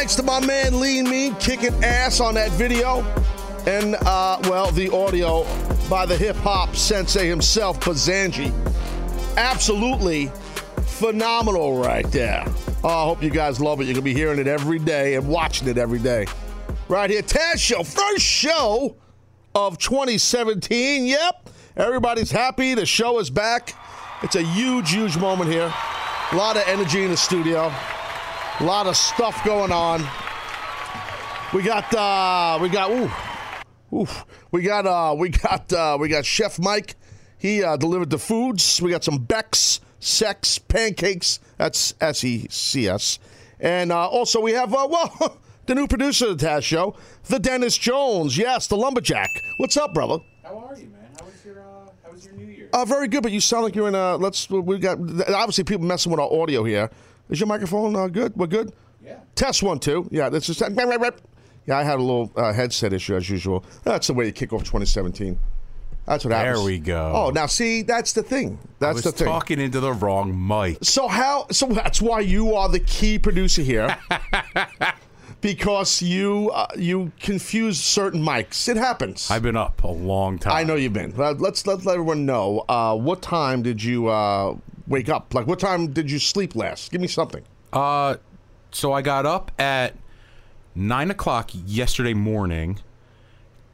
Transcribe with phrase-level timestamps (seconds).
[0.00, 3.02] Thanks to my man Lean Mean kicking ass on that video.
[3.66, 5.44] And, uh, well, the audio
[5.90, 8.50] by the hip hop sensei himself, Pazanji.
[9.36, 10.28] Absolutely
[10.86, 12.44] phenomenal right there.
[12.82, 13.84] Oh, I hope you guys love it.
[13.84, 16.24] You're going to be hearing it every day and watching it every day.
[16.88, 18.96] Right here, Taz Show, first show
[19.54, 21.04] of 2017.
[21.04, 22.72] Yep, everybody's happy.
[22.72, 23.74] The show is back.
[24.22, 25.70] It's a huge, huge moment here.
[26.32, 27.70] A lot of energy in the studio.
[28.60, 30.06] A lot of stuff going on.
[31.54, 33.10] We got, uh, we got, ooh,
[33.96, 34.26] oof.
[34.50, 36.96] We got, uh, we got, uh, we got Chef Mike.
[37.38, 38.82] He uh, delivered the foods.
[38.82, 41.40] We got some Beck's Sex Pancakes.
[41.56, 43.18] That's S E C S.
[43.60, 46.96] And uh, also we have, uh, well, the new producer of the Taz Show,
[47.28, 48.36] the Dennis Jones.
[48.36, 49.30] Yes, the lumberjack.
[49.56, 50.18] What's up, brother?
[50.42, 51.00] How are you, man?
[51.18, 51.64] How was your uh,
[52.04, 52.68] How was your New Year?
[52.74, 54.16] Uh, very good, but you sound like you're in a.
[54.16, 54.50] Let's.
[54.50, 56.90] We got obviously people messing with our audio here.
[57.30, 58.36] Is your microphone uh, good?
[58.36, 58.72] We're good.
[59.04, 59.18] Yeah.
[59.34, 60.08] Test one two.
[60.10, 60.60] Yeah, this is.
[60.60, 63.64] Yeah, I had a little uh, headset issue as usual.
[63.84, 65.38] That's the way you kick off 2017.
[66.06, 66.56] That's what happens.
[66.58, 67.12] There we go.
[67.14, 68.58] Oh, now see, that's the thing.
[68.62, 69.26] I That's was the thing.
[69.28, 70.78] talking into the wrong mic.
[70.82, 71.46] So how?
[71.52, 73.96] So that's why you are the key producer here,
[75.40, 78.68] because you uh, you confuse certain mics.
[78.68, 79.30] It happens.
[79.30, 80.54] I've been up a long time.
[80.54, 81.14] I know you've been.
[81.16, 82.64] Let's let everyone know.
[82.68, 84.56] Uh, what time did you uh,
[84.90, 85.32] wake up?
[85.32, 86.92] Like, what time did you sleep last?
[86.92, 87.42] Give me something.
[87.72, 88.16] Uh,
[88.72, 89.96] so I got up at
[90.74, 92.80] nine o'clock yesterday morning.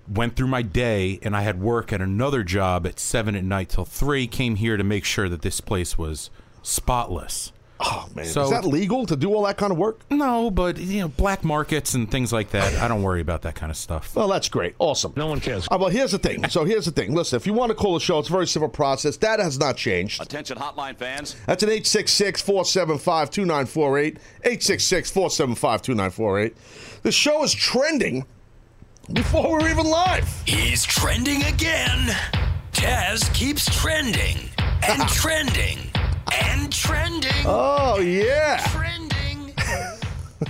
[0.09, 3.71] Went through my day, and I had work at another job at seven at night
[3.71, 4.29] till three.
[4.29, 6.31] Came here to make sure that this place was
[6.63, 7.51] spotless.
[7.79, 10.01] Oh man, So- is that legal to do all that kind of work?
[10.11, 12.75] No, but you know, black markets and things like that.
[12.83, 14.15] I don't worry about that kind of stuff.
[14.17, 14.75] Well, that's great.
[14.79, 15.13] Awesome.
[15.17, 15.69] No one cares.
[15.71, 16.49] Uh, well, here's the thing.
[16.49, 17.15] So here's the thing.
[17.15, 19.19] Listen, if you want to call the show, it's a very simple process.
[19.19, 20.23] That has not changed.
[20.23, 21.37] Attention hotline fans.
[21.47, 24.17] That's an 866 475 2948.
[24.45, 26.57] 866 475 2948.
[27.03, 28.25] The show is trending
[29.13, 30.43] before we're even live.
[30.47, 32.17] He's trending again.
[32.73, 34.51] Taz keeps trending
[34.89, 35.79] and trending
[36.33, 37.31] and trending.
[37.45, 38.59] Oh, yeah.
[38.69, 39.55] Trending.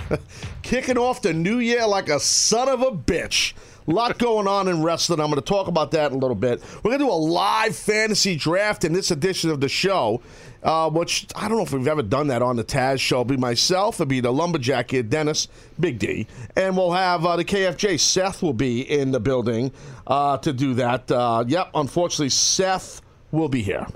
[0.61, 3.53] Kicking off the new year like a son of a bitch.
[3.87, 5.21] A lot going on in wrestling.
[5.21, 6.61] I'm going to talk about that in a little bit.
[6.83, 10.21] We're going to do a live fantasy draft in this edition of the show,
[10.61, 13.21] uh, which I don't know if we've ever done that on the Taz show.
[13.21, 15.47] It'll be myself, it'll be the lumberjack here, Dennis,
[15.79, 16.27] Big D,
[16.57, 17.97] and we'll have uh, the KFJ.
[17.97, 19.71] Seth will be in the building
[20.05, 21.09] uh, to do that.
[21.09, 23.01] Uh, yep, unfortunately, Seth
[23.31, 23.87] will be here.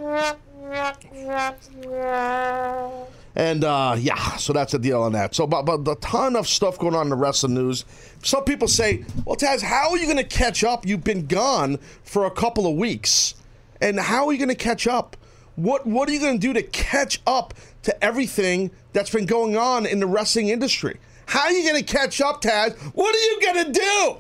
[3.36, 5.34] And uh, yeah, so that's the deal on that.
[5.34, 7.86] So, but, but a ton of stuff going on in the wrestling news.
[8.24, 10.86] Some people say, well, Taz, how are you going to catch up?
[10.86, 13.36] You've been gone for a couple of weeks.
[13.80, 15.16] And how are you going to catch up?
[15.56, 19.58] What, what are you going to do to catch up to everything that's been going
[19.58, 21.00] on in the wrestling industry?
[21.26, 22.78] How are you going to catch up, Taz?
[22.94, 24.18] What are you going to do?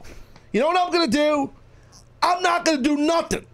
[0.53, 1.51] You know what I'm going to do?
[2.23, 3.45] I'm not going to do nothing.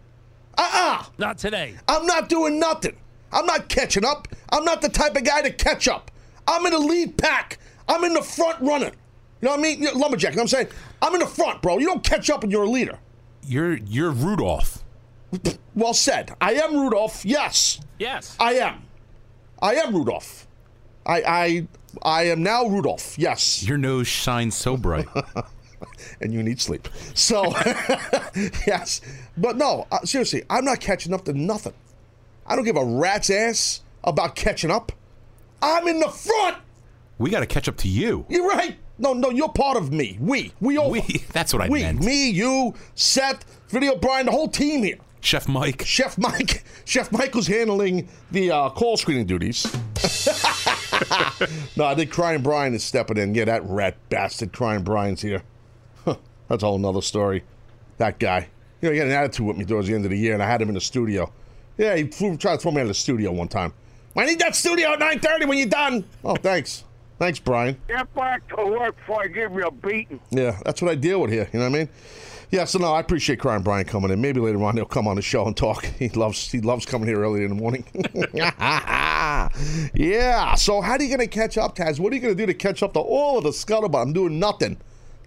[0.57, 1.75] Uh uh Not today.
[1.87, 2.95] I'm not doing nothing.
[3.31, 4.27] I'm not catching up.
[4.51, 6.11] I'm not the type of guy to catch up.
[6.47, 7.59] I'm in the lead pack.
[7.89, 8.91] I'm in the front running.
[9.41, 9.81] You know what I mean?
[9.83, 10.31] You're lumberjack.
[10.31, 10.67] You know what I'm saying?
[11.01, 11.77] I'm in the front, bro.
[11.77, 12.97] You don't catch up when you're a leader.
[13.43, 14.83] You're you're Rudolph.
[15.75, 16.33] Well said.
[16.41, 17.25] I am Rudolph.
[17.25, 18.35] Yes, Yes.
[18.39, 18.83] I am.
[19.61, 20.47] I am Rudolph.
[21.05, 21.67] I I
[22.01, 23.17] I am now Rudolph.
[23.17, 23.63] Yes.
[23.63, 25.07] Your nose shines so bright.
[26.21, 26.87] and you need sleep.
[27.13, 27.45] So,
[28.67, 29.01] yes.
[29.37, 31.73] But no, uh, seriously, I'm not catching up to nothing.
[32.45, 34.91] I don't give a rat's ass about catching up.
[35.61, 36.57] I'm in the front.
[37.17, 38.25] we got to catch up to you.
[38.29, 38.77] You're right.
[38.99, 40.17] No, no, you're part of me.
[40.19, 40.53] We.
[40.59, 40.89] We all.
[40.89, 41.01] We.
[41.31, 41.81] That's what I we.
[41.83, 42.03] meant.
[42.03, 44.97] Me, you, Seth, Video Brian, the whole team here.
[45.19, 45.83] Chef Mike.
[45.85, 46.63] Chef Mike.
[46.85, 49.65] Chef Mike was handling the uh, call screening duties.
[51.75, 53.35] no, I think Crying Brian is stepping in.
[53.35, 55.43] Yeah, that rat bastard Crying Brian's here.
[56.47, 57.43] That's a whole nother story.
[57.97, 58.49] That guy.
[58.81, 60.43] You know, he had an attitude with me towards the end of the year, and
[60.43, 61.31] I had him in the studio.
[61.77, 63.73] Yeah, he flew, tried to throw me out of the studio one time.
[64.15, 66.03] I need that studio at 9.30 when you're done.
[66.23, 66.83] Oh, thanks.
[67.19, 67.77] Thanks, Brian.
[67.87, 70.19] Get back to work before I give you a beating.
[70.29, 71.49] Yeah, that's what I deal with here.
[71.51, 71.89] You know what I mean?
[72.49, 74.21] Yeah, so no, I appreciate Crying Brian coming in.
[74.21, 75.85] Maybe later on he'll come on the show and talk.
[75.97, 77.83] He loves he loves coming here early in the morning.
[79.93, 80.55] yeah.
[80.55, 81.99] So how are you gonna catch up, Taz?
[81.99, 84.01] What are you gonna do to catch up to all of the scuttlebutt?
[84.01, 84.77] I'm doing nothing.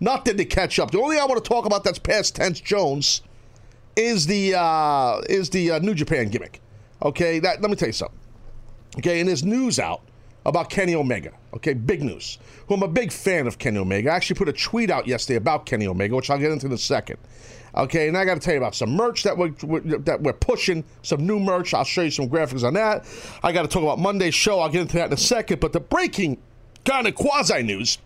[0.00, 0.90] Nothing to catch up.
[0.90, 3.22] The only thing I want to talk about that's past tense Jones
[3.96, 6.60] is the uh is the uh, New Japan gimmick.
[7.02, 8.18] Okay, that let me tell you something.
[8.98, 10.00] Okay, and there's news out
[10.46, 11.32] about Kenny Omega.
[11.54, 12.38] Okay, big news.
[12.68, 14.10] Who I'm a big fan of Kenny Omega.
[14.10, 16.72] I actually put a tweet out yesterday about Kenny Omega, which I'll get into in
[16.72, 17.18] a second.
[17.76, 20.32] Okay, and I got to tell you about some merch that we're, we're- that we're
[20.32, 21.72] pushing, some new merch.
[21.74, 23.06] I'll show you some graphics on that.
[23.44, 24.58] I got to talk about Monday's show.
[24.60, 25.60] I'll get into that in a second.
[25.60, 26.38] But the breaking
[26.84, 27.98] kind of quasi news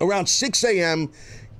[0.00, 1.10] around 6 a.m.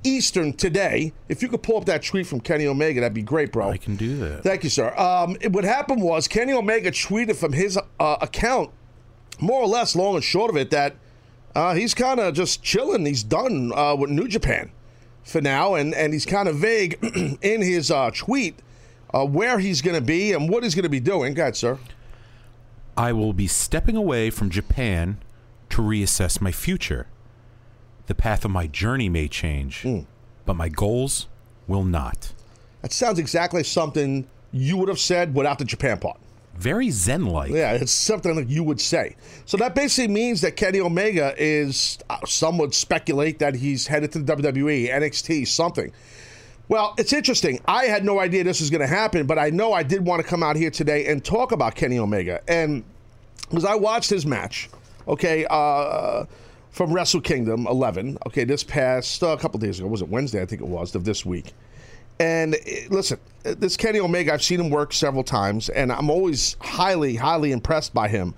[0.04, 1.12] Eastern today.
[1.28, 3.68] If you could pull up that tweet from Kenny Omega, that'd be great, bro.
[3.70, 4.42] I can do that.
[4.44, 4.94] Thank you, sir.
[4.96, 8.70] Um, it- what happened was Kenny Omega tweeted from his uh, account,
[9.40, 10.94] more or less, long and short of it, that
[11.54, 13.04] uh, he's kind of just chilling.
[13.06, 14.70] He's done uh, with New Japan
[15.24, 16.98] for now, and, and he's kind of vague
[17.42, 18.60] in his uh, tweet
[19.12, 21.34] uh, where he's going to be and what he's going to be doing.
[21.34, 21.78] Go ahead, sir.
[22.96, 25.18] I will be stepping away from Japan
[25.70, 27.06] to reassess my future.
[28.08, 30.00] The path of my journey may change, Hmm.
[30.44, 31.26] but my goals
[31.66, 32.32] will not.
[32.82, 36.18] That sounds exactly something you would have said without the Japan part.
[36.56, 37.50] Very zen like.
[37.52, 39.14] Yeah, it's something that you would say.
[39.44, 44.10] So that basically means that Kenny Omega is, uh, some would speculate that he's headed
[44.12, 45.92] to the WWE, NXT, something.
[46.68, 47.60] Well, it's interesting.
[47.68, 50.20] I had no idea this was going to happen, but I know I did want
[50.20, 52.40] to come out here today and talk about Kenny Omega.
[52.48, 52.82] And
[53.48, 54.68] because I watched his match,
[55.06, 56.24] okay, uh,
[56.78, 60.40] from Wrestle Kingdom 11, okay, this past uh, a couple days ago, was it Wednesday?
[60.40, 61.52] I think it was, of this week.
[62.20, 66.08] And eh, listen, eh, this Kenny Omega, I've seen him work several times, and I'm
[66.08, 68.32] always highly, highly impressed by him.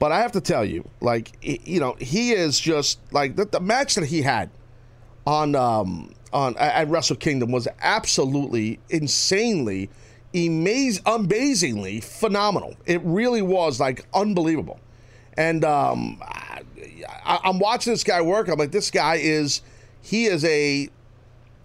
[0.00, 3.60] But I have to tell you, like, you know, he is just like the, the
[3.60, 4.50] match that he had
[5.24, 9.90] on um on at Wrestle Kingdom was absolutely insanely,
[10.34, 12.74] amaz- amazingly phenomenal.
[12.84, 14.80] It really was like unbelievable.
[15.38, 16.20] And um,
[17.24, 18.48] I, I'm watching this guy work.
[18.48, 19.62] I'm like, this guy is
[20.02, 20.88] he is a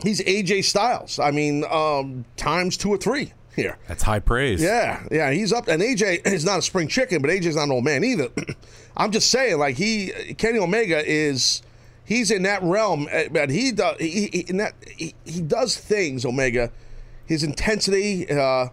[0.01, 1.19] he's AJ Styles.
[1.19, 3.77] I mean, um, times two or three here.
[3.87, 4.61] That's high praise.
[4.61, 7.71] Yeah, yeah, he's up, and AJ is not a spring chicken, but AJ's not an
[7.71, 8.29] old man either.
[8.97, 11.61] I'm just saying, like he, Kenny Omega is,
[12.05, 15.77] he's in that realm, eh, but he does, he, he, in that, he, he does
[15.77, 16.25] things.
[16.25, 16.71] Omega,
[17.25, 18.67] his intensity, uh,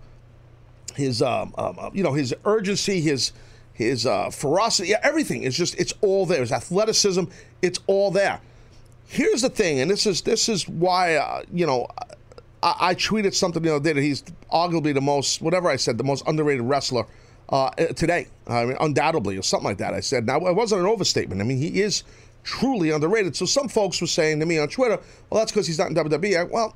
[0.96, 3.32] his, um, um, uh, you know, his urgency, his,
[3.78, 6.40] his uh, ferocity, yeah, everything is just, it's all there.
[6.40, 7.22] His athleticism,
[7.62, 8.40] it's all there.
[9.06, 11.86] Here's the thing, and this is this is why, uh, you know.
[12.60, 15.96] I, I tweeted something the other day that he's arguably the most, whatever I said,
[15.96, 17.06] the most underrated wrestler
[17.50, 18.26] uh, today.
[18.48, 19.94] I mean, undoubtedly, or something like that.
[19.94, 20.26] I said.
[20.26, 21.40] Now, it wasn't an overstatement.
[21.40, 22.02] I mean, he is
[22.42, 23.36] truly underrated.
[23.36, 24.98] So some folks were saying to me on Twitter,
[25.30, 26.40] well, that's because he's not in WWE.
[26.40, 26.74] I, well,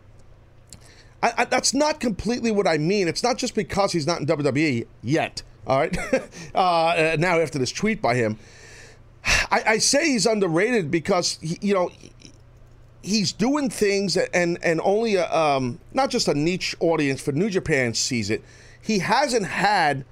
[1.20, 3.08] I, that's not completely what I mean.
[3.08, 5.42] It's not just because he's not in WWE yet.
[5.66, 5.96] All right.
[6.54, 8.38] uh, now, after this tweet by him,
[9.24, 11.90] I, I say he's underrated because, he, you know,
[13.02, 17.50] he's doing things and and only a, um, not just a niche audience for New
[17.50, 18.42] Japan sees it.
[18.80, 20.04] He hasn't had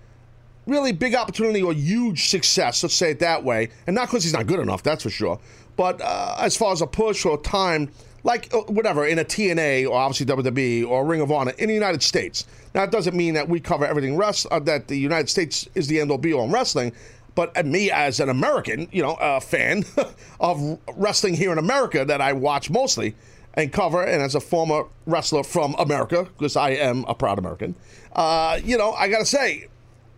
[0.67, 2.83] really big opportunity or huge success.
[2.83, 5.41] Let's say it that way, and not because he's not good enough, that's for sure.
[5.77, 7.91] But uh, as far as a push or time,
[8.23, 11.75] like uh, whatever in a TNA or obviously WWE or Ring of Honor in the
[11.75, 12.47] United States.
[12.75, 15.87] Now it doesn't mean that we cover everything rest uh, that the United States is
[15.87, 16.93] the end all be all in wrestling.
[17.35, 19.85] But uh, me as an American, you know, a fan
[20.41, 23.15] of wrestling here in America that I watch mostly
[23.55, 27.75] and cover, and as a former wrestler from America, because I am a proud American,
[28.15, 29.67] uh, you know, I gotta say,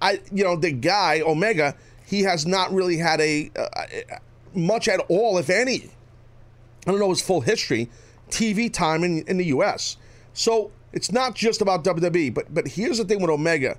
[0.00, 1.74] I you know the guy Omega,
[2.06, 4.18] he has not really had a uh,
[4.54, 5.90] much at all, if any.
[6.86, 7.88] I don't know his full history,
[8.30, 9.96] TV time in, in the U.S.
[10.34, 13.78] So it's not just about WWE, but but here's the thing with Omega,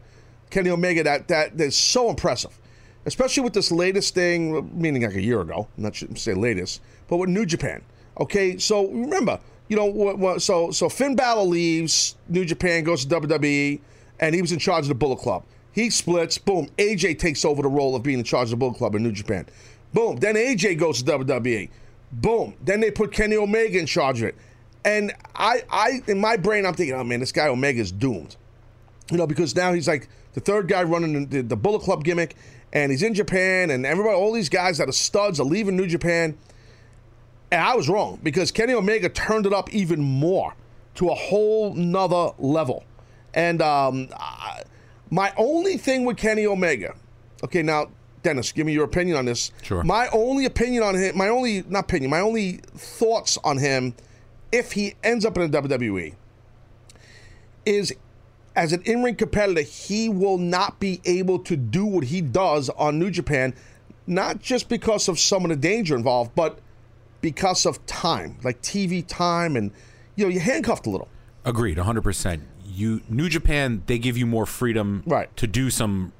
[0.49, 2.57] Kenny Omega, that that that's so impressive,
[3.05, 5.67] especially with this latest thing, meaning like a year ago.
[5.77, 7.81] I'm not should say latest, but with New Japan.
[8.19, 13.81] Okay, so remember, you know, so so Finn Balor leaves New Japan, goes to WWE,
[14.19, 15.43] and he was in charge of the Bullet Club.
[15.73, 16.37] He splits.
[16.37, 16.69] Boom.
[16.77, 19.11] AJ takes over the role of being in charge of the Bullet Club in New
[19.11, 19.47] Japan.
[19.91, 20.17] Boom.
[20.17, 21.69] Then AJ goes to WWE.
[22.13, 22.53] Boom.
[22.61, 24.35] Then they put Kenny Omega in charge of it.
[24.85, 28.35] And I, I, in my brain, I'm thinking, oh man, this guy Omega is doomed.
[29.09, 32.35] You know, because now he's like the third guy running the, the Bullet Club gimmick,
[32.71, 35.87] and he's in Japan, and everybody, all these guys that are studs are leaving New
[35.87, 36.37] Japan.
[37.51, 40.55] And I was wrong because Kenny Omega turned it up even more
[40.95, 42.83] to a whole nother level.
[43.33, 44.63] And um, I,
[45.09, 46.95] my only thing with Kenny Omega,
[47.43, 47.89] okay, now
[48.23, 49.51] Dennis, give me your opinion on this.
[49.61, 49.83] Sure.
[49.83, 53.93] My only opinion on him, my only not opinion, my only thoughts on him,
[54.51, 56.15] if he ends up in the WWE,
[57.65, 57.93] is
[58.55, 62.99] as an in-ring competitor, he will not be able to do what he does on
[62.99, 63.53] New Japan,
[64.07, 66.59] not just because of some of the danger involved, but
[67.21, 69.71] because of time, like TV time, and
[70.15, 71.07] you know, you're handcuffed a little.
[71.45, 72.41] Agreed, 100%.
[72.65, 75.35] You New Japan, they give you more freedom Right.
[75.37, 76.11] to do some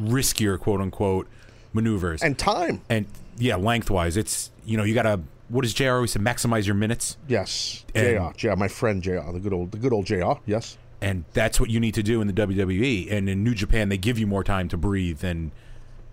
[0.00, 1.26] riskier quote unquote
[1.72, 2.22] maneuvers.
[2.22, 2.80] And time.
[2.88, 3.06] and
[3.38, 6.74] yeah, lengthwise, it's you know, you got to what does JR always say maximize your
[6.74, 8.48] minutes Yes, And- Jr.
[8.50, 8.56] Jr.
[8.56, 9.30] My friend Jr.
[9.32, 10.32] The good old, the good old Jr.
[10.46, 10.76] Yes.
[11.00, 13.98] and that's what you need to do in the WWE and in New Japan they
[13.98, 15.52] give you more time to breathe and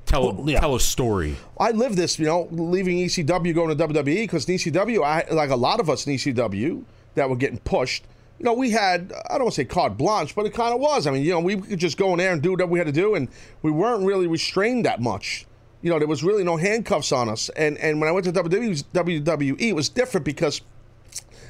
[0.05, 0.59] tell Well, yeah.
[0.59, 1.35] tell a story.
[1.59, 5.49] I live this, you know, leaving ECW, going to WWE, because in ECW, I like
[5.49, 6.83] a lot of us in ECW
[7.15, 8.03] that were getting pushed.
[8.39, 10.79] You know, we had I don't want to say carte blanche, but it kind of
[10.79, 11.07] was.
[11.07, 12.87] I mean, you know, we could just go in there and do whatever we had
[12.87, 13.29] to do, and
[13.61, 15.45] we weren't really restrained that much.
[15.81, 17.49] You know, there was really no handcuffs on us.
[17.49, 20.61] And and when I went to WWE, WWE, it was different because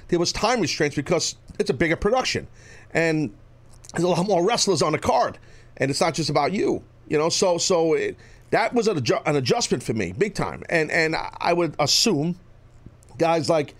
[0.09, 2.47] there was time restraints because it's a bigger production,
[2.93, 3.33] and
[3.93, 5.39] there's a lot more wrestlers on the card,
[5.77, 7.29] and it's not just about you, you know.
[7.29, 8.17] So so it,
[8.49, 10.63] that was an, adju- an adjustment for me, big time.
[10.69, 12.39] And and I would assume
[13.17, 13.73] guys like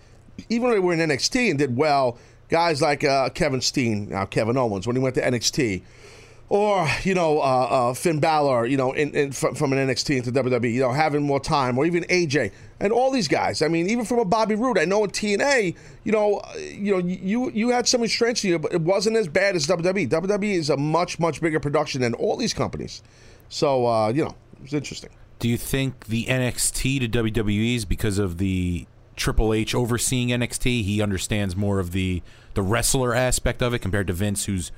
[0.48, 4.24] even when they were in NXT and did well, guys like uh, Kevin Steen, now
[4.24, 5.82] Kevin Owens, when he went to NXT.
[6.50, 10.18] Or you know uh, uh, Finn Balor, you know, in, in, from, from an NXT
[10.18, 13.62] into WWE, you know, having more time, or even AJ, and all these guys.
[13.62, 15.74] I mean, even from a Bobby Roode, I know in TNA,
[16.04, 19.56] you know, uh, you know, you you had some you, but it wasn't as bad
[19.56, 20.08] as WWE.
[20.08, 23.02] WWE is a much much bigger production than all these companies.
[23.48, 25.10] So uh, you know, it was interesting.
[25.38, 28.86] Do you think the NXT to WWE is because of the
[29.16, 30.82] Triple H overseeing NXT?
[30.82, 32.22] He understands more of the
[32.54, 34.70] the wrestler aspect of it compared to Vince, who's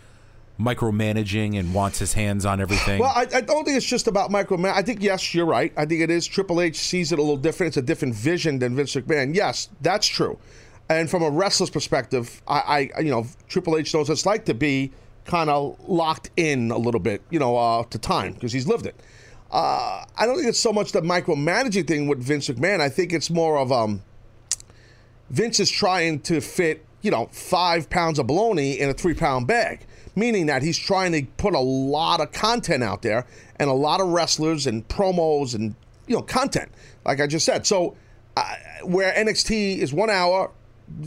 [0.58, 2.98] micromanaging and wants his hands on everything.
[2.98, 4.72] Well, I, I don't think it's just about microman.
[4.72, 5.72] I think yes, you're right.
[5.76, 6.26] I think it is.
[6.26, 7.68] Triple H sees it a little different.
[7.68, 9.34] It's a different vision than Vince McMahon.
[9.34, 10.38] Yes, that's true.
[10.88, 14.44] And from a wrestler's perspective, I, I you know, Triple H knows what it's like
[14.46, 14.92] to be
[15.24, 18.86] kind of locked in a little bit, you know, uh, to time because he's lived
[18.86, 18.94] it.
[19.50, 22.80] Uh, I don't think it's so much the micromanaging thing with Vince McMahon.
[22.80, 24.02] I think it's more of um,
[25.30, 29.46] Vince is trying to fit, you know, five pounds of bologna in a three pound
[29.46, 33.74] bag, meaning that he's trying to put a lot of content out there and a
[33.74, 35.74] lot of wrestlers and promos and,
[36.06, 36.70] you know, content,
[37.04, 37.66] like I just said.
[37.66, 37.96] So,
[38.36, 38.54] uh,
[38.84, 40.50] where NXT is one hour,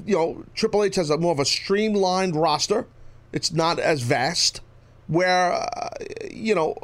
[0.05, 2.87] you know, Triple H has a more of a streamlined roster.
[3.31, 4.61] It's not as vast.
[5.07, 5.89] Where, uh,
[6.29, 6.75] you know,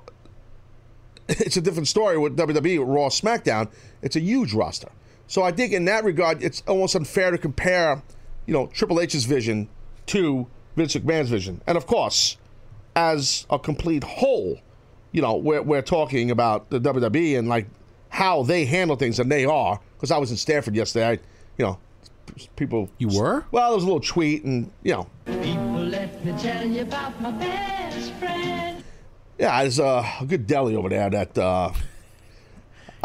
[1.27, 3.69] it's a different story with WWE, Raw, SmackDown.
[4.01, 4.89] It's a huge roster.
[5.27, 8.03] So I think in that regard, it's almost unfair to compare,
[8.45, 9.69] you know, Triple H's vision
[10.07, 11.61] to Vince McMahon's vision.
[11.65, 12.37] And of course,
[12.95, 14.59] as a complete whole,
[15.11, 17.67] you know, we're, we're talking about the WWE and like
[18.09, 19.79] how they handle things, and they are.
[19.97, 21.11] Because I was in Stamford yesterday, I,
[21.57, 21.79] you know,
[22.55, 22.89] people.
[22.97, 23.45] You were?
[23.51, 27.19] Well, there was a little tweet, and you know, People, let me tell you about
[27.21, 28.83] my best friend.
[29.39, 31.37] yeah, there's uh, a good deli over there that.
[31.37, 31.71] Uh,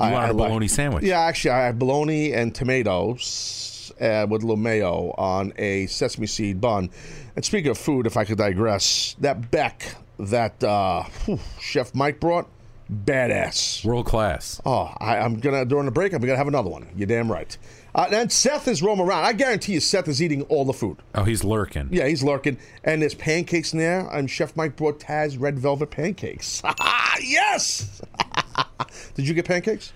[0.07, 1.05] you want a bologna sandwich?
[1.05, 6.27] Yeah, actually, I had bologna and tomatoes uh, with a little mayo on a sesame
[6.27, 6.91] seed bun.
[7.37, 12.21] And speaking of food, if I could digress, that Beck that uh, whew, Chef Mike
[12.21, 12.49] brought,
[12.91, 13.85] badass.
[13.85, 14.61] World class.
[14.67, 16.13] Oh, I, I'm gonna during the break.
[16.13, 16.89] I'm gonna have another one.
[16.97, 17.57] You're damn right.
[17.95, 19.25] Uh, and Seth is roaming around.
[19.25, 20.99] I guarantee you, Seth is eating all the food.
[21.15, 21.89] Oh, he's lurking.
[21.91, 22.59] Yeah, he's lurking.
[22.85, 24.09] And there's pancakes in there.
[24.13, 26.63] And Chef Mike brought Taz red velvet pancakes.
[27.21, 28.01] yes.
[29.15, 29.93] Did you get pancakes?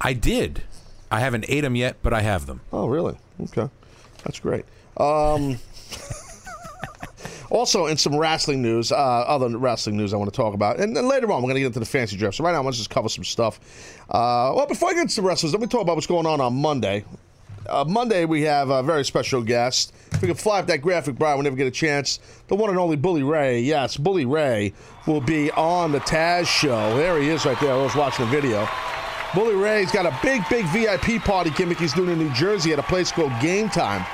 [0.00, 0.62] I did.
[1.10, 2.60] I haven't ate them yet, but I have them.
[2.72, 3.16] Oh, really?
[3.40, 3.68] Okay,
[4.24, 4.64] that's great.
[4.96, 5.58] Um,
[7.50, 10.96] also, in some wrestling news, uh, other wrestling news I want to talk about, and
[10.96, 12.36] then later on we're going to get into the fancy draft.
[12.36, 13.60] So right now, I want to just cover some stuff.
[14.08, 16.40] Uh, well, before I get into the wrestlers, let me talk about what's going on
[16.40, 17.04] on Monday.
[17.68, 19.92] Uh, Monday we have a very special guest.
[20.12, 22.18] If we can fly up that graphic, Brian, whenever never get a chance.
[22.48, 23.60] The one and only Bully Ray.
[23.60, 24.72] Yes, Bully Ray
[25.06, 26.96] will be on the Taz show.
[26.96, 27.72] There he is right there.
[27.72, 28.68] I was watching the video.
[29.34, 32.78] Bully Ray's got a big, big VIP party gimmick he's doing in New Jersey at
[32.78, 34.04] a place called Game Time.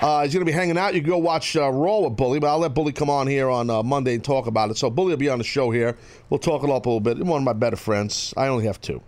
[0.00, 0.94] Uh, he's going to be hanging out.
[0.94, 3.50] You can go watch uh, Raw with Bully, but I'll let Bully come on here
[3.50, 4.78] on uh, Monday and talk about it.
[4.78, 5.96] So Bully will be on the show here.
[6.30, 7.18] We'll talk it up a little bit.
[7.18, 8.32] One of my better friends.
[8.36, 9.02] I only have two.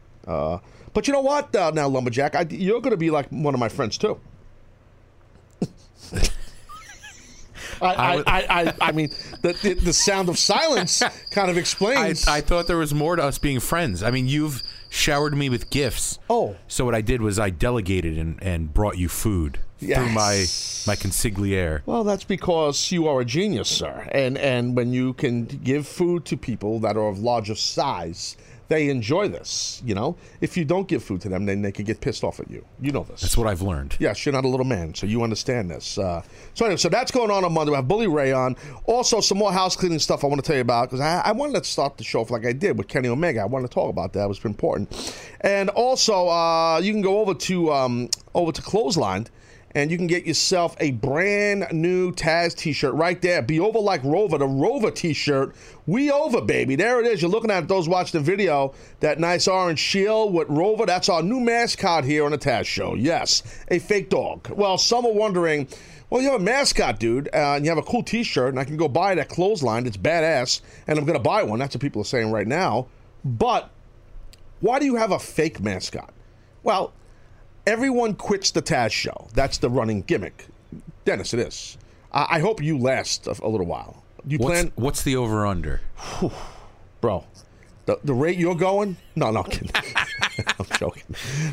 [0.92, 1.54] But you know what?
[1.54, 4.20] Uh, now, Lumberjack, I, you're going to be like one of my friends too.
[7.82, 8.23] I, I, I,
[8.62, 9.11] I, I mean,
[9.42, 12.26] the, the, the sound of silence kind of explains.
[12.26, 14.02] I thought there was more to us being friends.
[14.02, 16.18] I mean, you've showered me with gifts.
[16.28, 16.56] Oh.
[16.68, 20.44] So what I did was I delegated and, and brought you food through my
[20.87, 21.80] my consigliere.
[21.87, 24.06] Well, that's because you are a genius, sir.
[24.12, 28.37] And and when you can give food to people that are of larger size
[28.70, 29.82] they enjoy this.
[29.84, 32.38] You know, if you don't give food to them, then they could get pissed off
[32.40, 32.64] at you.
[32.80, 33.20] You know this.
[33.20, 33.96] That's what I've learned.
[33.98, 35.98] Yes, you're not a little man, so you understand this.
[35.98, 36.22] Uh,
[36.54, 37.70] so anyway, so that's going on on Monday.
[37.70, 38.56] We have Bully Ray on.
[38.84, 41.32] Also, some more house cleaning stuff I want to tell you about because I, I
[41.32, 43.40] wanted to start the show off like I did with Kenny Omega.
[43.40, 44.24] I wanted to talk about that.
[44.24, 45.20] It was important.
[45.40, 49.26] And also, uh, you can go over to um, over to Clothesline
[49.72, 53.42] and you can get yourself a brand new Taz t-shirt right there.
[53.42, 55.54] Be over like Rover, the Rover t-shirt.
[55.86, 56.76] We over, baby.
[56.76, 57.22] There it is.
[57.22, 58.74] You're looking at those watching the video.
[59.00, 60.86] That nice orange shield with Rover.
[60.86, 62.94] That's our new mascot here on the Taz show.
[62.94, 64.50] Yes, a fake dog.
[64.50, 65.68] Well, some are wondering,
[66.10, 68.64] well, you have a mascot, dude, uh, and you have a cool t-shirt, and I
[68.64, 69.86] can go buy that at Clothesline.
[69.86, 71.60] It's badass, and I'm going to buy one.
[71.60, 72.88] That's what people are saying right now.
[73.24, 73.70] But
[74.60, 76.12] why do you have a fake mascot?
[76.62, 76.92] Well,
[77.70, 79.28] everyone quits the Taz show.
[79.32, 80.46] That's the running gimmick.
[81.04, 81.78] Dennis, it is.
[82.12, 84.02] I, I hope you last a, a little while.
[84.26, 85.80] You What's, plan, what's the over under?
[87.00, 87.24] bro?
[87.86, 88.96] The, the rate you're going?
[89.16, 89.70] No, no, I'm kidding.
[90.58, 91.04] I'm joking.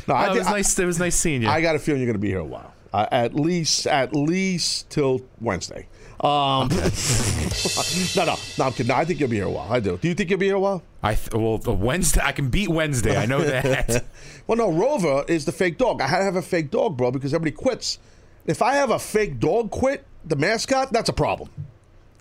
[0.06, 0.78] No, I, Oh, it thi- was nice.
[0.78, 1.48] It was nice seeing you.
[1.48, 2.74] I got a feeling you're going to be here a while.
[2.92, 5.86] Uh, at least, at least till Wednesday.
[6.20, 6.68] Um,
[8.16, 8.88] no, no, no, I'm kidding.
[8.88, 9.72] No, I think you'll be here a while.
[9.72, 9.98] I do.
[9.98, 10.82] Do you think you'll be here a while?
[11.02, 12.20] I th- well, Wednesday.
[12.22, 13.16] I can beat Wednesday.
[13.16, 14.04] I know that.
[14.48, 16.00] Well, no, Rover is the fake dog.
[16.00, 17.98] I had to have a fake dog, bro, because everybody quits.
[18.46, 21.50] If I have a fake dog quit, the mascot, that's a problem.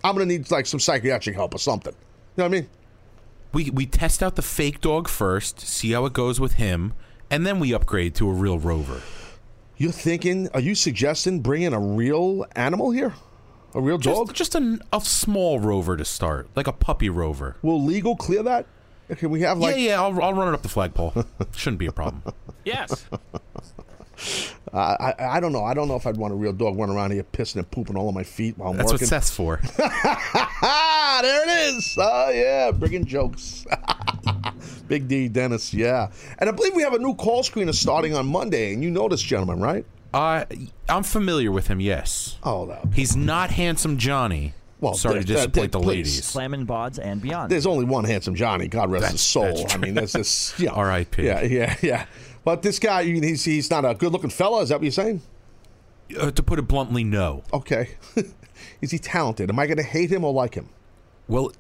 [0.03, 1.93] I'm gonna need like some psychiatric help or something.
[1.93, 2.69] You know what I mean?
[3.53, 6.93] we we test out the fake dog first, see how it goes with him,
[7.31, 9.01] and then we upgrade to a real rover.
[9.77, 10.49] You're thinking?
[10.53, 13.13] Are you suggesting bringing a real animal here?
[13.73, 14.27] A real dog?
[14.33, 17.57] Just, just a, a small rover to start, like a puppy rover.
[17.61, 18.65] Will legal clear that?
[19.17, 19.75] Can we have like?
[19.75, 20.01] yeah, yeah.
[20.01, 21.13] I'll, I'll run it up the flagpole.
[21.55, 22.23] Shouldn't be a problem.
[22.65, 23.05] Yes.
[24.73, 25.63] I, I I don't know.
[25.63, 27.95] I don't know if I'd want a real dog running around here pissing and pooping
[27.95, 28.97] all on my feet while I'm working.
[28.97, 29.07] That's what.
[29.07, 29.61] Seth's for.
[31.21, 31.97] There it is.
[31.99, 33.65] Oh yeah, bringing jokes.
[34.87, 36.09] Big D Dennis, yeah.
[36.37, 39.07] And I believe we have a new call screener starting on Monday, and you know
[39.07, 39.83] this gentleman, right?
[40.13, 40.45] Uh,
[40.89, 41.79] I'm familiar with him.
[41.79, 42.37] Yes.
[42.43, 42.89] Oh, no.
[42.93, 44.53] He's not handsome Johnny.
[44.79, 45.87] Well, sorry to there- there- disappoint the please.
[45.87, 46.23] ladies.
[46.25, 47.51] Slamming bods and beyond.
[47.51, 48.67] There's only one handsome Johnny.
[48.67, 49.63] God rest his That's- soul.
[49.63, 50.01] that's I mean, true.
[50.01, 50.71] that's just yeah.
[50.71, 51.23] R.I.P..
[51.25, 52.05] Yeah, yeah, yeah.
[52.45, 54.61] But this guy, you- he's he's not a good-looking fella.
[54.61, 55.21] Is that what you're saying?
[56.17, 57.43] Uh, to put it bluntly, no.
[57.51, 57.97] Okay.
[58.81, 59.49] is he talented?
[59.49, 60.69] Am I going to hate him or like him?
[61.27, 61.51] Well,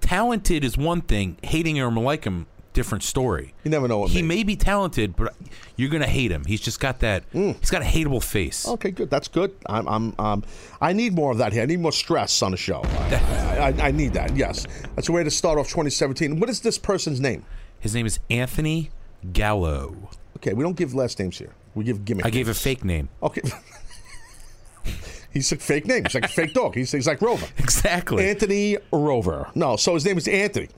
[0.00, 1.38] talented is one thing.
[1.42, 3.54] Hating him or like him, different story.
[3.64, 5.34] You never know what He may be talented, but
[5.76, 6.44] you're gonna hate him.
[6.44, 7.24] He's just got that.
[7.32, 8.66] He's got a hateable face.
[8.66, 9.10] Okay, good.
[9.10, 9.54] That's good.
[9.66, 10.44] I'm, I'm, um,
[10.80, 11.62] I need more of that here.
[11.62, 12.82] I need more stress on the show.
[12.84, 14.36] I, I, I need that.
[14.36, 16.38] Yes, that's a way to start off 2017.
[16.38, 17.44] What is this person's name?
[17.80, 18.90] His name is Anthony
[19.32, 20.10] Gallo.
[20.36, 21.54] Okay, we don't give last names here.
[21.74, 22.26] We give gimmick.
[22.26, 23.08] I gave a fake name.
[23.22, 23.42] Okay.
[25.32, 26.04] he's a fake name.
[26.04, 26.74] He's like a fake dog.
[26.74, 27.46] He's, he's like Rover.
[27.58, 28.28] Exactly.
[28.28, 29.50] Anthony Rover.
[29.54, 30.68] No, so his name is Anthony.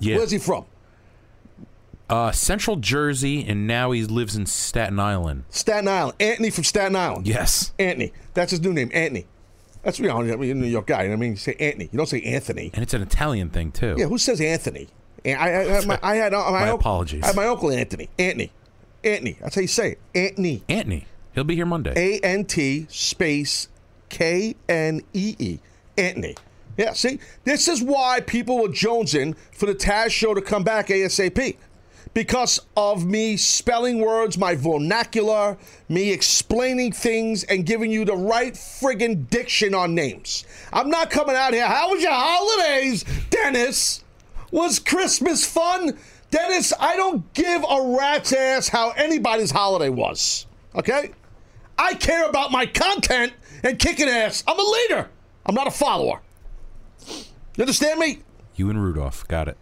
[0.00, 0.16] yeah.
[0.16, 0.64] Where's he from?
[2.08, 5.44] Uh, Central Jersey, and now he lives in Staten Island.
[5.50, 6.16] Staten Island.
[6.18, 7.26] Anthony from Staten Island.
[7.26, 7.72] Yes.
[7.78, 8.12] Anthony.
[8.34, 9.26] That's his new name, Anthony.
[9.82, 11.04] That's you know, you're a New York guy.
[11.04, 11.88] I mean, you say Anthony.
[11.92, 12.70] You don't say Anthony.
[12.74, 13.94] And it's an Italian thing too.
[13.98, 14.88] Yeah, who says Anthony?
[15.24, 17.22] I, I, I, had my, I had my, My uncle- apologies.
[17.24, 18.08] I had my uncle Anthony.
[18.18, 18.52] Anthony.
[19.04, 19.36] Anthony.
[19.40, 19.98] That's how you say it.
[20.14, 20.62] Anthony.
[20.68, 21.06] Anthony.
[21.34, 21.92] He'll be here Monday.
[21.96, 23.68] A N T space
[24.08, 25.58] K N E E.
[25.96, 26.34] Anthony.
[26.76, 30.86] Yeah, see, this is why people were jonesing for the Taz show to come back
[30.88, 31.56] ASAP.
[32.14, 35.56] Because of me spelling words, my vernacular,
[35.88, 40.44] me explaining things, and giving you the right friggin' diction on names.
[40.72, 41.66] I'm not coming out here.
[41.66, 44.02] How was your holidays, Dennis?
[44.50, 45.98] Was Christmas fun?
[46.30, 50.46] Dennis, I don't give a rat's ass how anybody's holiday was.
[50.74, 51.12] Okay?
[51.78, 54.42] I care about my content and kicking ass.
[54.46, 55.08] I'm a leader.
[55.46, 56.20] I'm not a follower.
[57.06, 58.20] You understand me?
[58.56, 59.26] You and Rudolph.
[59.28, 59.56] Got it.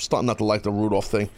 [0.00, 1.28] Starting not to like the Rudolph thing.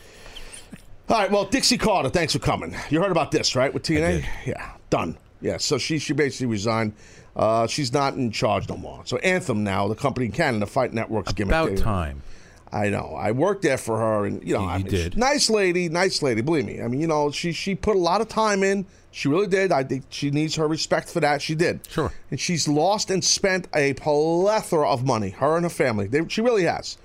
[1.09, 2.75] All right, well, Dixie Carter, thanks for coming.
[2.89, 4.25] You heard about this, right, with TNA?
[4.47, 5.17] Yeah, done.
[5.43, 6.95] Yeah, so she she basically resigned.
[7.35, 9.03] Uh, she's not in charge no more.
[9.05, 11.51] So Anthem now, the company in Canada, Fight Network's gimmick.
[11.55, 12.23] About time.
[12.71, 13.15] I know.
[13.19, 15.17] I worked there for her, and you know, You- I mean, did.
[15.19, 16.41] nice lady, nice lady.
[16.41, 16.81] Believe me.
[16.81, 18.87] I mean, you know, she she put a lot of time in.
[19.11, 19.73] She really did.
[19.73, 21.43] I think she needs her respect for that.
[21.43, 21.81] She did.
[21.91, 22.11] Sure.
[22.31, 25.31] And she's lost and spent a plethora of money.
[25.31, 26.07] Her and her family.
[26.07, 26.97] They, she really has.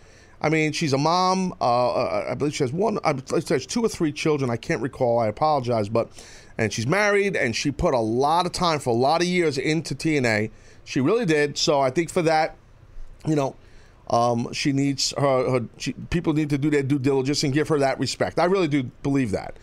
[0.41, 1.54] I mean, she's a mom.
[1.60, 3.00] Uh, uh, I believe she has one.
[3.04, 4.50] I believe she has two or three children.
[4.50, 5.19] I can't recall.
[5.19, 6.10] I apologize, but
[6.58, 9.58] and she's married, and she put a lot of time for a lot of years
[9.58, 10.52] into TNA.
[10.84, 11.58] She really did.
[11.58, 12.56] So I think for that,
[13.26, 13.56] you know,
[14.10, 15.50] um, she needs her.
[15.50, 18.39] her she, people need to do their due diligence and give her that respect.
[18.39, 19.58] I really do believe that.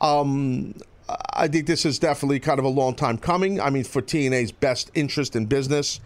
[0.00, 0.74] Um,
[1.32, 3.60] I think this is definitely kind of a long time coming.
[3.60, 6.00] I mean, for TNA's best interest in business.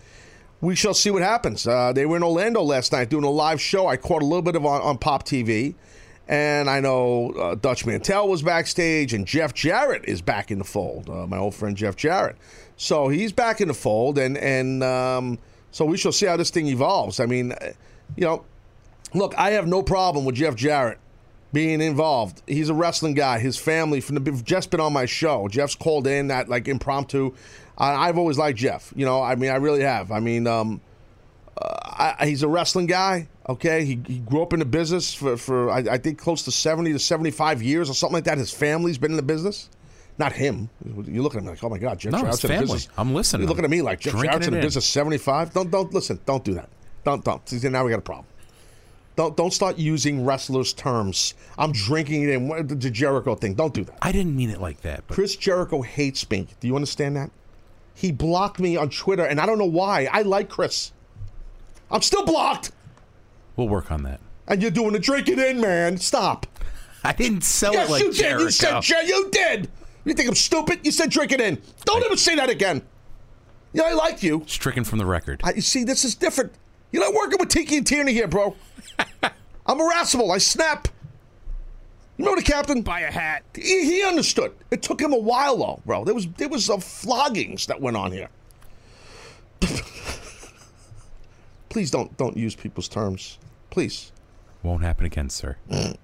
[0.63, 1.67] We shall see what happens.
[1.67, 3.89] Uh, they were in Orlando last night doing a live show.
[3.89, 5.75] I caught a little bit of on, on Pop TV.
[6.29, 10.65] And I know uh, Dutch Mantell was backstage, and Jeff Jarrett is back in the
[10.65, 11.11] fold.
[11.11, 12.37] Uh, my old friend Jeff Jarrett,
[12.77, 15.39] so he's back in the fold, and and um,
[15.73, 17.19] so we shall see how this thing evolves.
[17.19, 17.73] I mean, uh,
[18.17, 18.45] you know,
[19.15, 20.99] look, I have no problem with Jeff Jarrett
[21.53, 22.41] being involved.
[22.47, 23.41] He's a wrestling guy.
[23.41, 25.49] His family from the Jeff's been on my show.
[25.49, 27.35] Jeff's called in that like impromptu.
[27.79, 28.93] I, I've always liked Jeff.
[28.97, 30.13] You know, I mean, I really have.
[30.13, 30.81] I mean, um,
[31.61, 33.29] uh, I, he's a wrestling guy.
[33.49, 36.53] Okay, he, he grew up in the business for, for I, I think close to
[36.53, 38.39] seventy to seventy five years or something like that.
[38.39, 39.69] His family's been in the business.
[40.19, 40.69] Not him.
[41.07, 42.65] You look at him like, oh my God, Jeff No, his in the family.
[42.75, 42.89] business.
[42.99, 43.43] I'm listening.
[43.43, 44.65] You're looking at me like Jeff Jarrett's in the in.
[44.65, 45.53] business seventy five.
[45.53, 46.21] Don't don't listen.
[46.27, 46.69] Don't do that.
[47.05, 47.47] Don't don't.
[47.49, 48.27] See, now we got a problem.
[49.17, 51.35] Don't don't start using wrestlers' terms.
[51.59, 53.55] I'm drinking it in What- the Jericho thing.
[53.55, 53.99] Don't do that.
[54.03, 55.05] I didn't mean it like that.
[55.09, 56.47] But Chris Jericho hates me.
[56.61, 57.31] Do you understand that?
[57.95, 60.09] He blocked me on Twitter, and I don't know why.
[60.11, 60.93] I like Chris.
[61.91, 62.73] I'm still blocked,
[63.57, 64.21] we'll work on that.
[64.49, 65.99] and you're doing the drink it in, man.
[65.99, 66.47] Stop.
[67.05, 68.41] I didn't sell yes, it like you did.
[68.41, 69.69] You said Jer- you did.
[70.05, 70.81] You think I'm stupid?
[70.85, 71.61] You said drink it in.
[71.85, 72.83] Don't ever say that again.
[73.73, 74.45] Yeah, I like you.
[74.47, 75.41] Stricken from the record.
[75.45, 76.53] I, you see, this is different.
[76.93, 78.55] You're not working with Tiki and Tierney here, bro.
[79.67, 80.31] I'm irascible.
[80.33, 80.89] I snap.
[82.23, 82.83] You remember the captain?
[82.83, 83.43] Buy a hat.
[83.53, 84.53] He, he understood.
[84.71, 86.05] It took him a while, though, bro.
[86.05, 88.29] There was there was uh, floggings that went on here.
[91.69, 93.39] Please don't don't use people's terms.
[93.71, 94.13] Please.
[94.63, 95.57] Won't happen again, sir.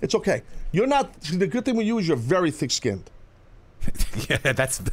[0.00, 0.42] It's okay.
[0.72, 1.12] You're not.
[1.22, 3.08] The good thing with you is you're very thick-skinned.
[4.28, 4.86] yeah, that's you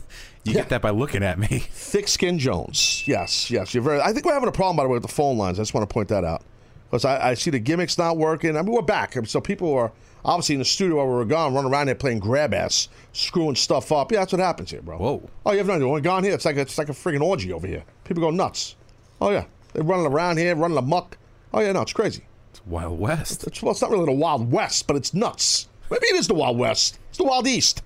[0.43, 0.53] Yeah.
[0.53, 1.47] get that by looking at me.
[1.71, 3.07] Thick-skinned Jones.
[3.07, 3.73] Yes, yes.
[3.73, 3.99] You're very.
[4.01, 5.57] I think we're having a problem by the way with the phone lines.
[5.57, 6.43] I just want to point that out
[6.87, 8.55] because I, I see the gimmicks not working.
[8.55, 9.17] I mean, we're back.
[9.17, 9.91] I mean, so people are
[10.25, 13.55] obviously in the studio while we were gone, running around there playing grab ass, screwing
[13.55, 14.11] stuff up.
[14.11, 14.97] Yeah, that's what happens here, bro.
[14.97, 15.29] Whoa.
[15.45, 15.87] Oh, you have no idea.
[15.87, 17.83] We're gone here, it's like a, it's like a friggin' orgy over here.
[18.03, 18.75] People go nuts.
[19.21, 21.17] Oh yeah, they're running around here, running amok.
[21.53, 22.23] Oh yeah, no, it's crazy.
[22.51, 23.45] It's Wild West.
[23.45, 25.67] It's, well, it's not really the Wild West, but it's nuts.
[25.91, 26.99] Maybe it is the Wild West.
[27.09, 27.81] It's the Wild East.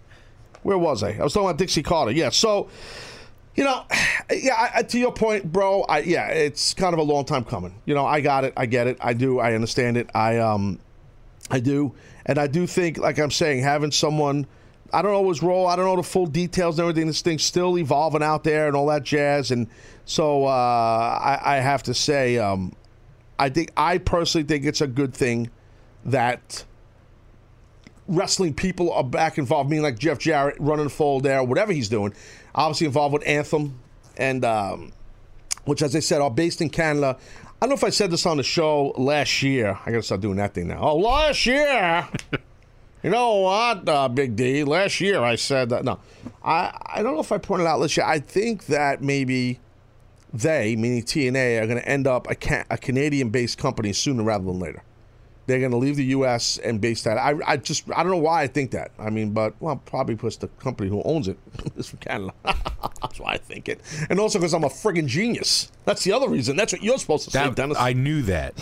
[0.64, 1.12] Where was I?
[1.12, 2.12] I was talking about Dixie Carter.
[2.12, 2.30] Yeah.
[2.30, 2.70] So,
[3.56, 3.84] you know,
[4.32, 4.54] yeah.
[4.56, 5.82] I, I- to your point, bro.
[5.84, 7.74] I, yeah, it's kind of a long time coming.
[7.86, 8.54] You know, I got it.
[8.58, 8.98] I get it.
[9.02, 9.40] I do.
[9.40, 10.10] I understand it.
[10.16, 10.80] I um,
[11.52, 11.94] I do,
[12.26, 14.48] and I do think, like I'm saying, having someone.
[14.92, 15.66] I don't always roll.
[15.66, 17.08] I don't know the full details and everything.
[17.08, 19.50] This thing's still evolving out there and all that jazz.
[19.50, 19.68] And
[20.06, 22.74] so uh, I, I have to say, um,
[23.40, 25.50] I think I personally think it's a good thing
[26.06, 26.64] that
[28.08, 29.70] wrestling people are back involved.
[29.72, 32.14] Meaning like Jeff Jarrett running the fold there, whatever he's doing.
[32.54, 33.80] Obviously involved with Anthem,
[34.18, 34.94] and um,
[35.66, 37.18] which, as I said, are based in Canada.
[37.64, 39.80] I don't know if I said this on the show last year.
[39.86, 40.80] I gotta start doing that thing now.
[40.82, 42.08] Oh, last year.
[43.02, 44.64] You know what, uh, Big D?
[44.64, 45.84] Last year I said that.
[45.84, 46.00] No,
[46.42, 48.06] I I don't know if I pointed out last year.
[48.06, 49.60] I think that maybe
[50.34, 54.58] they, meaning TNA, are going to end up a, a Canadian-based company sooner rather than
[54.58, 54.84] later.
[55.48, 56.60] They're going to leave the U.S.
[56.60, 57.18] and base that.
[57.18, 58.92] I, I just I don't know why I think that.
[58.98, 61.38] I mean, but well, probably because the company who owns it
[61.76, 62.34] is from Canada.
[63.04, 65.70] That's why I think it, and also because I'm a friggin' genius.
[65.84, 66.56] That's the other reason.
[66.56, 67.78] That's what you're supposed to say, Dennis.
[67.78, 68.54] I knew that.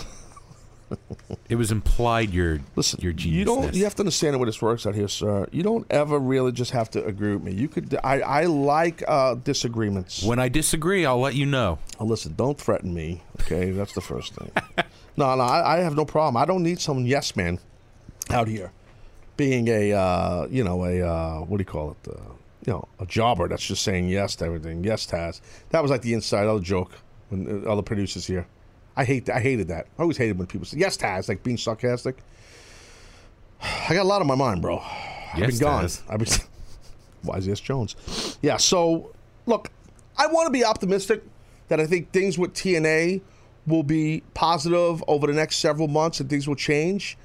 [1.50, 3.38] it was implied you're Listen, you're genius.
[3.38, 3.74] you don't.
[3.74, 5.48] You have to understand the way this works out here, sir.
[5.52, 7.54] You don't ever really just have to agree with me.
[7.54, 7.96] You could.
[8.04, 10.24] I, I like uh, disagreements.
[10.24, 11.80] When I disagree, I'll let you know.
[12.00, 13.24] Uh, listen, don't threaten me.
[13.42, 14.52] Okay, that's the first thing.
[15.18, 16.42] no, no, I, I have no problem.
[16.42, 17.60] I don't need some yes man
[18.32, 18.72] out here
[19.38, 22.12] being a uh, you know a uh, what do you call it?
[22.66, 24.84] You know, a jobber that's just saying yes to everything.
[24.84, 25.42] Yes, Taz.
[25.70, 26.92] That was like the inside other joke
[27.30, 28.46] when uh, other producers here.
[28.96, 29.30] I hate.
[29.30, 29.88] I hated that.
[29.98, 32.18] I always hated when people say yes, Taz, like being sarcastic.
[33.62, 34.78] I got a lot on my mind, bro.
[34.80, 35.84] I've Yes, been gone.
[35.86, 36.02] Taz.
[36.10, 36.28] I've been.
[37.24, 38.38] Why is yes Jones?
[38.42, 38.58] Yeah.
[38.58, 39.12] So
[39.46, 39.70] look,
[40.18, 41.24] I want to be optimistic
[41.68, 43.22] that I think things with TNA
[43.68, 47.18] will be positive over the next several months and things will change.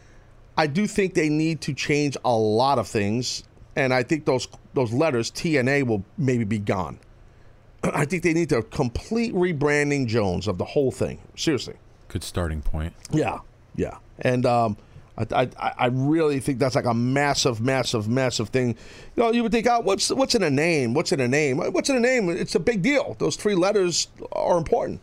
[0.57, 3.43] I do think they need to change a lot of things,
[3.77, 6.99] and I think those those letters TNA will maybe be gone.
[7.85, 11.21] I think they need to complete rebranding Jones of the whole thing.
[11.37, 11.75] Seriously.
[12.09, 12.95] Good starting point.
[13.11, 13.41] Yeah,
[13.75, 14.77] yeah, and um,
[15.19, 18.77] I, I, I really think that's like a massive, massive, massive thing.
[19.17, 20.95] You know, you would think, oh, what's what's in a name?
[20.95, 21.59] What's in a name?
[21.59, 22.29] What's in a name?
[22.31, 23.17] It's a big deal.
[23.19, 25.01] Those three letters are important.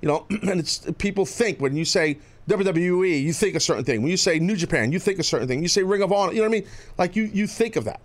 [0.00, 4.02] You know, and it's people think when you say WWE, you think a certain thing.
[4.02, 5.62] When you say New Japan, you think a certain thing.
[5.62, 6.68] You say Ring of Honor, you know what I mean?
[6.98, 8.00] Like you you think of that.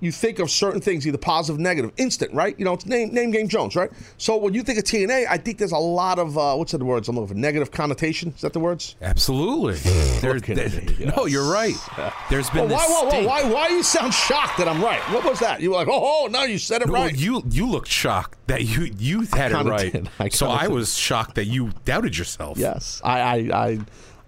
[0.00, 2.54] You think of certain things, either positive, negative, instant, right?
[2.58, 3.90] You know, it's name, name, game, Jones, right?
[4.18, 6.84] So when you think of TNA, I think there's a lot of uh, what's the
[6.84, 7.08] words?
[7.08, 8.30] I'm looking for negative connotation.
[8.34, 8.96] Is that the words?
[9.00, 9.74] Absolutely.
[10.20, 11.74] There's, Look at there- me, No, you're right.
[12.30, 15.00] There's been Oh, why, this whoa, whoa, why, why you sound shocked that I'm right?
[15.12, 15.60] What was that?
[15.62, 17.16] You were like, oh, oh no, you said it Well, right.
[17.16, 19.92] you you looked shocked that you you had it right.
[19.92, 20.10] did.
[20.18, 20.74] I so kinda I did.
[20.74, 22.58] was shocked that you doubted yourself.
[22.58, 23.78] Yes, I, I, I,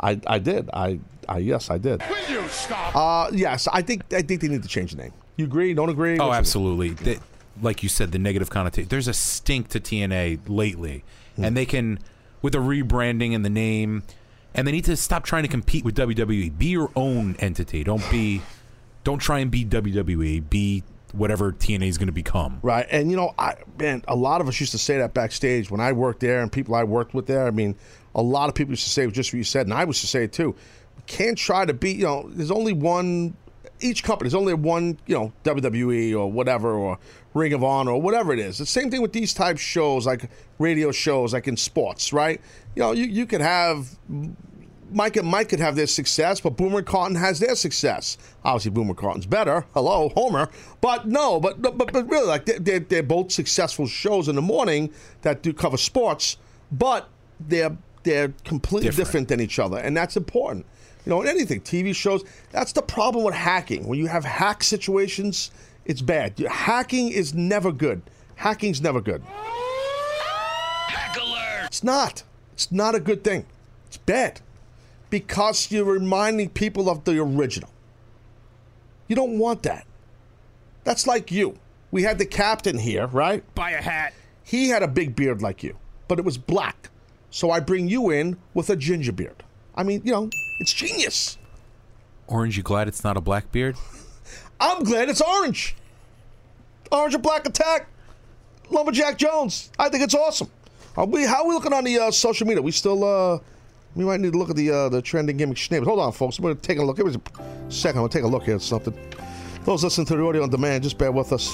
[0.01, 0.71] I, I did.
[0.73, 2.03] I, I, yes, I did.
[2.09, 2.97] Will you stop?
[2.97, 5.13] Uh, yes, I think, I think they need to change the name.
[5.39, 5.73] You agree?
[5.73, 6.19] Don't agree?
[6.19, 6.91] Oh, What's- absolutely.
[6.91, 7.21] The-
[7.63, 8.89] like you said, the negative connotation.
[8.89, 11.05] There's a stink to TNA lately,
[11.37, 11.45] hmm.
[11.45, 11.99] and they can
[12.43, 14.03] with the rebranding and the name,
[14.55, 16.57] and they need to stop trying to compete with WWE.
[16.57, 17.85] Be your own entity.
[17.85, 18.43] Don't be.
[19.05, 20.49] Don't try and be WWE.
[20.51, 22.59] Be whatever TNA is going to become.
[22.63, 25.71] Right, and you know, I man, a lot of us used to say that backstage
[25.71, 27.47] when I worked there, and people I worked with there.
[27.47, 27.77] I mean,
[28.15, 30.07] a lot of people used to say just what you said, and I used to
[30.07, 30.55] say it too.
[31.07, 31.93] Can't try to be.
[31.93, 33.37] You know, there's only one.
[33.81, 34.99] Each company, there's only one.
[35.07, 36.99] You know, WWE or whatever, or
[37.35, 38.59] Ring of Honor or whatever it is.
[38.59, 42.41] The same thing with these type shows, like radio shows, like in sports, right?
[42.75, 43.97] You know, you you could have
[44.91, 48.17] Mike and Mike could have their success, but Boomer and Carton has their success.
[48.45, 49.65] Obviously, Boomer and Carton's better.
[49.75, 50.49] Hello, Homer.
[50.81, 54.43] But no, but but but really, like they're, they're, they're both successful shows in the
[54.43, 54.91] morning
[55.23, 56.37] that do cover sports,
[56.73, 57.09] but
[57.41, 59.07] they're they're completely Different.
[59.07, 60.65] different, than each other, and that's important.
[61.09, 62.23] You know, in anything, TV shows.
[62.51, 63.89] That's the problem with hacking.
[63.89, 65.51] When you have hack situations,
[65.87, 66.39] it's bad.
[66.39, 68.03] Hacking is never good.
[68.35, 69.23] Hacking's never good.
[70.87, 71.65] Hack alert!
[71.69, 72.25] It's not.
[72.53, 73.47] It's not a good thing.
[73.87, 74.43] It's bad
[75.09, 77.71] because you're reminding people of the original.
[79.07, 79.87] You don't want that.
[80.85, 81.57] That's like you.
[81.91, 83.43] We had the captain here, right?
[83.55, 84.13] Buy a hat.
[84.45, 85.75] He had a big beard like you,
[86.07, 86.91] but it was black.
[87.31, 89.43] So I bring you in with a ginger beard.
[89.75, 91.39] I mean, you know, it's genius.
[92.27, 93.77] Orange, you glad it's not a black beard?
[94.61, 95.77] I'm glad it's orange.
[96.91, 97.87] Orange and black attack.
[98.71, 99.71] Lumberjack Jones.
[99.79, 100.51] I think it's awesome.
[100.97, 102.61] Are we, how are we looking on the uh, social media?
[102.61, 103.39] We still, uh,
[103.95, 105.85] we might need to look at the uh, the trending gimmick schnames.
[105.85, 106.39] Hold on, folks.
[106.39, 106.97] We're taking a look.
[106.97, 108.01] Give us a second.
[108.01, 108.97] We'll take a look here at something.
[109.65, 111.49] Those listening to the audio on demand, just bear with us.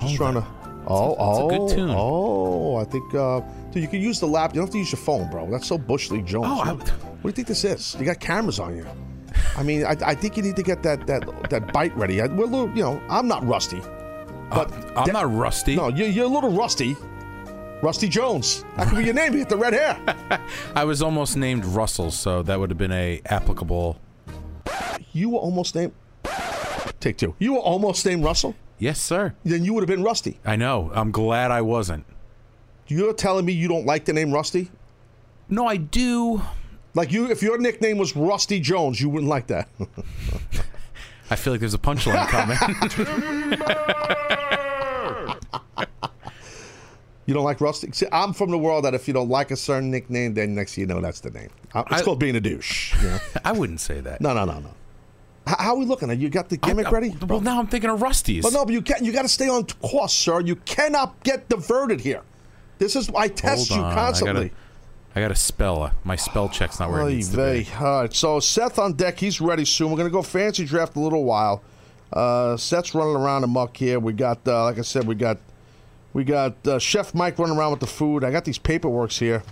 [0.00, 0.57] Just trying to.
[0.90, 1.90] Oh, that's a oh, good tune.
[1.90, 2.76] oh!
[2.76, 4.54] I think, uh, dude, you can use the lap.
[4.54, 5.50] You don't have to use your phone, bro.
[5.50, 6.46] That's so Bush League Jones.
[6.48, 7.96] Oh, I- what do you think this is?
[7.98, 8.86] You got cameras on you.
[9.56, 12.22] I mean, I, I think you need to get that that that bite ready.
[12.22, 13.80] I, we're a little, you know, I'm not rusty,
[14.50, 15.76] but I'm that- not rusty.
[15.76, 16.96] No, you're, you're a little rusty.
[17.82, 18.64] Rusty Jones.
[18.76, 19.34] That could be your name.
[19.34, 20.40] You get the red hair.
[20.74, 24.00] I was almost named Russell, so that would have been a applicable.
[25.12, 25.92] You were almost named.
[26.98, 27.36] Take two.
[27.38, 28.56] You were almost named Russell.
[28.78, 29.34] Yes, sir.
[29.44, 30.38] Then you would have been Rusty.
[30.44, 30.90] I know.
[30.94, 32.04] I'm glad I wasn't.
[32.86, 34.70] You're telling me you don't like the name Rusty?
[35.48, 36.42] No, I do.
[36.94, 39.68] Like you, if your nickname was Rusty Jones, you wouldn't like that.
[41.30, 42.56] I feel like there's a punchline coming.
[47.26, 47.90] you don't like Rusty?
[47.92, 50.74] See, I'm from the world that if you don't like a certain nickname, then next
[50.74, 51.50] thing you know, that's the name.
[51.74, 52.94] Uh, It's I- called being a douche.
[53.02, 53.18] You know?
[53.44, 54.20] I wouldn't say that.
[54.20, 54.70] No, no, no, no.
[55.58, 56.10] How are we looking?
[56.20, 57.16] You got the gimmick I- ready?
[57.26, 58.42] Well, now I'm thinking of Rusty's.
[58.44, 59.02] But no, but you can't.
[59.02, 60.40] You got to stay on course, sir.
[60.40, 62.22] You cannot get diverted here.
[62.78, 64.44] This is I test Hold you on, constantly.
[64.44, 64.54] I gotta,
[65.16, 65.82] I gotta spell.
[65.82, 67.66] uh, My spell check's not where it needs to be.
[67.80, 69.18] All right, so Seth on deck.
[69.18, 69.90] He's ready soon.
[69.90, 71.62] We're gonna go fancy draft a little while.
[72.12, 73.98] Uh, Seth's running around amok here.
[73.98, 75.38] We got, uh, like I said, we got,
[76.12, 78.22] we got uh, Chef Mike running around with the food.
[78.24, 79.42] I got these paperworks here.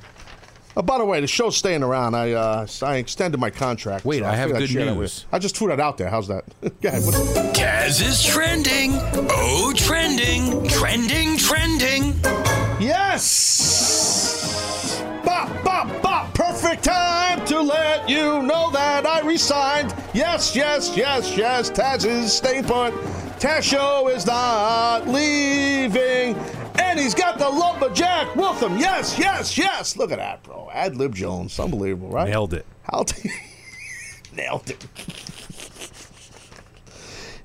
[0.79, 2.15] Oh, by the way, the show's staying around.
[2.15, 4.05] I uh, I extended my contract.
[4.05, 5.25] Wait, I have I'd good share that with news.
[5.33, 6.11] I just threw that out there.
[6.11, 6.45] How's that?
[6.83, 7.03] Go ahead.
[7.03, 7.15] What-
[7.57, 8.91] Taz is trending.
[9.31, 10.69] Oh, trending.
[10.69, 12.13] Trending, trending.
[12.79, 15.01] Yes!
[15.25, 16.35] Bop, bop, bop!
[16.35, 19.95] Perfect time to let you know that I resigned.
[20.13, 21.71] Yes, yes, yes, yes.
[21.71, 22.93] Taz is staying put.
[23.41, 26.37] Taz Show is not leaving.
[26.79, 28.79] And he's got the lumberjack with him.
[28.79, 29.97] Yes, yes, yes.
[29.97, 30.69] Look at that, bro.
[30.73, 31.59] Ad lib Jones.
[31.59, 32.29] Unbelievable, right?
[32.29, 32.67] Nailed it.
[32.89, 33.31] I'll t-
[34.37, 34.85] nailed it.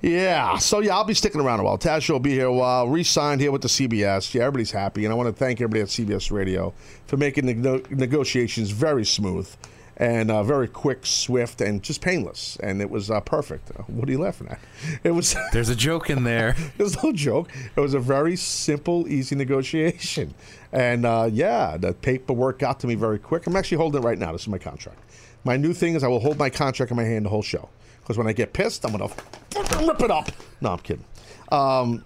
[0.02, 1.78] Yeah, so yeah, I'll be sticking around a while.
[1.78, 2.88] Taz Show will be here a while.
[2.90, 4.34] Re-signed here with the CBS.
[4.34, 6.74] Yeah, everybody's happy, and I want to thank everybody at CBS Radio
[7.06, 9.48] for making the nego- negotiations very smooth
[9.98, 12.58] and uh, very quick, swift, and just painless.
[12.62, 13.72] And it was uh, perfect.
[13.72, 14.60] Uh, What are you laughing at?
[15.04, 15.36] It was.
[15.54, 16.56] There's a joke in there.
[16.78, 17.50] There's no joke.
[17.76, 20.34] It was a very simple, easy negotiation.
[20.72, 23.48] And uh, yeah, the paperwork got to me very quick.
[23.48, 24.32] I'm actually holding it right now.
[24.32, 25.00] This is my contract.
[25.44, 27.70] My new thing is I will hold my contract in my hand the whole show.
[28.00, 30.30] Because when I get pissed, I'm going to rip it up.
[30.60, 31.06] No, I'm kidding.
[31.52, 32.04] Um,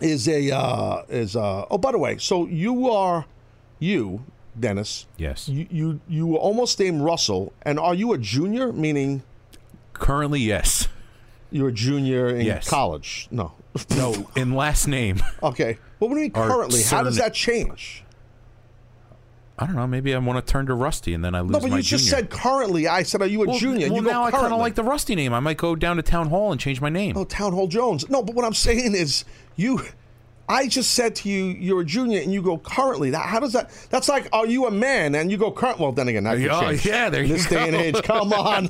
[0.00, 3.26] is a, uh, is, uh, oh, by the way, so you are,
[3.78, 4.24] you,
[4.60, 5.48] Dennis, Yes.
[5.48, 7.52] you, you, you almost named Russell.
[7.62, 8.72] And are you a junior?
[8.72, 9.22] Meaning,
[9.92, 10.88] Currently, yes.
[11.50, 12.68] You're a junior in Yes.
[12.68, 13.26] college.
[13.30, 13.52] No.
[13.96, 15.22] No, in last name.
[15.42, 15.78] Okay.
[15.98, 16.82] What do you mean Or currently?
[16.82, 18.04] How does that change?
[19.58, 19.86] I don't know.
[19.88, 22.04] Maybe I want to turn to Rusty, and then I lose No, but you just
[22.06, 22.22] junior.
[22.22, 22.86] said currently.
[22.86, 23.88] I said, are you a well, junior?
[23.88, 25.32] Well, you go now I kind of like the Rusty name.
[25.32, 27.16] I might go down to town hall and change my name.
[27.16, 28.08] Oh, Town Hall Jones.
[28.08, 29.24] No, but what I'm saying is,
[29.56, 29.80] you.
[30.48, 33.10] I just said to you, you're a junior, and you go currently.
[33.10, 33.70] That, how does that?
[33.90, 35.14] That's like, are you a man?
[35.14, 35.78] And you go current.
[35.78, 36.86] Well, then again, that could Oh, change.
[36.86, 38.68] yeah, there In you this day and age, come on.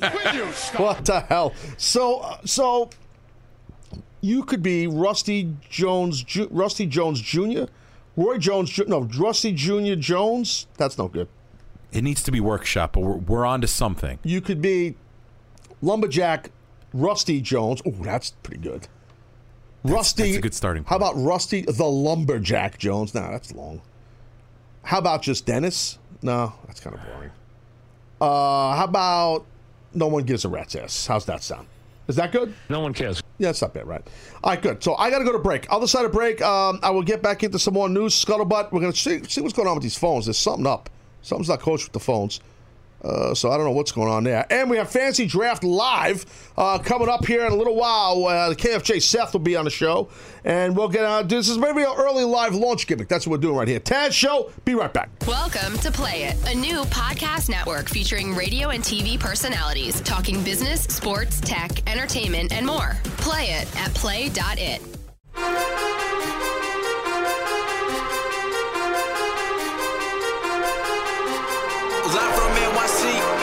[0.75, 1.53] what the hell?
[1.77, 2.89] So, uh, so
[4.21, 7.63] you could be Rusty Jones, Ju- Rusty Jones Jr.,
[8.17, 10.67] Roy Jones, Ju- no, Rusty Junior Jones.
[10.77, 11.29] That's no good.
[11.93, 14.19] It needs to be workshop, but we're, we're on to something.
[14.23, 14.95] You could be
[15.81, 16.51] Lumberjack
[16.93, 17.81] Rusty Jones.
[17.85, 18.87] Oh, that's pretty good.
[19.83, 20.23] Rusty.
[20.23, 23.13] that's a good starting How about Rusty the Lumberjack Jones?
[23.13, 23.81] No, that's long.
[24.83, 25.97] How about just Dennis?
[26.21, 27.31] No, that's kind of boring.
[28.19, 29.45] Uh, how about
[29.93, 31.07] no one gives a rat's ass?
[31.07, 31.67] How's that sound?
[32.07, 32.53] Is that good?
[32.69, 33.21] No one cares.
[33.37, 34.01] Yeah, it's not bad, right?
[34.43, 34.83] All right, good.
[34.83, 35.67] So I got to go to break.
[35.71, 38.13] Other side of break, um, I will get back into some more news.
[38.13, 38.71] Scuttlebutt.
[38.71, 40.25] We're going to see, see what's going on with these phones.
[40.25, 40.89] There's something up.
[41.21, 42.41] Something's not kosher with the phones.
[43.03, 44.45] Uh, so I don't know what's going on there.
[44.49, 46.25] And we have Fancy Draft Live
[46.57, 48.25] uh, coming up here in a little while.
[48.25, 50.09] Uh, the KFJ Seth will be on the show.
[50.43, 53.07] And we'll get uh, this is maybe an early live launch gimmick.
[53.07, 53.79] That's what we're doing right here.
[53.79, 54.51] Taz Show.
[54.65, 55.09] Be right back.
[55.27, 60.83] Welcome to Play It, a new podcast network featuring radio and TV personalities talking business,
[60.83, 62.97] sports, tech, entertainment, and more.
[63.17, 64.81] Play it at play.it.
[72.09, 72.38] Live from NYC.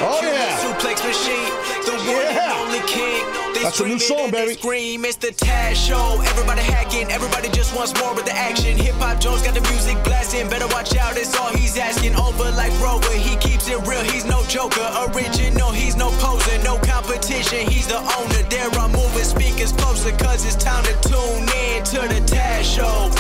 [0.09, 0.63] Oh, Human yeah.
[0.63, 1.51] Suplex machine.
[1.83, 2.39] The one Yeah.
[2.47, 3.25] and only king.
[3.55, 4.55] They That's a new song, baby.
[4.55, 6.21] Scream, it's the Taz Show.
[6.31, 8.77] Everybody hacking, everybody just wants more with the action.
[8.79, 10.49] Hip Hop Jones got the music blasting.
[10.49, 12.15] Better watch out, it's all he's asking.
[12.15, 14.05] Over like Rover, he keeps it real.
[14.05, 15.73] He's no joker, original.
[15.73, 17.67] He's no poser, no competition.
[17.67, 18.43] He's the owner.
[18.49, 23.11] There I'm moving speakers closer, cause it's time to tune in to the Taz Show.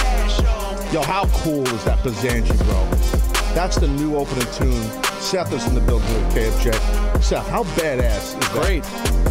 [0.92, 2.80] Yo, how cool is that Bazanji, bro?
[3.54, 5.05] That's the new opening tune.
[5.20, 7.22] Seth is in the building with KFJ.
[7.22, 8.50] Seth, how badass is that?
[8.52, 8.84] Great.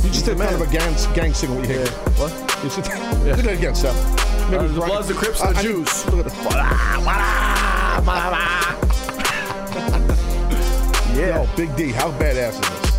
[0.04, 1.62] You just did kind of a gang, gang signal.
[1.62, 1.88] You hear?
[2.18, 2.32] What?
[2.64, 3.96] You should, Do that again, Seth.
[4.52, 4.88] Maybe Uh, the right.
[4.92, 6.06] Bloods, the Crips, I- the I Jews.
[6.08, 6.36] Look at this.
[11.16, 11.38] Yeah.
[11.38, 12.95] Yo, Big D, how badass is this?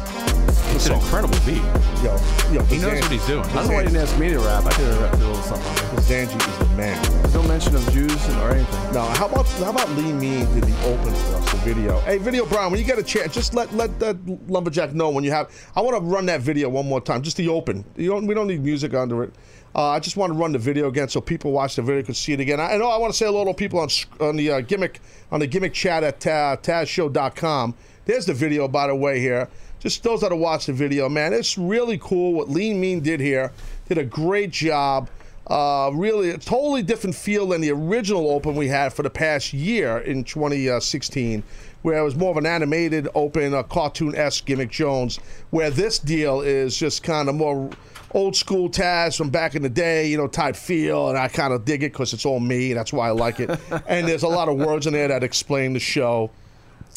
[0.77, 1.63] It's an incredible beat.
[2.05, 2.15] Yo,
[2.53, 3.41] yo, He knows what he's doing.
[3.47, 4.67] I don't know why he didn't ask me to rap.
[4.67, 5.73] I could have rapped a little something.
[6.01, 7.33] Zanji is the man.
[7.33, 8.93] No mention of Jews or anything.
[8.93, 11.99] No, how about how about Lean Mean did the open for us, the video?
[12.01, 14.19] Hey, video Brian, when you get a chance, just let let that
[14.51, 15.51] lumberjack know when you have.
[15.75, 17.83] I want to run that video one more time, just the open.
[17.97, 19.33] You don't we don't need music under it.
[19.75, 22.15] Uh, I just want to run the video again so people watch the video can
[22.15, 22.61] see it again.
[22.61, 23.89] I, I know I want to say hello to people on
[24.21, 25.01] on the uh, gimmick
[25.33, 27.75] on the gimmick chat at uh, tazshow.com.
[28.05, 29.19] There's the video, by the way.
[29.19, 29.49] Here,
[29.81, 33.21] just those that have watched the video, man, it's really cool what Lean Mean did
[33.21, 33.53] here.
[33.89, 35.09] Did a great job.
[35.47, 39.53] Uh, really, a totally different feel than the original Open we had for the past
[39.53, 41.43] year in 2016,
[41.83, 45.21] where it was more of an animated Open, a cartoon-esque gimmick Jones.
[45.51, 47.71] Where this deal is just kind of more
[48.13, 51.53] old school Taz from back in the day, you know, type feel, and I kind
[51.53, 52.73] of dig it because it's all me.
[52.73, 53.51] That's why I like it.
[53.87, 56.31] and there's a lot of words in there that explain the show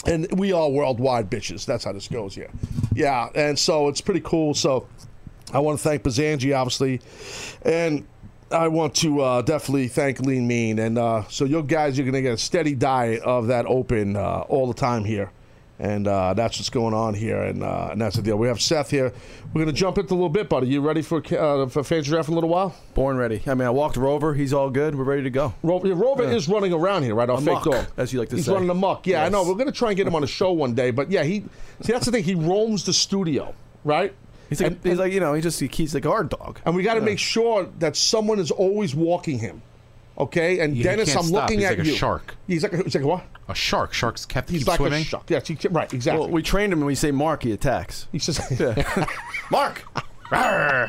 [0.06, 1.66] and we are worldwide bitches.
[1.66, 2.50] That's how this goes here.
[2.94, 4.54] Yeah, and so it's pretty cool.
[4.54, 4.88] So
[5.54, 7.02] I want to thank Bazanji, obviously,
[7.64, 8.06] and
[8.52, 10.80] I want to uh, definitely thank Lean Mean.
[10.80, 14.16] And uh, so you guys, you're going to get a steady diet of that open
[14.16, 15.32] uh, all the time here.
[15.80, 18.36] And uh, that's what's going on here, and, uh, and that's the deal.
[18.36, 19.14] We have Seth here.
[19.54, 20.68] We're going to jump into a little bit, buddy.
[20.68, 22.76] You ready for uh, for fans draft in a little while?
[22.96, 23.42] Born ready.
[23.48, 24.34] I mean, I walked Rover.
[24.34, 24.94] He's all good.
[24.94, 25.54] We're ready to go.
[25.64, 27.30] Rover, yeah, Rover is running around here, right?
[27.30, 28.52] Our fake dog, as you like to He's say.
[28.52, 29.08] He's running amok.
[29.08, 29.48] Yeah, I know.
[29.48, 31.46] We're gonna try and get him on a show one day, but yeah, he
[31.82, 32.26] see that's the thing.
[32.26, 34.14] He roams the studio, right?
[34.50, 36.60] He's like, and, he's like, you know, he just he, he's like hard dog.
[36.66, 39.62] and we got to make sure that someone is always walking him.
[40.20, 41.44] Okay, and he Dennis, can't I'm stop.
[41.44, 41.96] looking He's at like a you.
[41.96, 42.36] shark.
[42.48, 43.24] He's like a, he's like a what?
[43.48, 43.94] A shark.
[43.94, 45.02] Sharks kept He's keep like swimming.
[45.02, 45.24] a shark.
[45.30, 46.20] Yes, he, right, exactly.
[46.26, 48.08] Well, we trained him, and we say Mark, he attacks.
[48.12, 48.40] he says,
[49.52, 49.84] Mark.
[50.32, 50.86] yeah,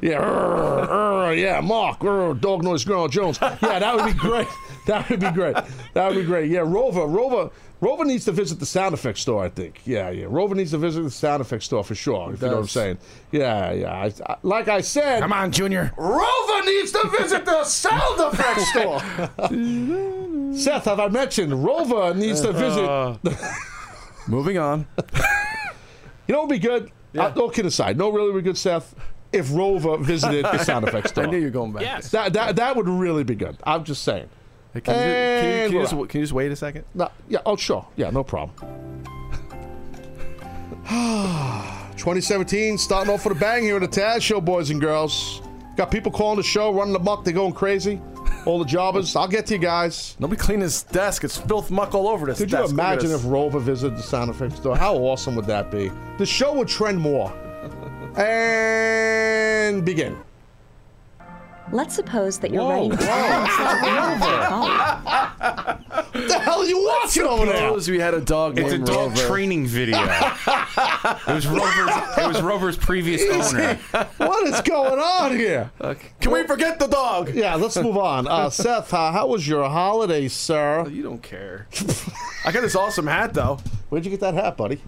[0.00, 3.38] "Rrr, rrr, yeah, Mark, rrr, dog noise, Girl Jones.
[3.42, 4.46] Yeah, that would be great.
[4.86, 5.56] That would be great.
[5.92, 6.50] That would be great.
[6.50, 9.44] Yeah, Rover, Rover, Rover needs to visit the sound effects store.
[9.44, 9.80] I think.
[9.84, 10.26] Yeah, yeah.
[10.28, 12.32] Rover needs to visit the sound effects store for sure.
[12.32, 12.98] If you know what I'm saying.
[13.30, 13.92] Yeah, yeah.
[13.92, 15.92] I, I, like I said, Come on, Junior.
[15.96, 19.00] Rover needs to visit the sound effects store.
[20.54, 23.38] Seth, have I mentioned Rover needs to visit?
[24.28, 24.86] Moving on.
[26.26, 26.90] You know what would be good?
[27.12, 27.26] Yeah.
[27.26, 28.94] Uh, all kidding aside, no, really would be good, Seth.
[29.32, 31.24] If Rover visited the sound effects store.
[31.26, 31.82] I knew you were going back.
[31.82, 32.10] Yes.
[32.10, 33.56] That, that that would really be good.
[33.62, 34.28] I'm just saying.
[34.74, 36.84] Hey, Can you, can, you, can, you just, can you just wait a second?
[36.94, 37.40] No, yeah.
[37.46, 37.86] Oh, sure.
[37.96, 38.54] Yeah, no problem.
[41.96, 45.42] 2017, starting off with a bang here at the Taz Show, boys and girls.
[45.76, 48.00] Got people calling the show, running the muck, they're going crazy.
[48.46, 49.14] All the jobbers.
[49.16, 50.16] I'll get to you guys.
[50.18, 51.24] Nobody cleaned his desk.
[51.24, 52.72] It's filth muck all over this Could you desk.
[52.72, 54.76] Look at imagine if Rover visited the sound effects store?
[54.76, 55.90] How awesome would that be?
[56.18, 57.32] The show would trend more.
[58.18, 60.16] And begin.
[61.70, 62.96] Let's suppose that you're Whoa, ready to
[66.12, 67.56] What the hell are you watching over there?
[67.68, 69.26] Suppose we had a dog It's a dog Rover.
[69.26, 69.98] training video.
[70.02, 72.18] it was Rover's.
[72.18, 73.74] It was Rover's previous owner.
[74.16, 75.70] What is going on here?
[76.20, 77.34] Can we forget the dog?
[77.34, 78.26] Yeah, let's move on.
[78.26, 80.88] Uh, Seth, uh, how was your holiday, sir?
[80.88, 81.66] You don't care.
[82.44, 83.58] I got this awesome hat though
[83.90, 84.80] Where'd you get that hat, buddy?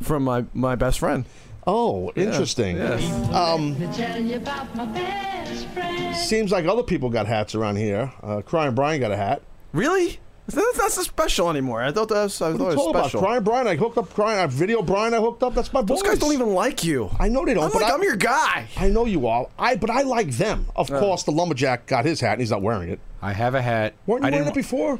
[0.00, 1.24] from my my best friend.
[1.66, 2.80] Oh, interesting.
[2.80, 6.16] Um, Let me tell you about my best friend.
[6.16, 8.12] seems like other people got hats around here.
[8.22, 9.42] Uh, Crying Brian got a hat.
[9.72, 10.18] Really?
[10.46, 11.80] That's not so special anymore.
[11.80, 13.02] I thought that was, I What thought are it was talking about?
[13.04, 13.20] special.
[13.20, 14.40] Crying Brian, I hooked up Crying.
[14.40, 15.54] I video Brian, I hooked up.
[15.54, 16.00] That's my boys.
[16.00, 17.08] Those guys don't even like you.
[17.20, 18.66] I know they don't, I'm but like, I, I'm your guy.
[18.76, 19.52] I know you all.
[19.58, 20.66] I but I like them.
[20.74, 22.98] Of course, the lumberjack got his hat and he's not wearing it.
[23.22, 23.94] I have a hat.
[24.06, 24.56] Weren't you I wearing didn't.
[24.56, 24.98] it before?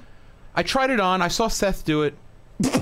[0.54, 1.20] I tried it on.
[1.20, 2.14] I saw Seth do it,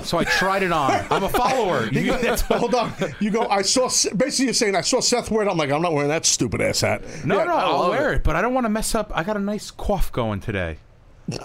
[0.03, 0.91] so I tried it on.
[1.09, 1.87] I'm a follower.
[1.91, 2.93] You, that's Hold on.
[3.19, 3.47] You go.
[3.47, 3.89] I saw.
[4.15, 5.49] Basically, you're saying I saw Seth wear it.
[5.49, 7.01] I'm like, I'm not wearing that stupid ass hat.
[7.25, 8.23] no, Yeah, no, I I'll wear it.
[8.23, 9.11] but I don't want to mess up.
[9.15, 10.77] I got a nice cough going today.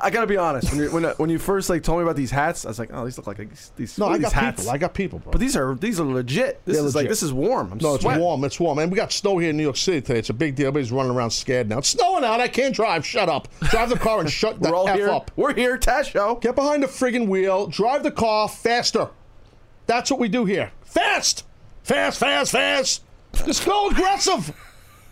[0.02, 0.70] I gotta be honest.
[0.72, 2.78] When you when, uh, when you first like told me about these hats, I was
[2.78, 3.72] like, oh, these look like these.
[3.76, 4.60] these No, I got these hats.
[4.62, 4.72] people.
[4.72, 5.32] I got people, bro.
[5.32, 6.64] But these are these are legit.
[6.64, 7.10] This They're is like legit.
[7.10, 7.72] this is warm.
[7.72, 8.44] I'm No, it's warm.
[8.44, 8.78] It's warm.
[8.78, 10.18] And we got snow here in New York City today.
[10.18, 10.68] It's a big deal.
[10.68, 11.78] Everybody's running around scared now.
[11.78, 12.40] It's snowing out.
[12.40, 13.04] I can't drive.
[13.04, 13.48] Shut up.
[13.70, 15.08] Drive the car and shut the We're all F here.
[15.10, 15.30] up.
[15.36, 15.76] We're here.
[15.78, 16.36] Taz show.
[16.36, 17.66] Get behind the friggin' wheel.
[17.66, 19.08] Drive the car faster.
[19.86, 20.72] That's what we do here.
[20.82, 21.44] Fast.
[21.82, 23.02] Fast, fast, fast.
[23.44, 24.54] Just go aggressive.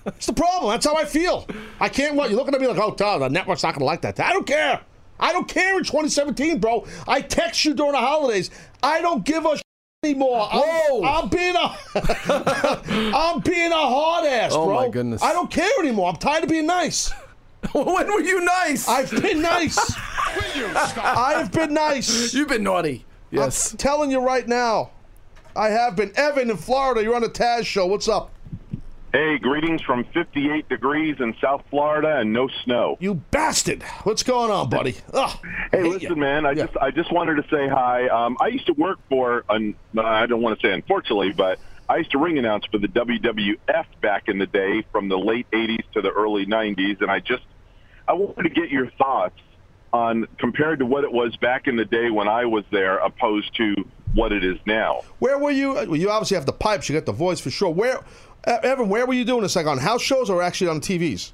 [0.07, 0.71] It's the problem.
[0.73, 1.47] That's how I feel.
[1.81, 2.31] I can't what?
[2.31, 4.19] You're looking at me like, oh, Todd, the network's not going to like that.
[4.21, 4.81] I don't care.
[5.21, 6.85] I don't care in 2017, bro.
[7.07, 8.51] I text you during the holidays.
[8.83, 9.61] I don't give a
[10.05, 10.49] anymore.
[10.51, 11.77] I'm, I'm being a
[13.15, 14.75] I'm being a hard ass, Oh, bro.
[14.75, 15.23] my goodness.
[15.23, 16.09] I don't care anymore.
[16.11, 17.13] I'm tired of being nice.
[17.73, 18.89] when were you nice?
[18.89, 19.79] I've been nice.
[20.97, 22.35] I've been nice.
[22.35, 23.05] You've been naughty.
[23.31, 23.71] Yes.
[23.73, 24.91] I'm telling you right now.
[25.55, 26.11] I have been.
[26.17, 27.87] Evan in Florida, you're on the Taz show.
[27.87, 28.31] What's up?
[29.13, 32.97] Hey, greetings from 58 degrees in South Florida and no snow.
[32.99, 33.83] You bastard.
[34.05, 34.97] What's going on, buddy?
[35.13, 35.39] Ugh,
[35.71, 36.15] Hey, listen, ya.
[36.15, 36.47] man.
[36.47, 36.65] I Yeah.
[36.65, 38.09] just I just wanted to say hi.
[38.09, 41.59] Um, I used to work for an I don't want to say unfortunately, but
[41.91, 45.47] I used to ring announce for the WWF back in the day, from the late
[45.53, 47.43] 80s to the early 90s, and I just
[48.09, 49.39] I wanted to get your thoughts
[49.93, 53.55] on compared to what it was back in the day when I was there, opposed
[53.57, 53.75] to
[54.15, 55.03] what it is now.
[55.19, 55.73] Where were you?
[55.75, 56.89] Well, you obviously have the pipes.
[56.89, 57.71] You got the voice for sure.
[57.71, 57.99] Where,
[58.47, 58.89] uh, Evan?
[58.89, 59.57] Where were you doing this?
[59.57, 61.33] Like on house shows or actually on TVs?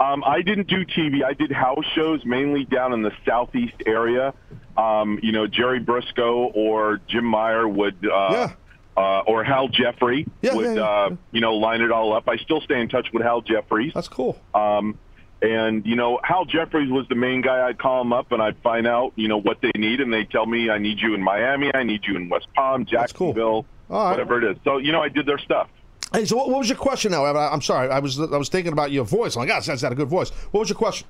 [0.00, 1.22] Um, I didn't do TV.
[1.24, 4.34] I did house shows mainly down in the southeast area.
[4.76, 8.52] Um, you know, Jerry Brisco or Jim Meyer would, uh, Yeah.
[8.96, 12.28] uh, or Hal Jeffrey Yeah, would, yeah, yeah, uh, you know, line it all up.
[12.28, 13.92] I still stay in touch with Hal Jeffries.
[13.94, 14.40] That's cool.
[14.54, 14.98] Um,
[15.42, 17.66] and you know, Hal Jeffries was the main guy.
[17.68, 20.24] I'd call him up and I'd find out, you know, what they need, and they
[20.24, 22.90] tell me, I need you in Miami, I need you in West Palm, cool.
[22.90, 24.10] Jacksonville, right.
[24.10, 24.56] whatever it is.
[24.64, 25.68] So, you know, I did their stuff.
[26.12, 27.88] Hey, so what, what was your question now, I'm sorry.
[27.88, 29.36] I was I was thinking about your voice.
[29.36, 30.30] Oh I'm like, God, that's got a good voice.
[30.50, 31.06] What was your question?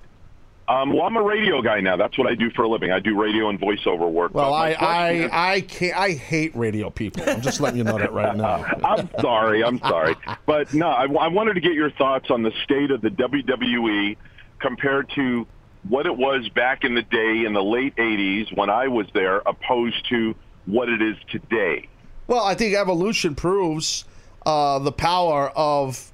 [0.72, 1.96] Um, well, I'm a radio guy now.
[1.98, 2.90] That's what I do for a living.
[2.92, 4.32] I do radio and voiceover work.
[4.32, 5.94] Well, I I I can't.
[5.94, 7.22] I hate radio people.
[7.26, 8.64] I'm just letting you know that right now.
[8.84, 9.62] I'm sorry.
[9.62, 10.16] I'm sorry.
[10.46, 14.16] But no, I, I wanted to get your thoughts on the state of the WWE
[14.60, 15.46] compared to
[15.88, 19.38] what it was back in the day in the late 80s when I was there
[19.44, 21.88] opposed to what it is today.
[22.28, 24.04] Well, I think evolution proves
[24.46, 26.11] uh, the power of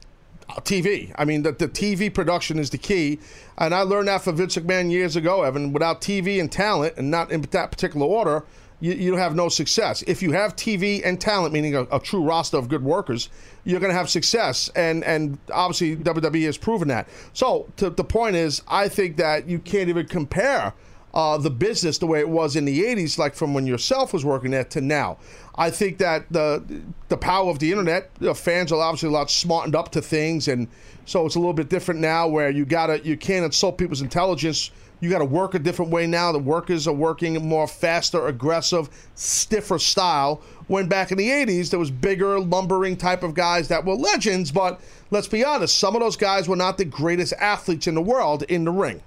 [0.49, 1.13] TV.
[1.17, 3.19] I mean, that the TV production is the key.
[3.59, 5.73] And I learned that from Vince McMahon years ago, Evan.
[5.73, 8.45] Without TV and talent, and not in that particular order,
[8.81, 10.03] you, you have no success.
[10.07, 13.29] If you have TV and talent, meaning a, a true roster of good workers,
[13.65, 14.71] you're going to have success.
[14.75, 17.09] And and obviously WWE has proven that.
[17.33, 20.73] So the point is, I think that you can't even compare
[21.19, 24.25] uh, the business the way it was in the 80s, like from when yourself was
[24.25, 25.19] working there to now.
[25.57, 26.63] I think that the
[27.09, 30.47] the power of the internet, the fans are obviously a lot smartened up to things,
[30.47, 30.69] and
[31.07, 34.71] so it's a little bit different now where you gotta you can't insult people's intelligence.
[35.01, 36.31] You got to work a different way now.
[36.31, 40.41] The workers are working more faster, aggressive, stiffer style.
[40.67, 44.51] When back in the 80s, there was bigger, lumbering type of guys that were legends,
[44.51, 44.81] but
[45.13, 48.43] let's be honest, some of those guys were not the greatest athletes in the world
[48.45, 49.01] in the ring.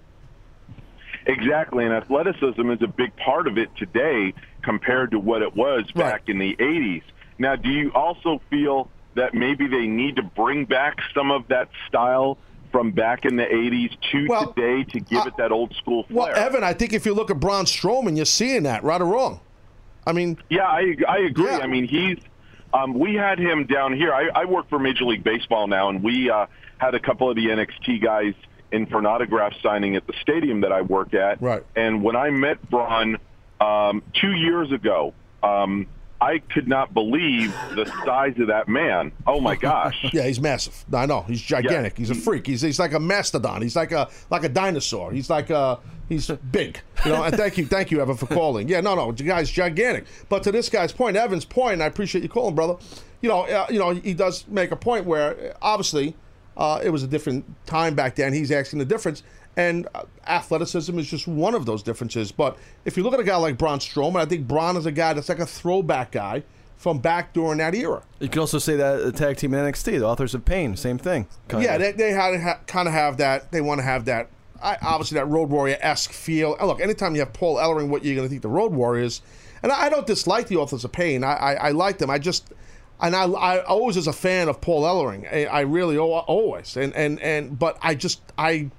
[1.25, 5.89] Exactly, and athleticism is a big part of it today compared to what it was
[5.91, 7.03] back in the 80s.
[7.37, 11.69] Now, do you also feel that maybe they need to bring back some of that
[11.87, 12.37] style
[12.71, 16.33] from back in the 80s to Well, today to give it that old school flair?
[16.33, 16.45] Well.
[16.45, 19.41] Evan, I think if you look at Braun Strowman, you're seeing that, right or wrong.
[20.07, 21.45] I mean, Yeah, I I agree.
[21.45, 21.59] Yeah.
[21.59, 22.17] I mean, he's
[22.73, 24.13] Um, we had him down here.
[24.13, 26.45] I, I work for Major League Baseball now, and we uh,
[26.77, 28.33] had a couple of the NXT guys
[28.71, 31.41] in for an autograph signing at the stadium that I work at.
[31.41, 31.63] Right.
[31.75, 33.17] And when I met Braun
[33.59, 35.13] um, two years ago,
[35.43, 35.87] um,
[36.21, 39.11] I could not believe the size of that man.
[39.25, 40.05] Oh my gosh!
[40.13, 40.85] Yeah, he's massive.
[40.93, 41.97] I know he's gigantic.
[41.97, 42.45] He's a freak.
[42.45, 43.61] He's he's like a mastodon.
[43.61, 45.11] He's like a like a dinosaur.
[45.11, 46.79] He's like a he's big.
[47.05, 47.23] You know.
[47.23, 48.67] And thank you, thank you, Evan, for calling.
[48.67, 50.05] Yeah, no, no, the guy's gigantic.
[50.29, 52.75] But to this guy's point, Evan's point, and I appreciate you calling, brother.
[53.21, 56.15] You know, uh, you know, he does make a point where uh, obviously
[56.57, 58.33] uh, it was a different time back then.
[58.33, 59.23] He's asking the difference.
[59.57, 62.31] And uh, athleticism is just one of those differences.
[62.31, 64.91] But if you look at a guy like Braun Strowman, I think Braun is a
[64.91, 66.43] guy that's like a throwback guy
[66.77, 68.01] from back during that era.
[68.19, 70.97] You could also say that the tag team in NXT, the Authors of Pain, same
[70.97, 71.27] thing.
[71.63, 73.51] Yeah, they, they had ha, kind of have that.
[73.51, 74.29] They want to have that.
[74.63, 76.55] I, obviously, that Road Warrior esque feel.
[76.57, 79.21] And look, anytime you have Paul Ellering, what you're going to think the Road Warriors.
[79.63, 81.23] And I, I don't dislike the Authors of Pain.
[81.23, 82.09] I, I, I like them.
[82.09, 82.53] I just.
[83.01, 85.31] And I, I always was a fan of Paul Ellering.
[85.33, 86.77] I, I really always.
[86.77, 88.69] And, and and but I just I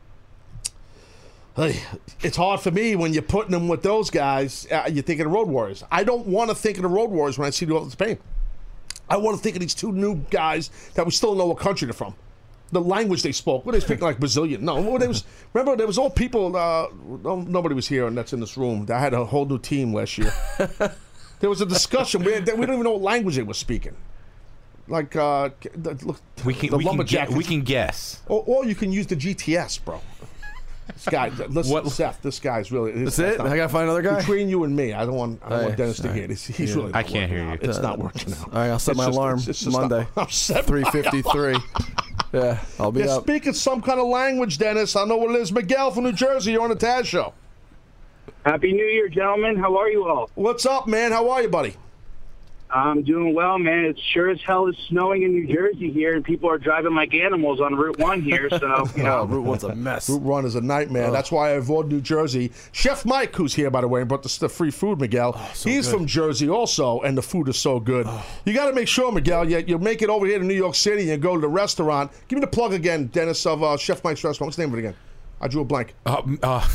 [1.57, 4.67] it's hard for me when you're putting them with those guys.
[4.71, 5.85] Uh, you're thinking of Road Warriors.
[5.91, 8.19] I don't want to think of the Road Warriors when I see the of Pain.
[9.11, 11.87] I want to think of these two new guys that we still know what country
[11.87, 12.15] they're from.
[12.71, 13.67] The language they spoke.
[13.67, 14.65] What they speaking like Brazilian?
[14.65, 15.25] No, was.
[15.53, 16.57] Remember, there was all people.
[16.57, 16.87] Uh,
[17.23, 18.87] nobody was here, and that's in this room.
[18.91, 20.33] I had a whole new team last year.
[21.41, 22.25] there was a discussion.
[22.25, 23.95] We, we don't even know what language they were speaking.
[24.93, 27.31] Like, uh, the, look, We can the we can, lumberjack.
[27.31, 28.21] we can guess.
[28.29, 30.03] Or, or you can use the GTS, bro.
[30.93, 32.21] This guy, listen, What- Seth.
[32.21, 32.93] This guy's really.
[33.05, 33.41] That's it?
[33.41, 34.19] I gotta find another guy?
[34.19, 35.41] Between you and me, I don't want.
[35.43, 36.29] I don't Hey, want Dennis to all hear right.
[36.29, 36.45] this.
[36.47, 36.77] He's Yeah.
[36.77, 36.91] really.
[36.95, 37.63] I can't working hear out.
[37.63, 37.69] you.
[37.71, 38.41] It's not working out.
[38.45, 39.99] All right, I'll set It's my just- alarm it's- it's Monday.
[40.01, 41.57] not- I'm set Three fifty three.
[42.35, 43.23] yeah, I'll be You're up.
[43.23, 44.95] speaking some kind of language, Dennis.
[44.95, 45.51] I know what it is.
[45.53, 46.53] Miguel from New Jersey.
[46.53, 47.33] You're on the Taz show.
[48.45, 49.57] Happy New Year, gentlemen.
[49.57, 50.29] How are you all?
[50.35, 51.13] What's up, man?
[51.13, 51.77] How are you, buddy?
[52.75, 53.85] I'm doing well, man.
[53.85, 57.13] It sure as hell is snowing in New Jersey here, and people are driving like
[57.15, 58.49] animals on Route One here.
[58.51, 60.09] So you know, Oh, Route One's a mess.
[60.09, 61.11] Route One is a nightmare.
[61.11, 62.51] That's why I avoid New Jersey.
[62.73, 65.33] Chef Mike, who's here by the way, and brought the, the free food, Miguel.
[65.63, 68.09] He's from Jersey also, and the food is so good.
[68.47, 70.75] You got to make sure, Miguel, you, you make it over here to New York
[70.75, 72.11] City and go to the restaurant.
[72.29, 74.49] Give me the plug again, Dennis, of uh, Chef Mike's restaurant.
[74.49, 74.95] What's the name of it again?
[75.41, 75.95] I drew a blank.
[76.07, 76.67] Uh, uh,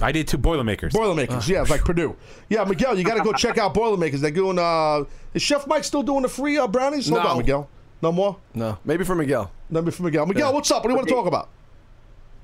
[0.00, 0.92] I did two Boilermakers.
[0.92, 2.16] Boilermakers, yeah, it's like Purdue.
[2.48, 4.20] Yeah, Miguel, you got to go check out Boilermakers.
[4.20, 4.58] They're doing.
[4.58, 7.08] Uh, is Chef Mike still doing the free uh, brownies?
[7.08, 7.28] Hold No.
[7.30, 7.68] on, Miguel.
[8.02, 8.36] No more.
[8.54, 9.50] No, maybe for Miguel.
[9.70, 10.26] Maybe for Miguel.
[10.26, 10.84] Miguel, what's up?
[10.84, 11.48] What do you want to talk about?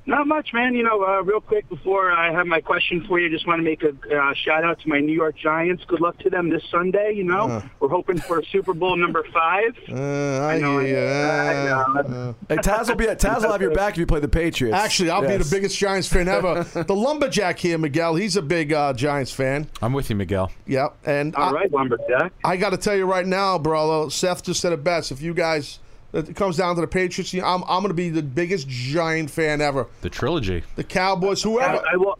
[0.07, 0.75] Not much, man.
[0.75, 3.59] You know, uh, real quick before I have my question for you, I just want
[3.61, 5.85] to make a uh, shout out to my New York Giants.
[5.87, 7.13] Good luck to them this Sunday.
[7.15, 7.63] You know, Uh.
[7.81, 9.77] we're hoping for Super Bowl number five.
[9.89, 10.97] Uh, I, know, hear you.
[10.99, 12.35] I Uh, know.
[12.49, 14.77] Hey, Taz will be at Taz will have your back if you play the Patriots.
[14.77, 16.65] Actually, I'll be the biggest Giants fan ever.
[16.87, 18.15] the lumberjack here, Miguel.
[18.17, 19.69] He's a big uh, Giants fan.
[19.81, 20.51] I'm with you, Miguel.
[20.67, 22.33] Yeah, and All I, right, lumberjack.
[22.45, 24.09] I got to tell you right now, bro.
[24.09, 25.13] Seth just said it best.
[25.13, 25.79] If you guys,
[26.13, 27.33] it comes down to the Patriots.
[27.35, 29.89] I'm, I'm going to be the biggest Giant fan ever.
[30.03, 30.63] The trilogy.
[30.77, 31.79] The Cowboys, whoever.
[31.79, 32.19] Taz, I will.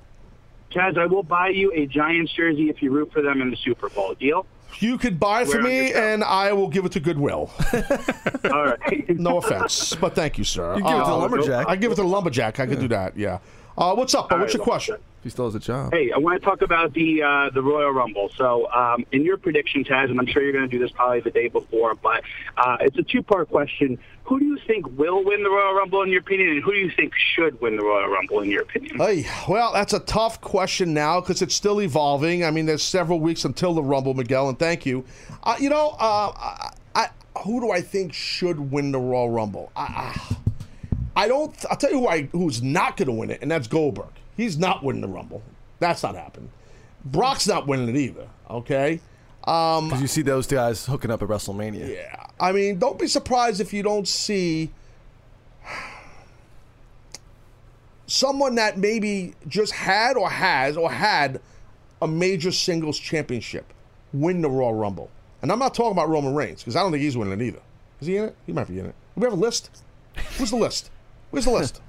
[0.71, 3.57] Taz, I will buy you a Giants jersey if you root for them in the
[3.57, 4.15] Super Bowl.
[4.15, 4.47] Deal?
[4.79, 7.51] You could buy it for me, and I will give it to Goodwill.
[8.51, 9.09] All right.
[9.11, 10.77] No offense, but thank you, sir.
[10.77, 11.69] You give it to the Uh, lumberjack.
[11.69, 12.59] I give it to the lumberjack.
[12.59, 13.17] I could do that.
[13.17, 13.39] Yeah.
[13.77, 14.31] Uh, what's up?
[14.31, 14.39] bro?
[14.39, 14.97] What's All your right, question?
[15.23, 15.93] He still has a job.
[15.93, 18.31] Hey, I want to talk about the uh, the Royal Rumble.
[18.37, 21.21] So, um, in your prediction, Taz, and I'm sure you're going to do this probably
[21.21, 22.25] the day before, but
[22.57, 23.99] uh, it's a two part question.
[24.25, 26.79] Who do you think will win the Royal Rumble in your opinion, and who do
[26.79, 28.99] you think should win the Royal Rumble in your opinion?
[28.99, 32.45] Hey, well, that's a tough question now because it's still evolving.
[32.45, 35.05] I mean, there's several weeks until the Rumble, Miguel, and thank you.
[35.45, 37.09] Uh, you know, uh, I, I,
[37.45, 39.71] who do I think should win the Royal Rumble?
[39.77, 40.37] I, I,
[41.25, 41.55] I don't.
[41.71, 44.07] I'll tell you who I, who's not going to win it, and that's Goldberg.
[44.37, 45.43] He's not winning the Rumble.
[45.79, 46.51] That's not happening.
[47.05, 48.29] Brock's not winning it either.
[48.49, 49.01] Okay.
[49.45, 51.89] Um, Because you see those guys hooking up at WrestleMania.
[51.89, 52.27] yeah.
[52.39, 54.71] I mean, don't be surprised if you don't see
[58.07, 61.41] someone that maybe just had or has or had
[62.01, 63.73] a major singles championship
[64.13, 65.11] win the Royal Rumble.
[65.41, 67.61] And I'm not talking about Roman Reigns because I don't think he's winning it either.
[68.01, 68.37] Is he in it?
[68.47, 68.95] He might be in it.
[69.15, 69.71] Do we have a list?
[70.37, 70.91] Where's the list?
[71.31, 71.81] Where's the list?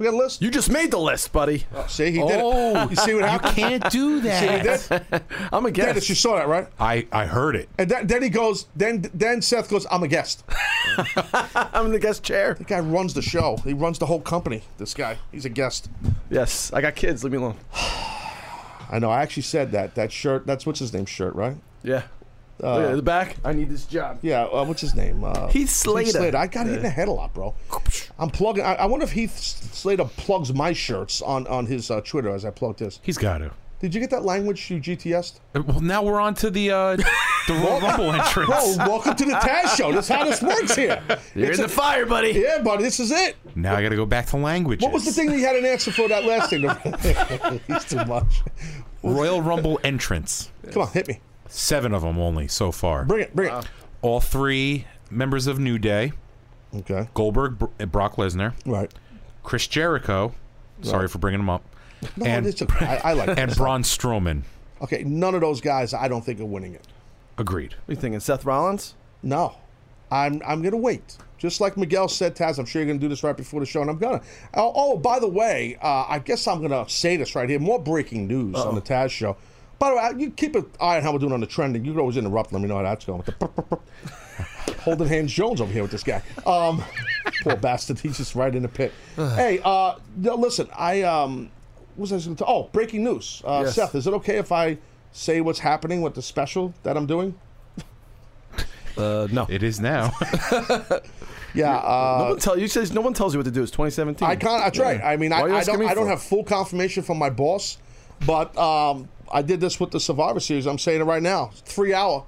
[0.00, 0.40] We got a list?
[0.40, 1.66] You just made the list, buddy.
[1.74, 2.90] Oh, see, he did Oh, it.
[2.90, 3.54] You see what happened?
[3.58, 4.88] you can't do See he that.
[5.10, 5.22] did?
[5.52, 6.08] I'm a Dennis, guest.
[6.08, 6.66] you saw that, right?
[6.80, 7.68] I, I heard it.
[7.76, 10.42] And then, then he goes, then then Seth goes, I'm a guest.
[11.54, 12.54] I'm in the guest chair.
[12.54, 13.58] The guy runs the show.
[13.58, 14.62] He runs the whole company.
[14.78, 15.18] This guy.
[15.32, 15.90] He's a guest.
[16.30, 17.22] Yes, I got kids.
[17.22, 17.58] Leave me alone.
[17.74, 19.10] I know.
[19.10, 19.96] I actually said that.
[19.96, 20.46] That shirt.
[20.46, 21.58] That's what's his name shirt, right?
[21.82, 22.04] Yeah.
[22.62, 23.36] Look at the back.
[23.44, 24.18] I need this job.
[24.22, 24.44] Yeah.
[24.44, 25.24] Uh, what's his name?
[25.24, 26.36] Uh, Heath Slater.
[26.36, 27.54] I got hit in the head a lot, bro.
[28.18, 28.64] I'm plugging.
[28.64, 32.44] I, I wonder if Heath Slater plugs my shirts on on his uh, Twitter as
[32.44, 33.00] I plug this.
[33.02, 33.50] He's got to.
[33.80, 35.40] Did you get that language you GTS?
[35.54, 38.76] Uh, Well, now we're on to the uh, the Royal Rumble entrance.
[38.76, 39.90] Bro, welcome to the Taz show.
[39.90, 41.02] That's how this works here.
[41.34, 42.32] You're It's in a- the fire, buddy.
[42.32, 43.36] Yeah, buddy, this is it.
[43.54, 44.82] Now I got to go back to language.
[44.82, 47.60] What was the thing that you had an answer for that last thing?
[47.74, 48.42] He's too much.
[49.02, 50.50] Royal Rumble entrance?
[50.72, 51.20] Come on, hit me.
[51.50, 53.04] Seven of them only so far.
[53.04, 53.64] Bring it, bring it.
[54.02, 56.12] All three members of New Day.
[56.74, 57.08] Okay.
[57.14, 58.54] Goldberg, Br- Brock Lesnar.
[58.64, 58.92] Right.
[59.42, 60.34] Chris Jericho.
[60.82, 61.10] Sorry Right.
[61.10, 61.62] for bringing him up.
[62.16, 62.86] No, and it's okay.
[62.86, 63.58] I, I like and this.
[63.58, 64.42] Braun Strowman.
[64.80, 66.86] Okay, none of those guys I don't think are winning it.
[67.36, 67.72] Agreed.
[67.72, 68.94] What are you thinking, Seth Rollins?
[69.22, 69.56] No.
[70.10, 71.18] I'm I'm gonna wait.
[71.38, 73.80] Just like Miguel said, Taz, I'm sure you're gonna do this right before the show,
[73.80, 74.20] and I'm gonna.
[74.54, 77.58] Oh, oh by the way, uh, I guess I'm gonna say this right here.
[77.58, 79.36] More breaking news on the Taz show.
[79.80, 81.84] By the way, you keep an eye on how we're doing on the trending.
[81.84, 82.52] You can always interrupt.
[82.52, 83.18] Let me know how that's going.
[83.26, 83.78] With the
[84.82, 86.22] Holding hands Jones over here with this guy.
[86.46, 86.84] Um,
[87.42, 87.98] poor bastard.
[87.98, 88.92] He's just right in the pit.
[89.16, 90.68] hey, uh, no, listen.
[90.76, 91.50] I um,
[91.96, 92.46] what was I going to?
[92.46, 93.42] Oh, breaking news.
[93.44, 93.74] Uh, Yes.
[93.74, 94.78] Seth, is it okay if I
[95.12, 97.34] say what's happening with the special that I'm doing?
[98.96, 99.46] Uh, no.
[99.48, 100.12] It is now.
[101.52, 101.76] Yeah.
[101.78, 103.60] Uh, no one tell you says no one tells you what to do.
[103.62, 104.24] It's 2017.
[104.28, 104.62] I can't.
[104.62, 105.00] That's right.
[105.02, 105.80] I mean, I, Why are you I asking don't.
[105.84, 107.78] me I don't have full confirmation from my boss,
[108.24, 110.66] but um, I did this with the Survivor Series.
[110.66, 111.50] I'm saying it right now.
[111.64, 112.24] Three hour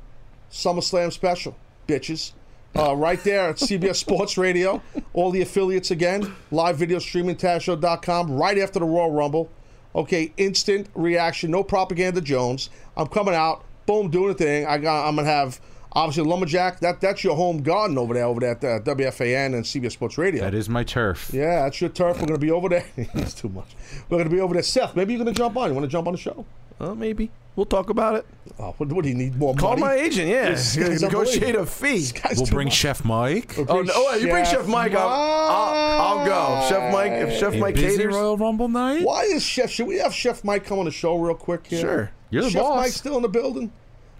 [0.50, 1.56] SummerSlam special,
[1.88, 2.32] bitches.
[2.74, 4.80] Uh, right there at CBS Sports Radio.
[5.12, 6.34] All the affiliates again.
[6.50, 8.32] Live video streaming, TazShow.com.
[8.32, 9.50] Right after the Royal Rumble.
[9.94, 11.50] Okay, instant reaction.
[11.50, 12.70] No propaganda, Jones.
[12.96, 13.64] I'm coming out.
[13.84, 14.64] Boom, doing a thing.
[14.66, 15.06] I got.
[15.06, 15.60] I'm gonna have
[15.92, 16.80] obviously lumberjack.
[16.80, 20.16] That that's your home garden over there, over there at uh, WFAN and CBS Sports
[20.16, 20.40] Radio.
[20.42, 21.30] that is my turf.
[21.34, 22.20] Yeah, that's your turf.
[22.20, 22.86] We're gonna be over there.
[23.12, 23.74] He's too much.
[24.08, 24.62] We're gonna be over there.
[24.62, 25.68] Seth, maybe you're gonna jump on.
[25.68, 26.46] You want to jump on the show?
[26.82, 28.26] Uh, maybe we'll talk about it.
[28.58, 29.82] Oh, what, what do you need more Call money?
[29.82, 30.28] my agent.
[30.28, 32.08] Yeah, This guy's negotiate a fee.
[32.36, 32.74] We'll bring much.
[32.74, 33.54] Chef Mike.
[33.56, 33.92] Oh no!
[33.94, 34.92] Oh, you bring Chef Mike.
[34.94, 36.68] I'll, I'll, I'll go.
[36.68, 37.12] Chef Mike.
[37.12, 39.04] If Chef A Mike busy caters, Royal Rumble night.
[39.04, 39.70] Why is Chef?
[39.70, 41.80] Should we have Chef Mike come on the show real quick here?
[41.80, 42.10] Sure.
[42.30, 42.52] You're the boss.
[42.52, 42.76] Chef boss.
[42.78, 43.72] Mike's still in the building.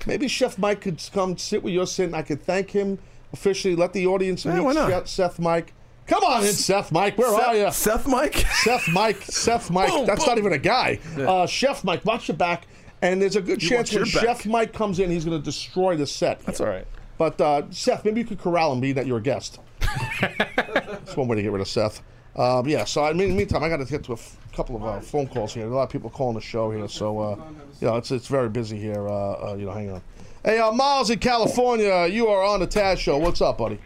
[0.06, 2.14] Maybe Chef Mike could come sit with your sitting.
[2.14, 2.98] I could thank him
[3.32, 3.74] officially.
[3.74, 4.88] Let the audience Yeah, meet why not?
[4.88, 5.72] Chef- Seth Mike.
[6.12, 7.16] Come on in, Seth Mike.
[7.16, 7.70] Where Seth, are you?
[7.72, 8.34] Seth Mike.
[8.62, 9.88] Seth Mike, Seth Mike.
[9.90, 10.28] Boom, That's boom.
[10.28, 10.98] not even a guy.
[11.16, 12.66] Uh, Chef Mike, watch your back.
[13.00, 14.10] And there's a good You chance when back.
[14.12, 16.40] Chef Mike comes in, he's going to destroy the set.
[16.40, 16.86] That's all right.
[17.16, 19.58] But uh, Seth, maybe you could corral him, being that you're a guest.
[20.20, 22.02] That's one way to get rid of Seth.
[22.36, 22.84] Um, yeah.
[22.84, 24.84] So I mean, in the meantime, I got to get to a f- couple of
[24.84, 25.66] uh, phone calls here.
[25.66, 27.36] A lot of people calling the show here, so uh,
[27.80, 29.06] you know it's it's very busy here.
[29.08, 30.02] Uh, uh, you know, hang on.
[30.44, 33.18] Hey, uh, Miles in California, you are on the Taz show.
[33.18, 33.78] What's up, buddy?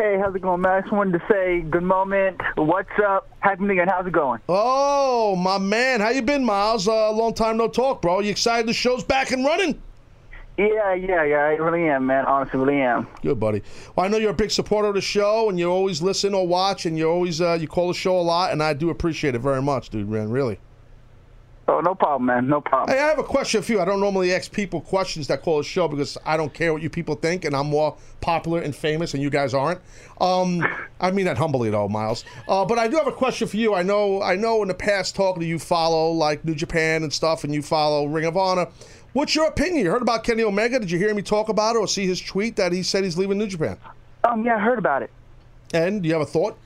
[0.00, 0.74] Hey, how's it going, man?
[0.74, 2.40] I just wanted to say good moment.
[2.54, 3.28] What's up?
[3.40, 3.84] Happy New Year.
[3.88, 4.40] How's it going?
[4.48, 6.86] Oh, my man, how you been, Miles?
[6.86, 8.20] Uh, long time no talk, bro.
[8.20, 9.82] You excited the show's back and running?
[10.56, 11.38] Yeah, yeah, yeah.
[11.38, 12.26] I really am, man.
[12.26, 13.08] Honestly, really am.
[13.22, 13.60] Good, buddy.
[13.96, 16.46] Well, I know you're a big supporter of the show, and you always listen or
[16.46, 19.34] watch, and you always uh, you call the show a lot, and I do appreciate
[19.34, 20.08] it very much, dude.
[20.08, 20.60] Man, really.
[21.70, 22.48] Oh, no problem, man.
[22.48, 22.96] No problem.
[22.96, 23.80] Hey, I have a question for you.
[23.80, 26.80] I don't normally ask people questions that call a show because I don't care what
[26.80, 29.78] you people think, and I'm more popular and famous, and you guys aren't.
[30.18, 30.66] Um,
[31.00, 32.24] I mean that humbly, though, Miles.
[32.48, 33.74] Uh, but I do have a question for you.
[33.74, 37.12] I know, I know, in the past talking to you, follow like New Japan and
[37.12, 38.68] stuff, and you follow Ring of Honor.
[39.12, 39.84] What's your opinion?
[39.84, 40.78] You heard about Kenny Omega?
[40.78, 43.18] Did you hear me talk about it or see his tweet that he said he's
[43.18, 43.76] leaving New Japan?
[44.24, 45.10] Um, yeah, I heard about it.
[45.74, 46.56] And do you have a thought?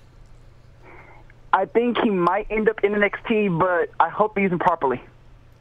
[1.53, 5.01] I think he might end up in the NXT, but I hope use him properly.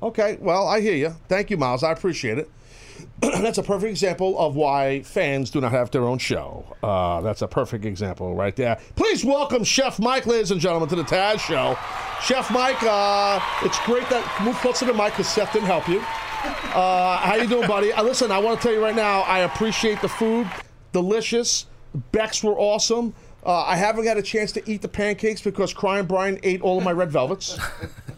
[0.02, 1.16] Okay, well, I hear you.
[1.28, 1.84] Thank you, Miles.
[1.84, 2.50] I appreciate it.
[3.20, 6.66] that's a perfect example of why fans do not have their own show.
[6.82, 8.80] Uh, that's a perfect example right there.
[8.96, 11.78] Please welcome Chef Mike, ladies and gentlemen, to the Taz Show.
[12.22, 16.00] Chef Mike, uh, it's great that move closer to Mike because Seth didn't help you.
[16.00, 17.92] Uh, how you doing, buddy?
[17.92, 20.50] Uh, listen, I want to tell you right now, I appreciate the food,
[20.92, 21.68] delicious.
[22.12, 23.14] Becks were awesome.
[23.46, 26.78] Uh, I haven't had a chance to eat the pancakes because Crying Brian ate all
[26.78, 27.58] of my red velvets.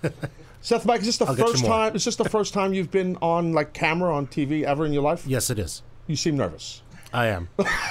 [0.61, 1.95] Seth, Mike, is this the I'll first time?
[1.95, 5.03] Is this the first time you've been on like camera on TV ever in your
[5.03, 5.25] life?
[5.27, 5.81] Yes, it is.
[6.07, 6.81] You seem nervous.
[7.13, 7.47] I am.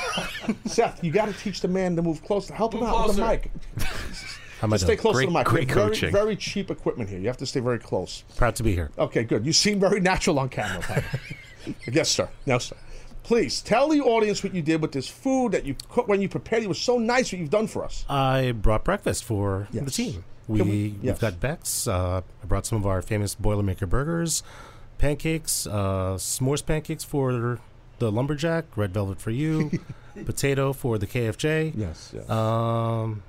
[0.66, 2.52] Seth, you got to teach the man to move closer.
[2.54, 3.50] Help him out with the mic.
[4.60, 4.98] How am I stay doing?
[4.98, 5.46] close Great- to the mic.
[5.46, 6.12] great We coaching.
[6.12, 7.18] Very, very cheap equipment here.
[7.18, 8.24] You have to stay very close.
[8.36, 8.90] Proud to be here.
[8.98, 9.44] Okay, good.
[9.46, 10.80] You seem very natural on camera.
[10.82, 11.04] Pat.
[11.90, 12.28] yes, sir.
[12.46, 12.76] No, sir.
[13.22, 16.28] Please tell the audience what you did with this food that you cooked when you
[16.28, 16.62] prepared.
[16.64, 18.04] It was so nice what you've done for us.
[18.08, 20.24] I brought breakfast for the team.
[20.46, 21.12] Can We, we- we yes.
[21.12, 21.86] have got Beck's.
[21.86, 24.42] Uh, I brought some of our famous Boilermaker burgers,
[24.98, 27.60] pancakes, uh, s'mores pancakes for
[28.00, 29.70] the lumberjack, red velvet for you,
[30.26, 31.74] potato for the KFJ.
[31.76, 32.28] Yes, yes.
[32.28, 33.22] Um,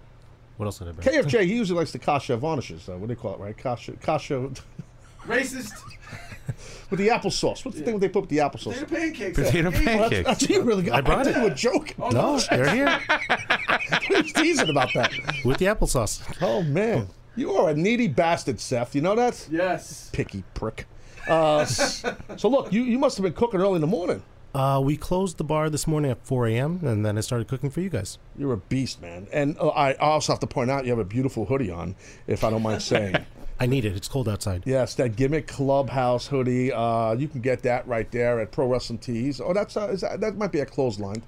[0.58, 1.08] what else did I bring?
[1.24, 2.90] KFJ, he usually likes the kasha varnishkes.
[2.90, 3.56] Uh, what do they call it, right?
[3.56, 4.50] Kasha, kasha
[5.28, 5.72] Racist.
[6.90, 7.64] with the applesauce.
[7.66, 8.74] What's the thing they put with the applesauce?
[8.80, 9.38] Potato pancakes.
[9.40, 9.98] Potato Yeah.
[10.00, 10.96] Well, that's, that's you really got.
[10.96, 11.38] I brought thought it.
[11.38, 11.96] You were joking.
[12.00, 13.00] Oh, No, they're here
[14.08, 15.12] He was teasing about that.
[15.46, 16.22] with the applesauce.
[16.42, 18.96] Oh man, you are a needy bastard, Seth.
[18.96, 19.48] You know that?
[19.52, 20.10] Yes.
[20.14, 20.86] Picky prick.
[21.28, 24.22] Uh, so look, you, you must have been cooking early in the morning.
[24.54, 26.80] Uh, we closed the bar this morning at 4 a.m.
[26.84, 28.20] and then I started cooking for you guys.
[28.38, 29.28] You're a beast, man.
[29.34, 31.96] And uh, I also have to point out you have a beautiful hoodie on,
[32.28, 33.16] if I don't mind saying.
[33.60, 33.96] I need it.
[33.96, 34.64] It's cold outside.
[34.66, 36.74] Yes, that gimmick clubhouse hoodie.
[36.74, 39.40] Uh, you can get that right there at Pro Wrestling Tees.
[39.40, 41.24] Oh, that's uh, that, that might be a clothesline.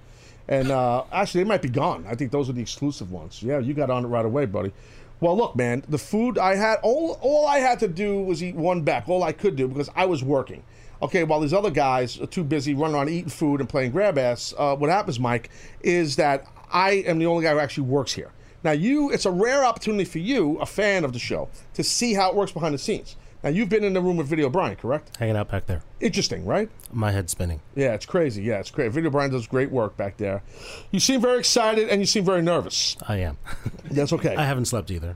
[0.47, 2.05] And uh, actually, they might be gone.
[2.07, 3.41] I think those are the exclusive ones.
[3.41, 4.73] Yeah, you got on it right away, buddy.
[5.21, 8.55] Well, look, man, the food I had, all, all I had to do was eat
[8.55, 9.07] one back.
[9.07, 10.61] All I could do because I was working.
[11.01, 14.17] Okay, while these other guys are too busy running around eating food and playing grab
[14.17, 15.49] ass, uh, what happens, Mike,
[15.82, 18.32] is that I am the only guy who actually works here.
[18.66, 22.16] Now, you, it's a rare opportunity for you, a fan of the show, to see
[22.16, 23.16] how it works behind the scenes.
[23.43, 25.16] Now, you've been in the room with Video Brian, correct?
[25.18, 25.84] Hanging out back there.
[25.99, 26.68] Interesting, right?
[26.91, 27.61] My head's spinning.
[27.76, 28.41] Yeah, it's crazy.
[28.41, 28.91] Yeah, it's great.
[28.91, 30.41] Video Brian does great work back there.
[30.89, 32.97] You seem very excited and you seem very nervous.
[33.07, 33.38] I am.
[33.91, 34.36] That's okay.
[34.36, 35.16] I haven't slept either.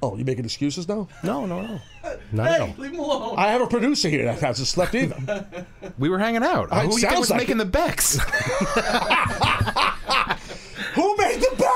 [0.00, 1.08] Oh, you making excuses now?
[1.24, 1.80] No, no, no.
[2.30, 2.74] Not at all.
[2.78, 3.34] Leave him alone.
[3.36, 5.66] I have a producer here that hasn't slept either.
[5.98, 6.68] We were hanging out.
[6.70, 7.64] Uh, Who do you think sounds was like making it.
[7.64, 8.18] the Becks?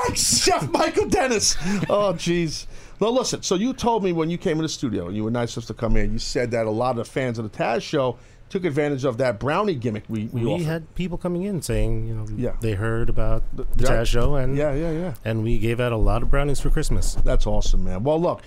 [0.15, 1.55] Chef Michael Dennis.
[1.89, 2.65] Oh, jeez.
[2.99, 3.41] Well, listen.
[3.41, 5.67] So you told me when you came in the studio and you were nice enough
[5.67, 8.17] to come in, you said that a lot of the fans of the Taz show
[8.49, 12.13] took advantage of that brownie gimmick we we, We had people coming in saying, you
[12.13, 12.51] know, Yeah.
[12.59, 13.85] they heard about the, the.
[13.85, 15.13] Taz show, and Yeah, yeah, yeah.
[15.23, 17.15] and we gave out a lot of brownies for Christmas.
[17.23, 18.03] That's awesome, man.
[18.03, 18.41] Well, look,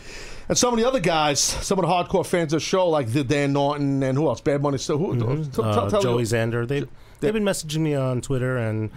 [0.49, 3.09] and some of the other guys, some of the hardcore fans of the show, like
[3.13, 4.43] the Dan Norton and who else?
[4.43, 4.77] Bad Money.
[4.77, 5.15] So who?
[5.17, 5.45] Mhm.
[5.47, 6.69] t- t- Uh, tell- Joey Zander.
[6.69, 6.85] They
[7.21, 8.91] they've been messaging me on Twitter, and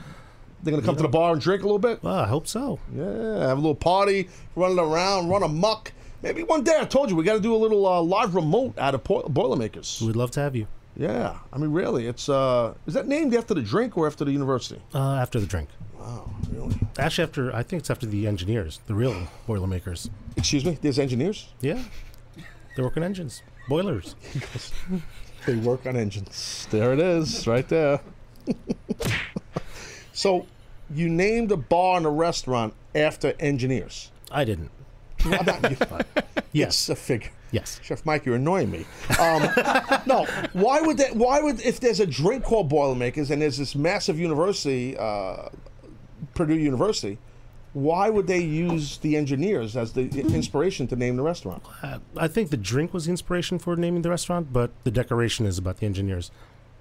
[0.64, 2.02] They're gonna come to the bar and drink a little bit.
[2.04, 2.80] well, I hope so.
[2.96, 3.04] Yeah,
[3.48, 5.92] have a little party, running around, run amok.
[6.24, 8.74] Maybe one day I told you we got to do a little uh, live remote
[8.80, 10.02] out of po- Boilermakers.
[10.02, 13.54] We'd love to have you Yeah, I mean, really, it's uh, is that named after
[13.54, 14.82] the drink or after the university?
[14.96, 15.70] uh, after the drink.
[16.00, 16.76] Wow, really?
[16.98, 20.10] Actually, after I think it's after the engineers, the real Boilermakers.
[20.36, 21.50] Excuse me, there's engineers.
[21.62, 21.84] Yeah,
[22.76, 24.16] they're working engines, boilers.
[25.46, 26.68] They work on engines.
[26.72, 28.02] There it is, right there.
[30.18, 30.48] so,
[30.90, 34.10] you named a bar and a restaurant after engineers.
[34.32, 34.72] I didn't.
[35.24, 35.78] Well, not you.
[36.54, 36.90] Yes.
[36.90, 37.30] A figure.
[37.52, 37.80] Yes.
[37.84, 38.86] Chef Mike, you're annoying me.
[39.20, 39.44] Um,
[40.08, 41.16] no, why would that?
[41.16, 45.50] Why would if there's a drink called Boilermakers and there's this massive university, uh,
[46.34, 47.20] Purdue University,
[47.74, 51.62] why would they use the engineers as the inspiration to name the restaurant?
[51.84, 55.46] Uh, I think the drink was the inspiration for naming the restaurant, but the decoration
[55.46, 56.32] is about the engineers.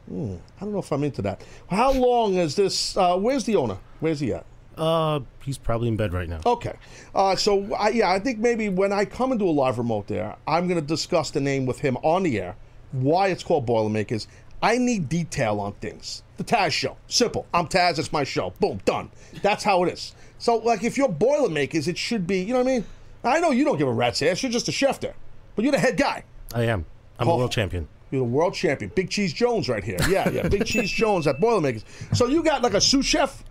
[0.09, 1.43] Hmm, I don't know if I'm into that.
[1.69, 2.97] How long is this?
[2.97, 3.79] Uh, where's the owner?
[4.01, 4.45] Where's he at?
[4.77, 6.41] Uh, he's probably in bed right now.
[6.45, 6.75] Okay.
[7.15, 10.07] Uh, so, I, yeah, I think maybe when I come and do a live remote
[10.07, 12.57] there, I'm going to discuss the name with him on the air,
[12.93, 14.29] why it's called Boilermakers.
[14.63, 16.23] I need detail on things.
[16.37, 16.97] The Taz Show.
[17.09, 17.47] Simple.
[17.55, 18.51] I'm Taz, it's my show.
[18.61, 19.11] Boom, done.
[19.43, 20.15] That's how it is.
[20.39, 22.85] So, like, if you're Boilermakers, it should be, you know what I mean?
[23.25, 24.43] I know you don't give a rat's ass.
[24.43, 25.15] You're just a chef there.
[25.57, 26.25] But you're the head guy.
[26.55, 26.85] I am.
[27.19, 27.33] I'm Oh.
[27.33, 27.89] a world champion.
[28.17, 28.91] You're the world champion.
[28.95, 29.99] Big Cheese Jones right here.
[30.09, 30.49] Yeah, yeah.
[30.49, 31.85] Big Cheese Jones at Boilermakers.
[32.13, 33.45] So you got like a sous chef?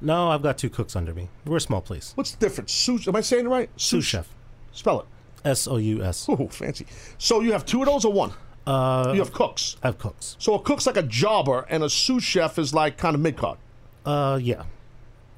[0.00, 1.28] No, I've got two cooks under me.
[1.44, 2.12] We're a small place.
[2.14, 2.72] What's the difference?
[2.72, 3.70] Sous, am I saying it right?
[3.76, 4.28] Sous chef.
[4.72, 5.06] Spell it.
[5.44, 6.26] S O U S.
[6.28, 6.86] Oh, fancy.
[7.18, 8.32] So you have two of those or one?
[8.66, 9.76] Uh, You have cooks.
[9.82, 10.36] I have cooks.
[10.38, 13.36] So a cook's like a jobber, and a sous chef is like kind of mid
[13.36, 13.58] card.
[14.06, 14.62] Uh, yeah.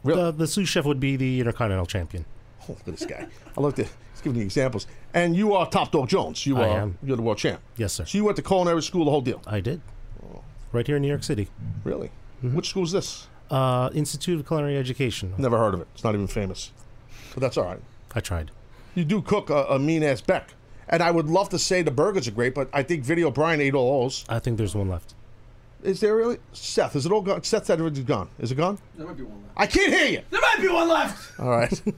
[0.02, 0.20] Really?
[0.22, 2.26] The, the sous chef would be the Intercontinental Champion.
[2.62, 3.26] Oh, look at this guy.
[3.56, 3.86] I love at.
[4.12, 4.86] He's giving you examples.
[5.14, 6.44] And you are Top Dog Jones.
[6.44, 6.80] You I are.
[6.80, 6.98] am.
[7.02, 7.60] You're the world champ.
[7.76, 8.04] Yes, sir.
[8.04, 9.40] So you went to culinary school, the whole deal.
[9.46, 9.80] I did.
[10.72, 11.48] Right here in New York City.
[11.84, 12.08] Really?
[12.42, 12.56] Mm-hmm.
[12.56, 13.28] Which school's this?
[13.48, 15.32] Uh, Institute of Culinary Education.
[15.38, 15.86] Never heard of it.
[15.94, 16.72] It's not even famous.
[17.32, 17.80] But that's all right.
[18.12, 18.50] I tried.
[18.96, 20.54] You do cook a, a mean ass Beck.
[20.88, 23.60] And I would love to say the burgers are great, but I think Video Brian
[23.60, 24.24] ate all those.
[24.28, 25.14] I think there's one left.
[25.82, 26.38] Is there really?
[26.52, 27.42] Seth, is it all gone?
[27.44, 28.28] Seth said everything's gone.
[28.38, 28.78] Is it gone?
[28.96, 29.54] There might be one left.
[29.56, 30.22] I can't hear you.
[30.30, 31.38] There might be one left.
[31.38, 31.82] All right.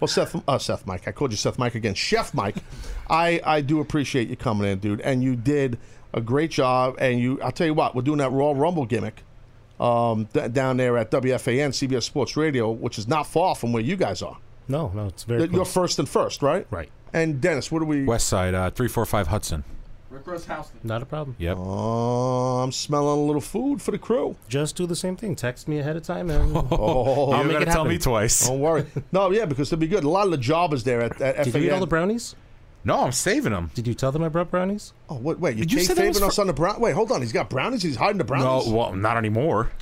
[0.00, 1.94] well, Seth, uh, Seth Mike, I called you Seth Mike again.
[1.94, 2.56] Chef Mike,
[3.08, 5.00] I, I do appreciate you coming in, dude.
[5.00, 5.78] And you did
[6.12, 6.96] a great job.
[6.98, 9.22] And you, I'll tell you what, we're doing that Royal Rumble gimmick
[9.80, 13.82] um, d- down there at WFAN, CBS Sports Radio, which is not far from where
[13.82, 14.38] you guys are.
[14.68, 15.72] No, no, it's very You're close.
[15.72, 16.66] first and first, right?
[16.70, 16.90] Right.
[17.12, 18.04] And Dennis, what are we?
[18.04, 19.64] West Side, uh, 345 Hudson.
[20.08, 20.78] Rick Ross Houston.
[20.84, 21.34] Not a problem.
[21.38, 21.56] Yep.
[21.58, 24.36] Oh, I'm smelling a little food for the crew.
[24.48, 25.34] Just do the same thing.
[25.34, 27.32] Text me ahead of time and Oh, oh, oh, oh.
[27.32, 27.88] I'll you make gotta it tell happen.
[27.88, 28.46] me twice.
[28.46, 28.86] Don't worry.
[29.10, 30.04] No, yeah, because they'll be good.
[30.04, 31.62] A lot of the jobbers there at, at Did FAN.
[31.62, 32.36] you eat all the brownies?
[32.84, 33.72] No, I'm saving them.
[33.74, 34.92] Did you tell them I brought brownies?
[35.10, 35.56] oh, wait, wait.
[35.56, 36.78] You Did you Did say that was us for- on the brown?
[36.80, 37.20] Wait, hold on.
[37.20, 37.82] He's got brownies.
[37.82, 38.44] He's hiding the brownies.
[38.44, 38.72] No, brownies.
[38.72, 39.72] well, not anymore.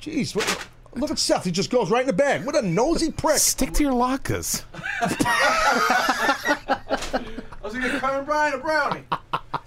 [0.00, 0.64] Jeez, what,
[0.94, 1.42] look at Seth.
[1.44, 2.44] He just goes right in the bag.
[2.46, 3.38] What a nosy prick.
[3.38, 4.62] Stick to your latkes.
[4.74, 6.78] I
[7.64, 9.02] was gonna get Crying Brian a brownie.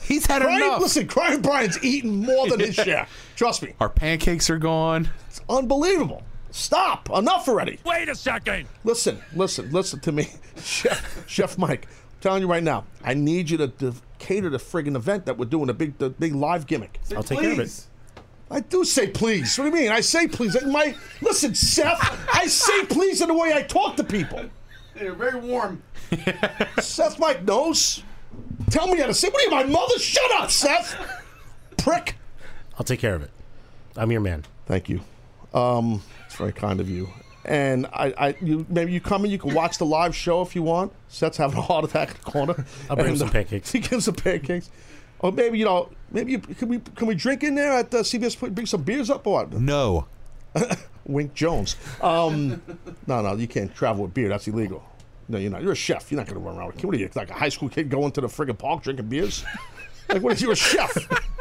[0.02, 0.82] He's had Brian, enough.
[0.82, 3.08] listen, Brian Brian's eating more than his share.
[3.36, 3.74] Trust me.
[3.80, 5.10] Our pancakes are gone.
[5.28, 6.24] It's unbelievable.
[6.52, 7.10] Stop.
[7.10, 7.80] Enough already.
[7.86, 8.68] Wait a second.
[8.84, 10.28] Listen, listen, listen to me.
[10.64, 11.88] Chef, Chef Mike,
[12.22, 15.46] telling you right now, I need you to, to cater the friggin' event that we're
[15.46, 17.00] doing, a big, the big live gimmick.
[17.16, 17.86] I'll take care of it.
[18.50, 19.58] I do say please.
[19.58, 19.92] What do you mean?
[19.92, 20.56] I say please.
[20.64, 21.98] My listen, Seth.
[22.34, 24.46] I say please in the way I talk to people.
[24.94, 25.82] They're very warm.
[26.80, 28.04] Seth Mike knows.
[28.70, 29.30] Tell me how to say.
[29.30, 29.98] What are you, my mother?
[30.00, 30.96] Shut up, Seth.
[31.78, 32.16] Prick.
[32.78, 33.32] I'll take care of it.
[33.96, 34.44] I'm your man.
[34.66, 35.02] Thank you.
[35.54, 37.10] Um, it's very kind of you.
[37.46, 40.56] And I, I, you maybe you come and you can watch the live show if
[40.56, 40.92] you want.
[41.08, 42.66] Seth's having a heart attack in the corner.
[42.90, 43.72] I'll bring And, some uh, pancakes.
[43.72, 44.70] He gives some pancakes.
[45.20, 48.00] Or maybe you know, maybe you, can we can we drink in there at the
[48.00, 48.38] CBS?
[48.38, 49.54] Put- Bring some beers up or what?
[49.54, 50.08] No.
[51.06, 51.76] Wink Jones.
[52.02, 52.62] Um,
[53.06, 54.28] no, no, you can't travel with beer.
[54.28, 54.84] That's illegal.
[55.28, 55.62] No, you're not.
[55.64, 56.12] You're a chef.
[56.12, 56.84] You're not going to run around with.
[56.86, 59.44] What are you, like a high school kid going to the friggin' park drinking beers?
[60.10, 60.96] Like, what is you a chef?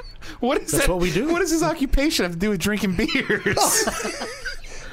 [0.41, 0.93] What is That's that?
[0.93, 1.31] what we do.
[1.31, 3.11] What does his occupation have to do with drinking beers?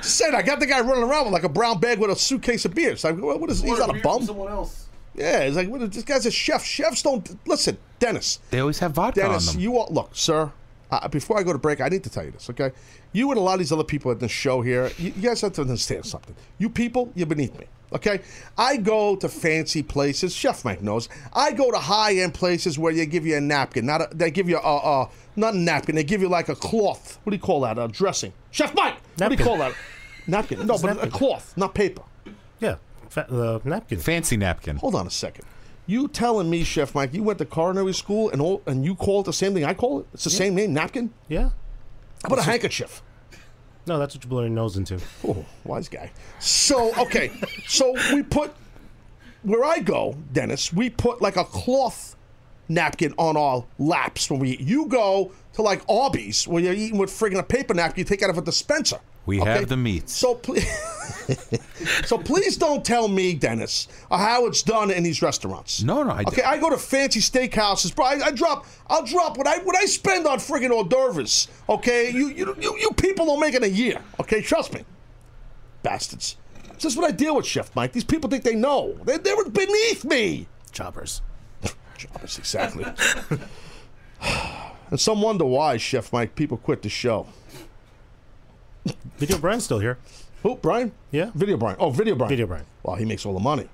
[0.01, 2.15] Just said I got the guy running around with like a brown bag with a
[2.15, 3.03] suitcase of beers.
[3.03, 3.61] Like, what, what is?
[3.61, 4.23] He's Order not a beer bum.
[4.25, 4.87] Someone else.
[5.15, 6.63] Yeah, he's like, what, is- this guy's a chef.
[6.65, 7.77] Chefs don't listen.
[7.99, 9.61] Dennis, they always have vodka Dennis, on them.
[9.63, 10.51] you all, look, sir.
[10.89, 12.71] Uh, before I go to break, I need to tell you this, okay?
[13.13, 15.39] You and a lot of these other people at the show here, you, you guys
[15.41, 16.35] have to understand something.
[16.57, 18.21] You people, you're beneath me, okay?
[18.57, 20.33] I go to fancy places.
[20.35, 21.09] Chef Mike knows.
[21.33, 24.31] I go to high end places where they give you a napkin, not a, they
[24.31, 25.95] give you a, a not a napkin.
[25.95, 27.19] They give you like a cloth.
[27.23, 27.77] What do you call that?
[27.77, 28.33] A dressing.
[28.51, 28.95] Chef Mike.
[29.17, 29.73] What do you call that?
[30.27, 30.59] Napkin.
[30.67, 32.03] No, It's but a cloth, not paper.
[32.59, 32.75] Yeah,
[33.09, 33.99] fa- the napkin.
[33.99, 34.77] Fancy napkin.
[34.77, 35.45] Hold on a second.
[35.87, 39.21] You telling me, Chef Mike, you went to culinary school and all, and you call
[39.21, 40.07] it the same thing I call it?
[40.13, 41.11] It's the same name, napkin?
[41.27, 41.49] Yeah.
[42.21, 43.01] How about a handkerchief?
[43.87, 44.99] No, that's what you blow your nose into.
[45.27, 46.11] Oh, wise guy.
[46.39, 47.31] So, okay.
[47.67, 48.51] so we put,
[49.43, 52.15] where I go, Dennis, we put like a cloth
[52.69, 54.61] napkin on our laps when we eat.
[54.61, 58.23] You go to like Arby's where you're eating with friggin' a paper napkin you take
[58.23, 58.99] out of a dispenser.
[59.25, 59.51] We okay?
[59.51, 60.13] have the meats.
[60.13, 60.65] So please,
[62.05, 65.83] so please don't tell me, Dennis, how it's done in these restaurants.
[65.83, 68.05] No, no, I- okay, I go to fancy steakhouses, bro.
[68.05, 71.47] I, I drop, I'll drop what I what I spend on friggin' hors d'oeuvres.
[71.69, 74.01] Okay, you you you, you people don't make it a year.
[74.19, 74.83] Okay, trust me,
[75.83, 76.37] bastards.
[76.73, 77.93] This is what I deal with, Chef Mike.
[77.93, 78.97] These people think they know.
[79.03, 80.47] They they're beneath me.
[80.71, 81.21] Choppers.
[81.95, 82.85] Choppers, exactly.
[84.89, 87.27] and some wonder why, Chef Mike, people quit the show.
[89.17, 89.97] Video Brian's still here.
[90.43, 90.91] Who, Brian?
[91.11, 91.31] Yeah.
[91.35, 91.77] Video Brian.
[91.79, 92.29] Oh, Video Brian.
[92.29, 92.65] Video Brian.
[92.83, 93.69] Well, he makes all the money.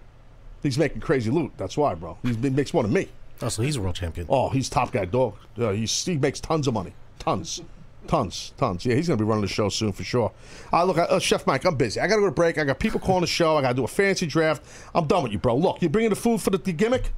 [0.64, 1.52] He's making crazy loot.
[1.58, 2.18] That's why, bro.
[2.24, 3.08] He's, he makes more than me.
[3.42, 4.28] Oh, so he's a world champion.
[4.30, 5.36] Oh, he's top guy dog.
[5.56, 6.94] Yeah, he's, he makes tons of money.
[7.20, 7.62] Tons.
[8.08, 8.86] Tons, tons.
[8.86, 10.32] Yeah, he's going to be running the show soon for sure.
[10.72, 12.00] Uh, look, uh, Chef Mike, I'm busy.
[12.00, 12.58] I got to go to break.
[12.58, 13.58] I got people calling the show.
[13.58, 14.64] I got to do a fancy draft.
[14.96, 15.58] I'm done with you, bro.
[15.58, 17.12] Look, you bringing the food for the, the gimmick?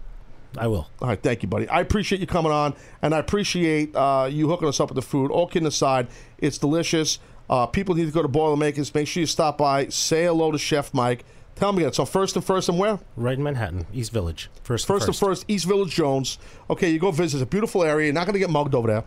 [0.57, 0.89] I will.
[0.99, 1.69] All right, thank you, buddy.
[1.69, 2.73] I appreciate you coming on,
[3.03, 5.29] and I appreciate uh, you hooking us up with the food.
[5.29, 6.07] All kidding aside,
[6.39, 7.19] it's delicious.
[7.49, 8.93] Uh, people need to go to Boilermakers.
[8.93, 9.87] Make sure you stop by.
[9.87, 11.25] Say hello to Chef Mike.
[11.55, 11.93] Tell me again.
[11.93, 12.99] So first and first, and where?
[13.17, 14.49] Right in Manhattan, East Village.
[14.63, 14.87] First.
[14.87, 16.37] First and first, East Village Jones.
[16.69, 17.37] Okay, you go visit.
[17.37, 18.05] It's a beautiful area.
[18.05, 19.03] You're not going to get mugged over there.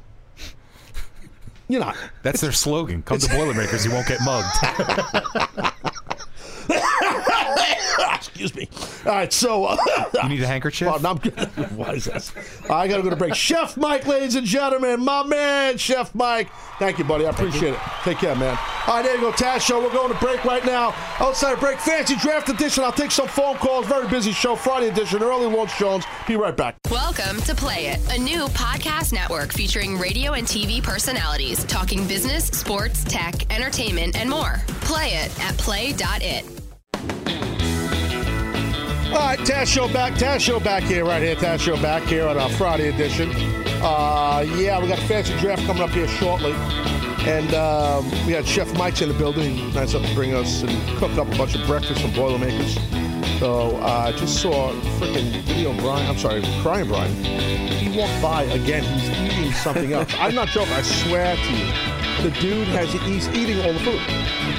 [1.69, 1.97] You're not.
[2.23, 3.03] That's their slogan.
[3.03, 5.72] Come to Boilermakers, you won't get mugged.
[8.43, 8.69] Excuse me.
[9.07, 9.77] All right, so uh,
[10.23, 11.05] You need a handkerchief?
[11.05, 11.33] I'm good.
[11.77, 12.33] Why is this?
[12.69, 13.35] I got to go to break.
[13.35, 16.51] Chef Mike, ladies and gentlemen, my man, Chef Mike.
[16.79, 17.27] Thank you, buddy.
[17.27, 17.81] I appreciate it.
[18.03, 18.59] Take care, man.
[18.89, 19.81] All right, there you go, Taz Show.
[19.81, 20.93] We're going to break right now.
[21.21, 22.83] Outside break, fancy draft edition.
[22.83, 23.87] I'll take some phone calls.
[23.87, 24.57] Very busy show.
[24.57, 26.05] Friday edition, early launch Jones.
[26.27, 26.77] Be right back.
[26.91, 32.47] Welcome to Play It, a new podcast network featuring radio and TV personalities talking business,
[32.47, 34.61] sports, tech, entertainment, and more.
[34.81, 37.52] Play it at play.it.
[39.13, 40.15] All right, Taz Show back.
[40.15, 41.37] Taz Show back here, right here.
[41.37, 43.31] Taz Show back here on our Friday edition.
[43.83, 46.53] Uh, yeah, we got a fancy draft coming up here shortly.
[47.29, 49.71] And um, we had Chef Mike's in the building.
[49.75, 52.79] Nice enough to bring us and cook up a bunch of breakfast from Boilermakers.
[53.39, 56.09] So uh, I just saw a freaking video Brian.
[56.09, 57.13] I'm sorry, crying Brian.
[57.23, 58.83] He walked by again.
[58.99, 60.11] He's eating something else.
[60.19, 60.73] I'm not joking.
[60.73, 62.02] I swear to you.
[62.21, 64.01] The dude has he's eating all the food.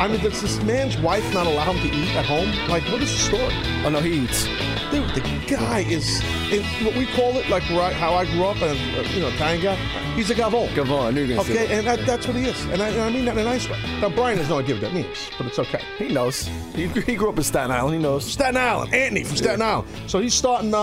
[0.02, 2.50] I mean, does this man's wife not allow him to eat at home?
[2.68, 3.54] Like, what is the story?
[3.86, 4.46] Oh no, he eats.
[4.92, 8.62] Dude, the guy is, is what we call it, like right, how I grew up,
[8.62, 9.76] and uh, you know, Italian guy.
[10.14, 10.68] He's a gavon.
[10.70, 13.02] Gavon, I knew you were Okay, and that, that's what he is, and I, and
[13.02, 13.80] I mean that in a nice way.
[14.02, 15.82] Now Brian has no idea what that means, but it's okay.
[15.98, 16.48] He knows.
[16.76, 17.96] He, he grew up in Staten Island.
[17.96, 18.26] He knows.
[18.26, 19.88] Staten Island, Anthony from Staten Island.
[20.06, 20.78] So he's starting uh,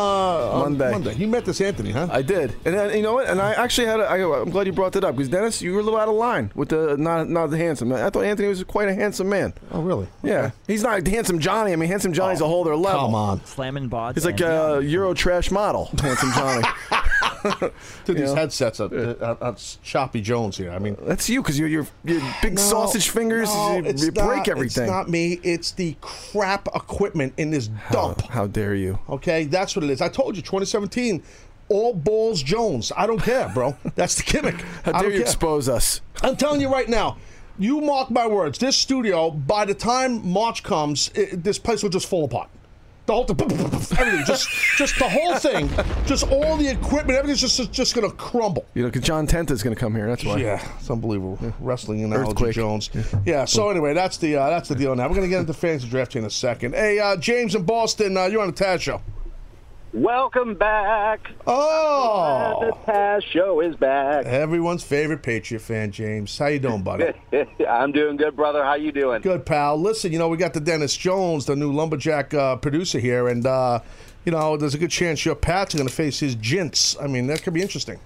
[0.58, 0.90] Monday.
[0.90, 1.14] Monday.
[1.14, 2.08] You met this Anthony, huh?
[2.10, 3.28] I did, and then, you know what?
[3.28, 4.00] And I actually had.
[4.00, 6.08] A, I, I'm glad you brought that up because Dennis, you were a little out
[6.08, 6.50] of line.
[6.60, 8.04] With the not not the handsome man.
[8.04, 9.54] I thought Anthony was quite a handsome man.
[9.72, 10.06] Oh, really?
[10.22, 11.72] Yeah, he's not handsome Johnny.
[11.72, 13.00] I mean, handsome Johnny's oh, a whole other level.
[13.00, 13.44] Come on.
[13.46, 14.14] Slamming bods.
[14.14, 16.62] He's like and a Euro trash model, handsome Johnny.
[18.04, 18.34] Dude, these know?
[18.34, 18.94] headsets are,
[19.24, 20.70] are, are choppy Jones here.
[20.70, 23.48] I mean, That's you because you're your your big No, sausage fingers.
[23.48, 24.82] no, you, it's you break not- everything.
[24.82, 25.40] It's not me.
[25.42, 28.20] It's the crap equipment in this dump.
[28.20, 28.98] How dare you?
[29.08, 30.02] Okay, that's what it is.
[30.02, 31.22] I told you, 2017,
[31.70, 32.92] all balls Jones.
[32.94, 33.76] I don't care, bro.
[33.94, 34.60] That's the gimmick.
[34.84, 35.22] How dare you care.
[35.22, 36.02] expose us?
[36.22, 37.16] I'm telling you right now.
[37.58, 38.58] You mark my words.
[38.58, 42.48] This studio, by the time March comes, it, this place will just fall apart.
[43.04, 43.40] The whole thing,
[43.98, 44.48] everything, just,
[44.78, 45.68] just the whole thing,
[46.06, 48.64] just all the equipment, everything's just, just going to crumble.
[48.74, 50.06] You know, because John Tenta's going to come here.
[50.06, 50.36] That's why.
[50.36, 51.38] Yeah, it's unbelievable.
[51.60, 52.54] Wrestling analogy, Earthquake.
[52.54, 52.88] Jones.
[53.26, 53.44] Yeah.
[53.44, 54.94] So anyway, that's the uh, that's the deal.
[54.94, 56.74] Now we're gonna get into fantasy drafting in a second.
[56.74, 59.02] Hey, uh, James in Boston, uh, you're on the Taz show.
[59.92, 61.32] Welcome back.
[61.48, 64.24] Oh, The Taz Show is back.
[64.24, 66.38] everyone's favorite Patriot fan, James.
[66.38, 67.12] How you doing, buddy?
[67.68, 68.62] I'm doing good, brother.
[68.62, 69.20] How you doing?
[69.20, 69.76] Good, pal.
[69.80, 73.44] Listen, you know we got the Dennis Jones, the new lumberjack uh, producer here, and
[73.44, 73.80] uh,
[74.24, 76.96] you know there's a good chance your Pat's going to face his Jints.
[77.00, 77.98] I mean, that could be interesting.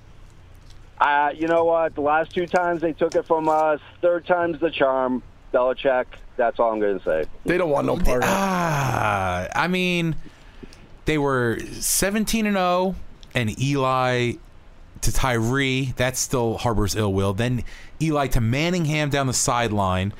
[0.98, 1.94] Uh, you know what?
[1.94, 3.80] The last two times they took it from us.
[4.00, 5.22] Third time's the charm.
[5.52, 6.06] Belichick.
[6.36, 7.24] That's all I'm going to say.
[7.44, 8.24] They don't want no part.
[8.24, 8.32] of it.
[8.32, 10.16] Ah, I mean,
[11.04, 12.94] they were 17 and 0,
[13.34, 14.32] and Eli
[15.00, 15.94] to Tyree.
[15.96, 17.32] That still harbors ill will.
[17.32, 17.64] Then
[18.00, 20.12] Eli to Manningham down the sideline.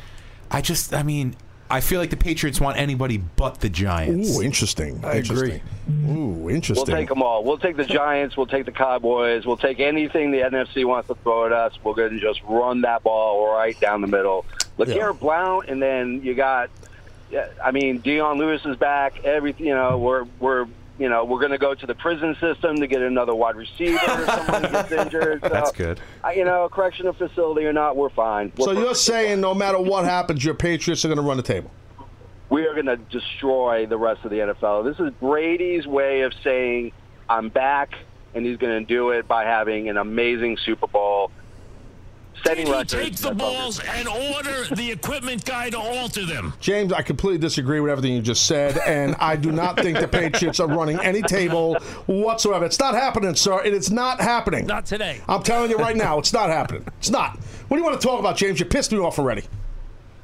[0.51, 1.37] I just, I mean,
[1.71, 4.39] I feel like the Patriots want anybody but the Giants.
[4.39, 5.05] Ooh, interesting.
[5.05, 5.63] I agree.
[6.07, 6.87] Ooh, interesting.
[6.87, 7.43] We'll take them all.
[7.43, 8.37] We'll take the Giants.
[8.37, 9.47] We'll take the Cowboys.
[9.47, 11.73] We'll take anything the NFC wants to throw at us.
[11.83, 14.45] We're going to just run that ball right down the middle.
[14.79, 15.13] LeGarrette Yeah.
[15.13, 16.84] Blount, and then you got, yeah,
[17.63, 19.25] I mean, Dion Lewis is back.
[19.25, 20.67] Everything, you know, we're we're
[20.99, 23.99] you know we're going to go to the prison system to get another wide receiver.
[24.01, 25.43] if Somebody gets injured.
[25.43, 26.01] So, That's good.
[26.23, 28.53] I- You know, correctional facility or not, we're fine.
[28.57, 28.99] We're So you're perfect.
[28.99, 31.71] saying no matter what happens, your Patriots are going to run the table.
[32.51, 34.85] we are going to destroy the rest of the NFL.
[34.85, 36.93] This is Brady's way of saying,
[37.29, 37.95] I'm back,
[38.35, 41.33] and he's going to do it by having an amazing Super Bowl.
[42.45, 42.93] Setting records.
[42.93, 46.53] Take the balls and order the equipment guy to alter them.
[46.61, 50.09] James, I completely disagree with everything you just said, and I do not think the
[50.09, 51.75] Patriots are running any table
[52.07, 52.65] whatsoever.
[52.65, 53.63] It's not happening, sir.
[53.65, 54.67] It is not happening.
[54.67, 55.21] Not today.
[55.29, 56.87] I'm telling you right now, it's not happening.
[56.99, 57.39] It's not.
[57.69, 58.61] What do you want to talk about, James?
[58.61, 59.45] You pissed me off already.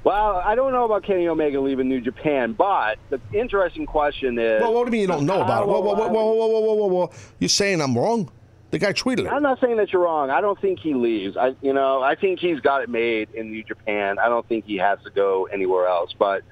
[0.02, 4.60] Well, I don't know about Kenny Omega leaving New Japan, but the interesting question is.
[4.62, 5.68] Well, what do you mean you don't know about it?
[5.68, 7.10] Whoa, whoa, whoa, whoa, whoa, whoa, whoa, whoa, whoa.
[7.38, 8.30] You're saying I'm wrong?
[8.70, 9.26] The guy tweeted it.
[9.26, 10.30] I'm not saying that you're wrong.
[10.30, 11.36] I don't think he leaves.
[11.36, 14.18] I, you know, I think he's got it made in New Japan.
[14.18, 16.14] I don't think he has to go anywhere else.
[16.16, 16.42] But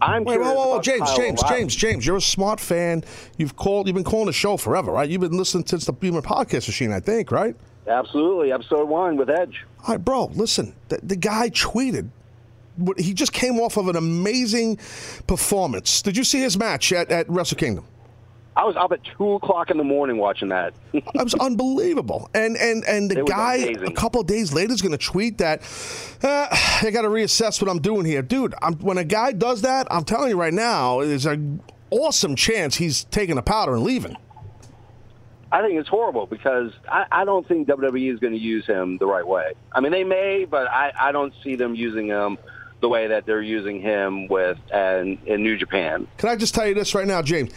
[0.00, 1.60] I'm Wait, whoa, whoa, whoa, James, James, O'Reilly.
[1.62, 2.06] James, James.
[2.06, 3.04] You're a smart fan.
[3.38, 3.86] You've called.
[3.86, 5.08] You've been calling the show forever, right?
[5.08, 7.56] You've been listening since the Beamer podcast machine, I think, right?
[7.86, 9.64] Absolutely, episode one with Edge.
[9.86, 10.26] All right, bro.
[10.34, 12.10] Listen, the, the guy tweeted.
[12.98, 14.76] He just came off of an amazing
[15.26, 16.02] performance.
[16.02, 17.86] Did you see his match at, at Wrestle Kingdom?
[18.56, 20.72] I was up at two o'clock in the morning watching that.
[20.94, 22.30] It was unbelievable.
[22.34, 23.86] And and and the guy amazing.
[23.86, 25.60] a couple of days later is going to tweet that
[26.22, 26.46] uh,
[26.82, 28.54] I got to reassess what I'm doing here, dude.
[28.62, 32.76] I'm, when a guy does that, I'm telling you right now, there's an awesome chance
[32.76, 34.16] he's taking a powder and leaving.
[35.52, 38.98] I think it's horrible because I, I don't think WWE is going to use him
[38.98, 39.52] the right way.
[39.72, 42.38] I mean, they may, but I, I don't see them using him
[42.80, 46.08] the way that they're using him with and in New Japan.
[46.18, 47.52] Can I just tell you this right now, James?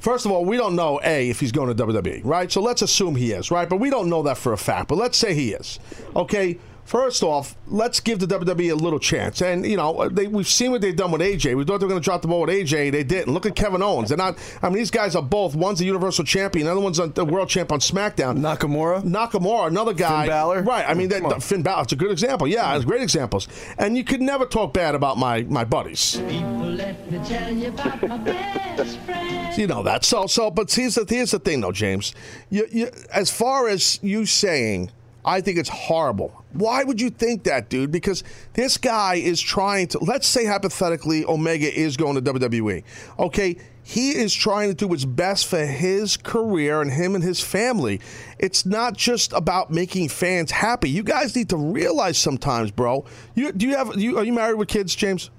[0.00, 2.50] First of all, we don't know A, if he's going to WWE, right?
[2.50, 3.68] So let's assume he is, right?
[3.68, 4.88] But we don't know that for a fact.
[4.88, 5.78] But let's say he is.
[6.16, 6.58] Okay?
[6.84, 9.40] First off, let's give the WWE a little chance.
[9.40, 11.56] And, you know, they, we've seen what they've done with AJ.
[11.56, 12.90] We thought they were going to drop the ball with AJ.
[12.90, 13.32] They didn't.
[13.32, 14.08] Look at Kevin Owens.
[14.08, 15.54] They're not, I mean, these guys are both.
[15.54, 18.38] One's a Universal Champion, the other one's a, the World Champ on SmackDown.
[18.38, 19.02] Nakamura?
[19.02, 20.22] Nakamura, another guy.
[20.22, 20.62] Finn Balor?
[20.62, 20.84] Right.
[20.88, 21.40] I mean, that, on.
[21.40, 22.48] Finn Balor, it's a good example.
[22.48, 23.46] Yeah, it's great examples.
[23.78, 26.16] And you could never talk bad about my, my buddies.
[26.28, 29.56] People, let me tell you about my best friend.
[29.56, 30.04] You know that.
[30.04, 32.14] So, so, but here's the here's the thing, though, James.
[32.50, 34.90] You, you, as far as you saying,
[35.24, 36.44] I think it's horrible.
[36.52, 37.90] Why would you think that, dude?
[37.90, 39.98] Because this guy is trying to.
[39.98, 42.82] Let's say hypothetically, Omega is going to WWE.
[43.18, 47.40] Okay, he is trying to do what's best for his career and him and his
[47.40, 48.00] family.
[48.38, 50.90] It's not just about making fans happy.
[50.90, 53.04] You guys need to realize sometimes, bro.
[53.34, 55.30] You do you have you are you married with kids, James?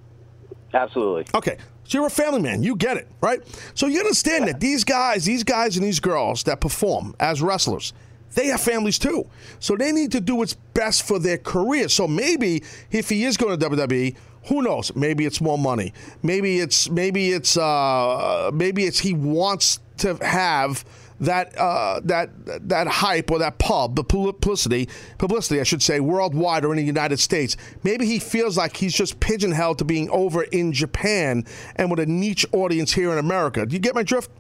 [0.74, 1.26] Absolutely.
[1.34, 1.58] Okay.
[1.84, 2.64] So you're a family man.
[2.64, 3.42] You get it, right?
[3.74, 7.92] So you understand that these guys, these guys and these girls that perform as wrestlers,
[8.34, 9.28] they have families too.
[9.60, 11.90] So they need to do what's best for their career.
[11.90, 14.16] So maybe if he is going to WWE,
[14.48, 14.96] who knows?
[14.96, 15.94] Maybe it's more money.
[16.24, 20.84] Maybe it's maybe it's uh maybe it's he wants to have
[21.22, 22.30] that uh, that
[22.68, 26.84] that hype or that pub, the publicity, publicity, I should say, worldwide or in the
[26.84, 27.56] United States.
[27.84, 32.08] Maybe he feels like he's just pigeonholed to being over in Japan and with a
[32.08, 33.66] niche audience here in America.
[33.68, 34.32] Do you get my drift?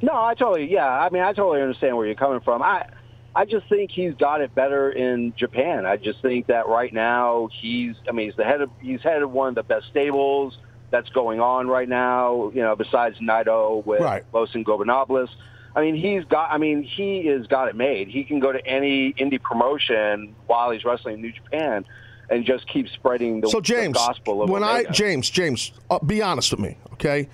[0.00, 0.86] No, I totally, yeah.
[0.88, 2.62] I mean, I totally understand where you're coming from.
[2.62, 2.88] I,
[3.34, 5.86] I just think he's got it better in Japan.
[5.86, 9.22] I just think that right now he's, I mean, he's the head of, he's head
[9.22, 10.58] of one of the best stables
[10.90, 12.50] that's going on right now.
[12.54, 14.24] You know, besides Naito with Right.
[14.32, 15.28] Los Ingobernables.
[15.76, 16.50] I mean, he's got.
[16.50, 18.08] I mean, he has got it made.
[18.08, 21.84] He can go to any indie promotion while he's wrestling in New Japan,
[22.30, 25.98] and just keep spreading the, so the James, gospel of when I James, James, uh,
[26.00, 27.28] be honest with me, okay?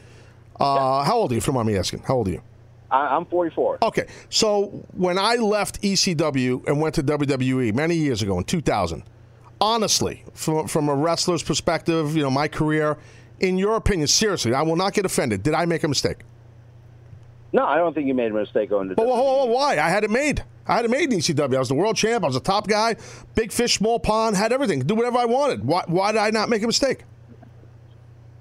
[0.60, 1.38] Uh, How old are you?
[1.38, 2.42] If you don't mind me asking, how old are you?
[2.94, 3.78] I, I'm 44.
[3.82, 9.02] Okay, so when I left ECW and went to WWE many years ago in 2000,
[9.60, 12.96] honestly, from from a wrestler's perspective, you know, my career,
[13.40, 15.42] in your opinion, seriously, I will not get offended.
[15.42, 16.18] Did I make a mistake?
[17.52, 18.94] No, I don't think you made a mistake going to.
[18.94, 19.72] But whoa, why?
[19.72, 20.44] I had it made.
[20.66, 21.56] I had it made in ECW.
[21.56, 22.24] I was the world champ.
[22.24, 22.96] I was the top guy.
[23.34, 24.36] Big fish, small pond.
[24.36, 24.80] Had everything.
[24.80, 25.64] Do whatever I wanted.
[25.64, 25.82] Why?
[25.86, 27.04] Why did I not make a mistake?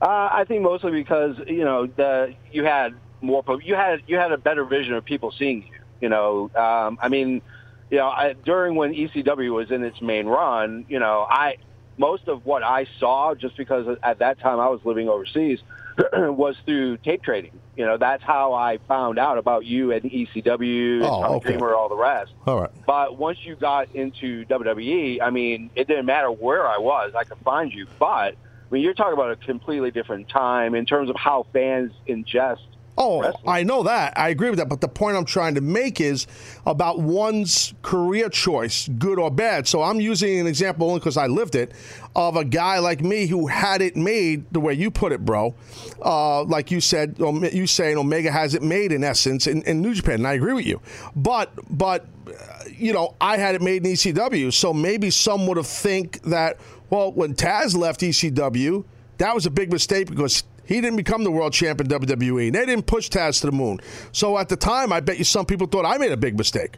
[0.01, 2.93] Uh, I think mostly because you know the you had
[3.23, 5.79] more you had you had a better vision of people seeing you.
[6.01, 7.41] You know, um, I mean,
[7.89, 11.57] you know, I, during when ECW was in its main run, you know, I
[11.97, 15.59] most of what I saw just because at that time I was living overseas
[16.13, 17.51] was through tape trading.
[17.77, 21.49] You know, that's how I found out about you and ECW, Oh, Tommy okay.
[21.51, 22.31] Dreamer, all the rest.
[22.45, 22.71] All right.
[22.85, 27.23] But once you got into WWE, I mean, it didn't matter where I was, I
[27.23, 27.87] could find you.
[27.99, 28.35] But I
[28.71, 32.57] mean, you're talking about a completely different time in terms of how fans ingest.
[32.97, 34.17] Oh, I know that.
[34.17, 34.69] I agree with that.
[34.69, 36.27] But the point I'm trying to make is
[36.65, 39.67] about one's career choice, good or bad.
[39.67, 41.71] So I'm using an example only because I lived it
[42.15, 45.55] of a guy like me who had it made the way you put it, bro.
[46.03, 49.95] Uh, like you said, you saying Omega has it made in essence in, in New
[49.95, 50.79] Japan, and I agree with you.
[51.15, 52.05] But but
[52.67, 56.57] you know, I had it made in ECW, so maybe some would have think that
[56.89, 58.83] well, when Taz left ECW,
[59.17, 62.51] that was a big mistake because he didn't become the world champ in WWE.
[62.53, 63.79] They didn't push Taz to the moon.
[64.11, 66.77] So at the time, I bet you some people thought I made a big mistake.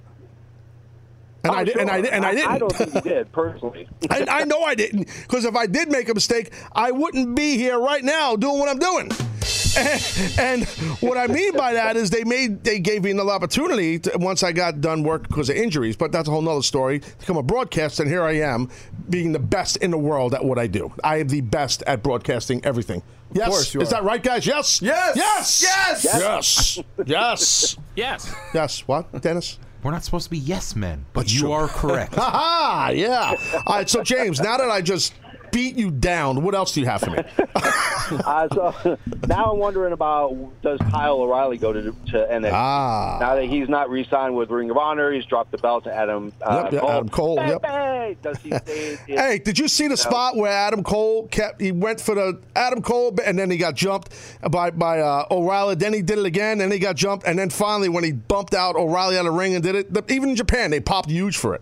[1.43, 1.81] And Oh, I did, sure.
[1.81, 2.51] and I, and I didn't.
[2.51, 3.87] I don't think you did personally.
[4.09, 7.55] I, I know I didn't, because if I did make a mistake, I wouldn't be
[7.55, 9.11] here right now doing what I'm doing.
[9.77, 10.65] And, and
[11.01, 14.41] what I mean by that is they made they gave me another opportunity to, once
[14.41, 16.99] I got done work because of injuries, but that's a whole nother story.
[17.01, 18.69] To become a broadcaster, and here I am,
[19.09, 20.93] being the best in the world at what I do.
[21.03, 23.03] I am the best at broadcasting everything.
[23.33, 24.45] Yes, course you is that right, guys?
[24.45, 25.15] Yes, Yes!
[25.15, 26.03] yes, Yes!
[26.03, 28.35] yes, yes, Yes.
[28.53, 28.79] yes.
[28.87, 29.59] What, Dennis?
[29.83, 32.15] We're not supposed to be yes men, but you are correct.
[32.19, 32.89] Ha ha!
[32.89, 33.35] Yeah.
[33.67, 33.89] All right.
[33.89, 35.13] So James, now that I just
[35.55, 37.19] beat you down, what else do you have for me?
[38.25, 42.51] uh, so now I'm wondering about does Kyle O'Reilly go to to NXT?
[42.51, 43.17] Ah.
[43.21, 46.33] Now that he's not re-signed with Ring of Honor, he's dropped the belt to Adam
[46.41, 46.89] uh, Yep, Cole.
[46.91, 47.65] Adam Cole, Hey, yep.
[47.65, 48.97] hey, does he stay?
[49.07, 51.61] in- Hey, did you see the spot where Adam Cole kept?
[51.61, 54.09] He went for the Adam Cole, and then he got jumped
[54.51, 55.75] by by uh, O'Reilly.
[55.75, 58.53] Then he did it again, and he got jumped, and then finally, when he bumped
[58.53, 61.09] out O'Reilly out of the ring and did it, the, even in Japan, they popped
[61.09, 61.61] huge for it.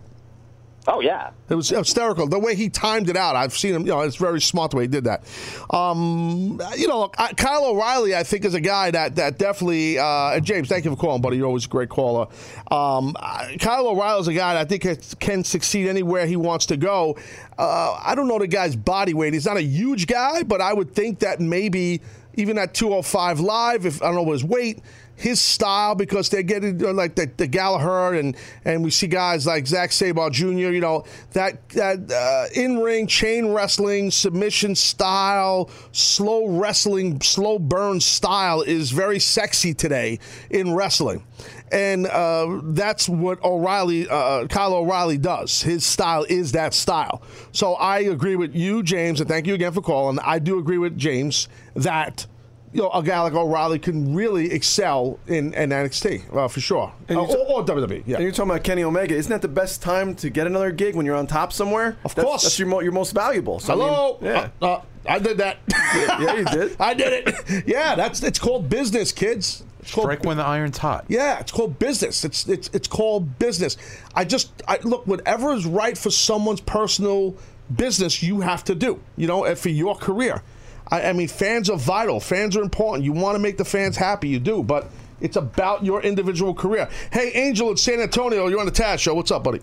[0.86, 1.30] Oh yeah.
[1.48, 2.26] It was hysterical.
[2.26, 3.82] The way he timed it out, I've seen him.
[3.82, 5.24] You know, it's very smart the way he did that.
[5.70, 9.98] Um, you know, I, Kyle O'Reilly, I think, is a guy that that definitely.
[9.98, 11.36] Uh, James, thank you for calling, buddy.
[11.38, 12.26] You're always a great caller.
[12.70, 13.14] Um,
[13.58, 16.76] Kyle O'Reilly is a guy that I think can- can succeed anywhere he wants to
[16.76, 17.16] go.
[17.58, 19.32] Uh, I don't know the guy's body weight.
[19.32, 22.02] He's not a huge guy, but I would think that maybe
[22.34, 24.80] even at 205 live, if I don't know his weight
[25.16, 29.66] his style because they're getting like the, the Gallagher and and we see guys like
[29.66, 30.70] Zack Sabre Jr.
[30.70, 38.00] You know that that uh, in ring chain wrestling submission style, slow wrestling, slow burn
[38.00, 40.18] style is very sexy today
[40.50, 41.24] in wrestling.
[41.72, 45.62] And uh, that's what O'Reilly, uh, Kyle O'Reilly does.
[45.62, 47.22] His style is that style.
[47.52, 50.18] So I agree with you, James, and thank you again for calling.
[50.22, 52.26] I do agree with James that
[52.74, 56.92] you know, a guy like O'Reilly can really excel in, in NXT, uh, for sure.
[57.08, 58.16] And Uh, you or, or WWE, yeah.
[58.16, 59.14] And you're talking about Kenny Omega.
[59.14, 61.96] Isn't that the best time to get another gig when you're on top somewhere?
[62.04, 62.42] Of That's- course.
[62.42, 63.60] That's your, mo- your most valuable.
[63.60, 64.18] So, I mean, Hello?
[64.20, 64.48] yeah.
[64.60, 65.58] Uh, uh, I did that.
[65.94, 66.76] yeah, you did.
[66.80, 67.64] I did it.
[67.66, 69.62] Yeah, that's it's called business, kids.
[69.80, 71.04] It's called Strike when the iron's hot.
[71.08, 72.24] Yeah, it's called business.
[72.24, 73.76] It's it's it's called business.
[74.14, 77.36] I just I, look whatever is right for someone's personal
[77.76, 78.98] business, you have to do.
[79.16, 80.42] You know, and for your career.
[80.88, 82.20] I, I mean, fans are vital.
[82.20, 83.04] Fans are important.
[83.04, 84.62] You want to make the fans happy, you do.
[84.62, 84.88] But
[85.20, 86.88] it's about your individual career.
[87.12, 89.14] Hey, Angel in San Antonio, you're on the Taz show.
[89.14, 89.60] What's up, buddy?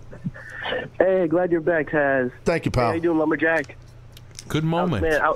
[0.97, 2.31] Hey, glad you're back, Taz.
[2.45, 2.87] Thank you, Hey, pal.
[2.89, 3.75] how you doing, lumberjack?
[4.47, 5.03] Good moment.
[5.03, 5.33] Man, I,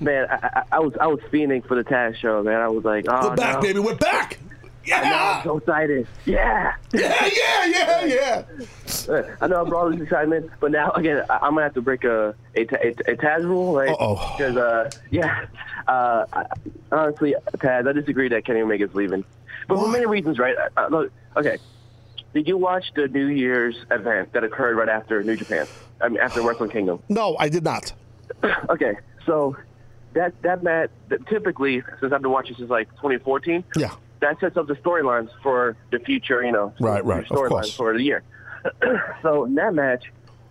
[0.00, 2.60] man, I, I, I was I was fiending for the Taz show, man.
[2.60, 3.60] I was like, oh We're back, no.
[3.62, 3.78] baby.
[3.80, 4.38] We're back.
[4.88, 5.36] Yeah.
[5.38, 6.06] I'm so excited.
[6.24, 6.74] Yeah.
[6.92, 8.42] Yeah, yeah, yeah, yeah.
[9.08, 11.74] Uh, I know I brought all this excitement, but now again, I, I'm gonna have
[11.74, 13.90] to break a a, a, a Taz rule, right?
[13.90, 14.34] Uh-oh.
[14.36, 15.46] Because uh, yeah,
[15.86, 16.46] uh, I,
[16.90, 19.24] honestly, Taz, I disagree that Kenny Omega's leaving,
[19.68, 20.56] but for many reasons, right?
[20.76, 21.58] Uh, look, okay.
[22.34, 25.66] Did you watch the New Year's event that occurred right after New Japan?
[26.00, 27.02] I mean, after Wrestling Kingdom.
[27.08, 27.92] No, I did not.
[28.70, 28.96] okay,
[29.26, 29.56] so
[30.14, 30.90] that that match
[31.28, 33.94] typically, since I've been watching since like 2014, Yeah.
[34.20, 38.02] That sets up the storylines for the future, you know, Right, right, storylines for the
[38.02, 38.22] year.
[39.22, 40.04] so in that match,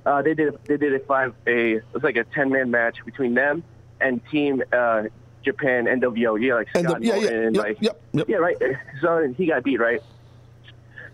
[0.06, 2.98] uh, they did they did a five a it was like a ten man match
[3.06, 3.64] between them
[3.99, 5.03] and Team uh,
[5.44, 6.41] Japan NWO.
[6.41, 8.30] Yeah, like And Scott yeah, yeah, Norton, yep, like yep, yep.
[8.30, 8.57] yeah, right.
[9.02, 10.02] So he got beat, right?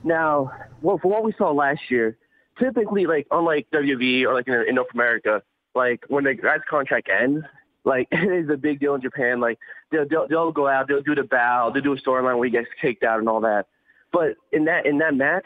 [0.03, 0.51] Now,
[0.81, 2.17] well, for what we saw last year,
[2.59, 5.41] typically, like unlike WWE or like in, in North America,
[5.75, 7.45] like when the guy's contract ends,
[7.83, 9.39] like it is a big deal in Japan.
[9.39, 9.59] Like
[9.93, 12.51] they'll they'll, they'll go out, they'll do the bow, they'll do a storyline where he
[12.51, 13.67] gets kicked out and all that.
[14.11, 15.45] But in that in that match,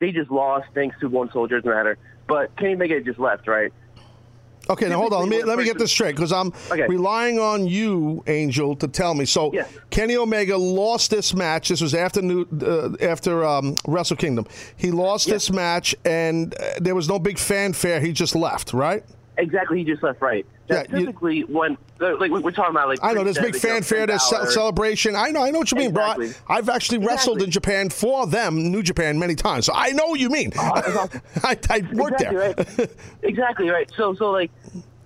[0.00, 1.96] they just lost thanks to one soldier's matter.
[2.28, 3.72] But Kenny Omega just left, right?
[4.70, 5.20] Okay, now hold on.
[5.20, 6.86] Let me let me get this straight because I'm Okay.
[6.88, 9.26] relying on you, Angel, to tell me.
[9.26, 9.52] So
[9.90, 11.68] Kenny Omega lost this match.
[11.68, 14.46] This was after New, uh, after um, Wrestle Kingdom.
[14.76, 18.00] He lost this match, and uh, there was no big fanfare.
[18.00, 19.04] He just left, right?
[19.36, 20.46] Exactly, he just left, right?
[20.68, 23.62] Now, Yeah, you- typically, when like we're talking about, like I know there's Prince big
[23.70, 25.16] fanfare, there's ce- celebration.
[25.16, 26.04] I know, I know what you mean, bro.
[26.12, 26.32] Exactly.
[26.48, 30.06] I- I've actually wrestled in Japan for them, New Japan, many times, so I know
[30.06, 30.52] what you mean.
[30.58, 32.54] I, I worked exactly, there.
[32.56, 32.90] Right?
[33.22, 33.90] exactly right.
[33.96, 34.50] So, so like,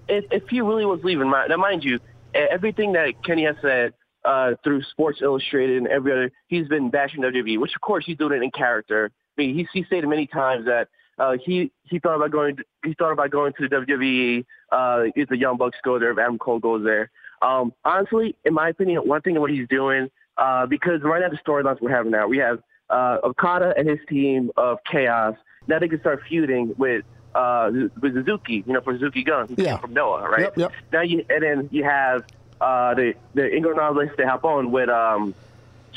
[0.08, 1.98] if, if he really was leaving, now mind you,
[2.34, 3.94] everything that Kenny has said
[4.24, 8.16] uh, through Sports Illustrated and every other, he's been bashing WWE, which of course he's
[8.18, 9.10] doing it in character.
[9.36, 10.88] I mean, he's he stated many times that
[11.18, 14.44] uh, he he thought about going he thought about going to the WWE.
[14.70, 17.10] Uh, if the Young Bucks go there, if Adam Cole goes there.
[17.40, 21.28] Um, honestly, in my opinion, one thing of what he's doing, uh, because right now
[21.28, 25.36] the storylines we're having now, we have uh, Okada and his team of Chaos.
[25.66, 27.04] Now they can start feuding with
[27.34, 27.70] uh,
[28.00, 29.76] with Suzuki, you know, for Suzuki Gun, Yeah.
[29.78, 30.40] from Noah, right?
[30.40, 30.72] Yep, yep.
[30.92, 32.24] Now you and then you have
[32.60, 35.34] uh, the the Ingo Nobles to hop on with um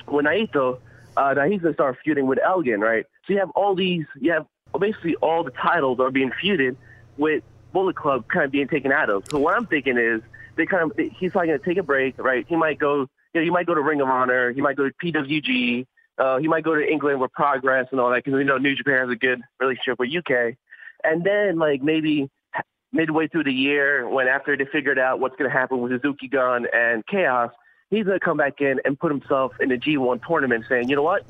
[0.07, 0.80] with Naito.
[1.18, 3.06] Uh, now he's gonna start feuding with Elgin, right?
[3.27, 4.45] So you have all these, you have
[4.81, 6.75] basically all the titles are being feuded
[7.17, 9.23] with Bullet Club kind of being taken out of.
[9.29, 10.21] So what I'm thinking is
[10.57, 12.45] they kind of he's probably gonna take a break, right?
[12.49, 14.89] He might go, you know, he might go to Ring of Honor, he might go
[14.89, 15.85] to PWG,
[16.17, 18.75] uh, he might go to England with Progress and all that because we know New
[18.75, 20.55] Japan has a good relationship with UK,
[21.05, 22.29] and then like maybe
[22.91, 26.27] midway through the year when after they figured out what's going to happen with Suzuki
[26.27, 27.51] Gun and Chaos,
[27.89, 30.95] he's going to come back in and put himself in the G1 tournament saying, you
[30.95, 31.25] know what?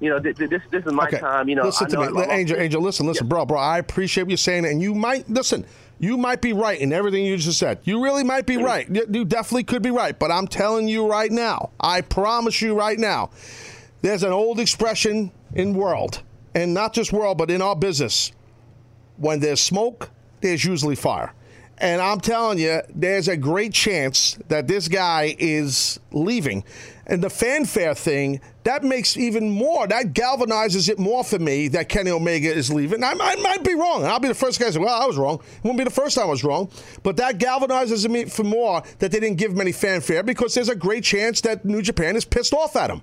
[0.00, 1.48] You know, th- th- this this is my time.
[1.48, 2.58] You know, listen to know me, Angel.
[2.58, 3.58] Angel, listen, listen, bro, bro.
[3.58, 5.64] I appreciate what you're saying, and you might listen.
[6.00, 7.78] You might be right in everything you just said.
[7.84, 8.64] You really might be mm-hmm.
[8.64, 8.88] right.
[8.90, 10.18] You, you definitely could be right.
[10.18, 13.30] But I'm telling you right now, I promise you right now,
[14.02, 16.22] there's an old expression in world,
[16.54, 18.32] and not just world, but in our business.
[19.16, 20.10] When there's smoke,
[20.40, 21.32] there's usually fire.
[21.78, 26.64] And I'm telling you, there's a great chance that this guy is leaving.
[27.06, 31.88] And the fanfare thing, that makes even more, that galvanizes it more for me that
[31.90, 33.04] Kenny Omega is leaving.
[33.04, 34.02] I, I might be wrong.
[34.02, 35.40] And I'll be the first guy to say, well, I was wrong.
[35.56, 36.70] It won't be the first time I was wrong.
[37.02, 40.70] But that galvanizes me for more that they didn't give him any fanfare because there's
[40.70, 43.02] a great chance that New Japan is pissed off at him.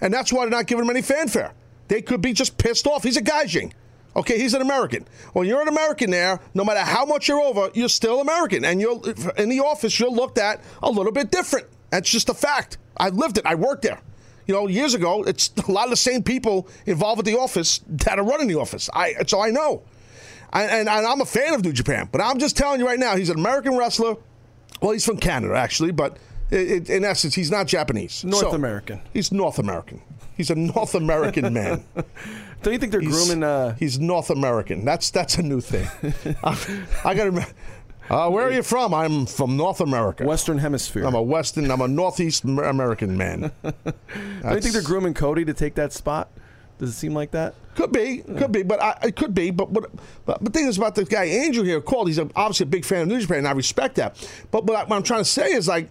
[0.00, 1.52] And that's why they're not giving him any fanfare.
[1.88, 3.02] They could be just pissed off.
[3.02, 3.72] He's a gaijin.
[4.16, 5.06] Okay, he's an American.
[5.34, 8.64] When you're an American there, no matter how much you're over, you're still American.
[8.64, 8.98] And you're
[9.36, 11.66] in the office, you're looked at a little bit different.
[11.96, 12.76] That's just a fact.
[12.98, 13.46] I lived it.
[13.46, 13.98] I worked there.
[14.46, 17.80] You know, years ago, it's a lot of the same people involved with the office
[17.88, 18.90] that are running the office.
[18.92, 19.82] I so I know.
[20.52, 22.98] And, and, and I'm a fan of New Japan, but I'm just telling you right
[22.98, 24.16] now, he's an American wrestler.
[24.82, 26.18] Well, he's from Canada, actually, but
[26.50, 28.24] it, it, in essence, he's not Japanese.
[28.24, 29.00] North So, American.
[29.14, 30.02] He's North American.
[30.36, 31.82] He's a North American man.
[32.62, 33.42] Don't you think they're He's- grooming?
[33.42, 34.84] Uh, He's North American.
[34.84, 35.88] That's that's a new thing.
[36.44, 37.46] I, I got to.
[38.08, 38.94] Uh, where are you from?
[38.94, 40.24] I'm from North America.
[40.24, 41.04] Western Hemisphere.
[41.04, 41.70] I'm a Western.
[41.70, 43.50] I'm a Northeast American man.
[43.62, 46.30] Don't you think they're grooming Cody to take that spot?
[46.78, 47.54] Does it seem like that?
[47.74, 49.50] Could be, could be, but I, it could be.
[49.50, 49.90] But what?
[50.24, 52.08] But the thing is about this guy Andrew here called.
[52.08, 54.16] He's a, obviously a big fan of New Japan, and I respect that.
[54.50, 55.88] But what, I, what I'm trying to say is like,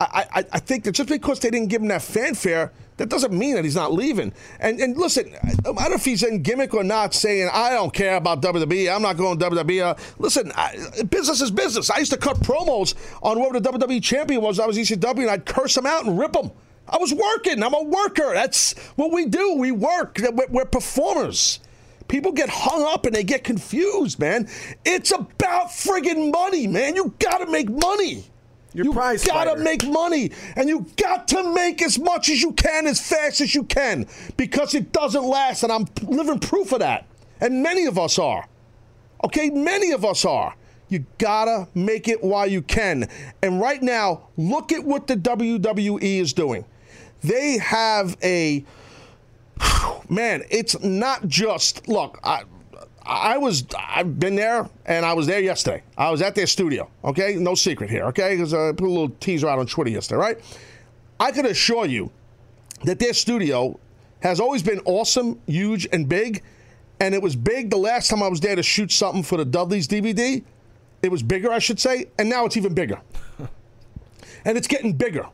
[0.00, 3.36] I, I, I think that just because they didn't give him that fanfare, that doesn't
[3.36, 4.32] mean that he's not leaving.
[4.60, 7.92] And and listen, I don't know if he's in gimmick or not, saying I don't
[7.92, 8.94] care about WWE.
[8.94, 9.98] I'm not going WWE.
[10.18, 11.90] Listen, I, business is business.
[11.90, 14.60] I used to cut promos on whoever the WWE champion was.
[14.60, 16.50] I was ECW, and I'd curse him out and rip him.
[16.88, 17.62] I was working.
[17.62, 18.32] I'm a worker.
[18.34, 19.56] That's what we do.
[19.56, 20.20] We work.
[20.20, 21.60] We're, we're performers.
[22.08, 24.48] People get hung up and they get confused, man.
[24.84, 26.96] It's about friggin' money, man.
[26.96, 28.24] You got to make money.
[28.74, 29.62] Your you prize gotta fighter.
[29.62, 33.54] make money, and you got to make as much as you can, as fast as
[33.54, 34.06] you can,
[34.36, 35.62] because it doesn't last.
[35.62, 37.06] And I'm living proof of that.
[37.40, 38.46] And many of us are.
[39.22, 40.54] Okay, many of us are.
[40.88, 43.08] You gotta make it while you can.
[43.42, 46.64] And right now, look at what the WWE is doing.
[47.22, 48.64] They have a
[50.08, 50.42] man.
[50.50, 52.18] It's not just look.
[52.22, 52.42] I,
[53.06, 55.82] I was I've been there and I was there yesterday.
[55.96, 56.88] I was at their studio.
[57.04, 58.04] Okay, no secret here.
[58.06, 60.20] Okay, because I uh, put a little teaser out on Twitter yesterday.
[60.20, 60.60] Right?
[61.20, 62.10] I can assure you
[62.84, 63.78] that their studio
[64.20, 66.42] has always been awesome, huge, and big.
[67.00, 69.44] And it was big the last time I was there to shoot something for the
[69.44, 70.42] Dudley's DVD.
[71.02, 73.00] It was bigger, I should say, and now it's even bigger.
[74.44, 75.26] and it's getting bigger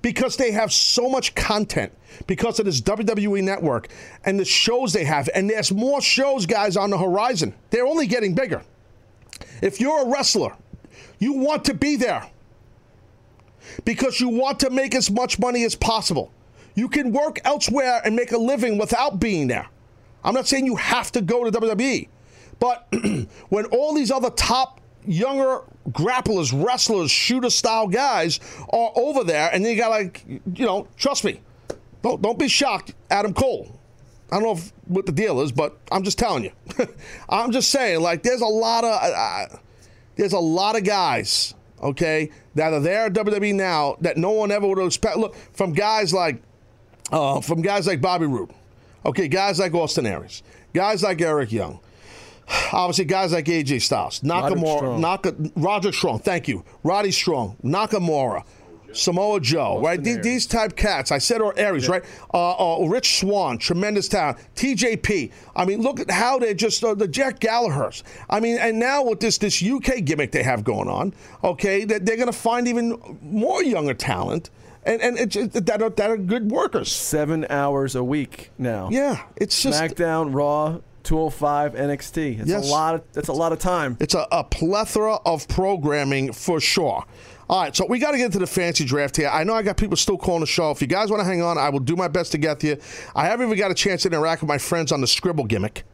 [0.00, 1.92] because they have so much content
[2.26, 3.88] because of this WWE network
[4.24, 5.28] and the shows they have.
[5.34, 7.54] And there's more shows, guys, on the horizon.
[7.70, 8.62] They're only getting bigger.
[9.60, 10.56] If you're a wrestler,
[11.18, 12.28] you want to be there
[13.84, 16.32] because you want to make as much money as possible.
[16.74, 19.68] You can work elsewhere and make a living without being there.
[20.24, 22.08] I'm not saying you have to go to WWE,
[22.58, 22.88] but
[23.48, 28.40] when all these other top younger grapplers, wrestlers, shooter style guys
[28.72, 31.40] are over there, and you got like, you know, trust me,
[32.02, 33.78] don't don't be shocked, Adam Cole.
[34.30, 36.52] I don't know if, what the deal is, but I'm just telling you.
[37.28, 39.58] I'm just saying, like, there's a lot of uh,
[40.16, 44.50] there's a lot of guys, okay, that are there at WWE now that no one
[44.50, 45.18] ever would expect.
[45.18, 46.42] Look, from guys like
[47.10, 48.52] uh, from guys like Bobby Roode,
[49.04, 50.42] okay, guys like Austin Aries,
[50.72, 51.80] guys like Eric Young,
[52.72, 58.44] obviously guys like AJ Styles, Nakamura, Naka, Roger Strong, thank you, Roddy Strong, Nakamura.
[58.92, 60.02] Samoa Joe, right?
[60.02, 61.12] These, these type cats.
[61.12, 62.04] I said or Aries, right?
[62.32, 64.38] Uh, uh, Rich Swann, tremendous talent.
[64.54, 65.32] TJP.
[65.56, 68.04] I mean, look at how they're just uh, the Jack Gallagher's.
[68.28, 72.06] I mean, and now with this this UK gimmick they have going on, okay, that
[72.06, 74.50] they're going to find even more younger talent,
[74.84, 76.92] and and it's, it, that are that are good workers.
[76.92, 78.88] Seven hours a week now.
[78.90, 82.40] Yeah, it's just SmackDown, Raw, 205, NXT.
[82.40, 82.68] It's Yes.
[82.68, 82.94] a lot.
[82.94, 83.96] Of, that's a lot of time.
[84.00, 87.04] It's a, a plethora of programming for sure.
[87.48, 89.28] All right, so we got to get into the fancy draft here.
[89.28, 90.70] I know I got people still calling the show.
[90.70, 92.66] If you guys want to hang on, I will do my best to get to
[92.68, 92.76] you.
[93.14, 95.84] I haven't even got a chance to interact with my friends on the Scribble gimmick,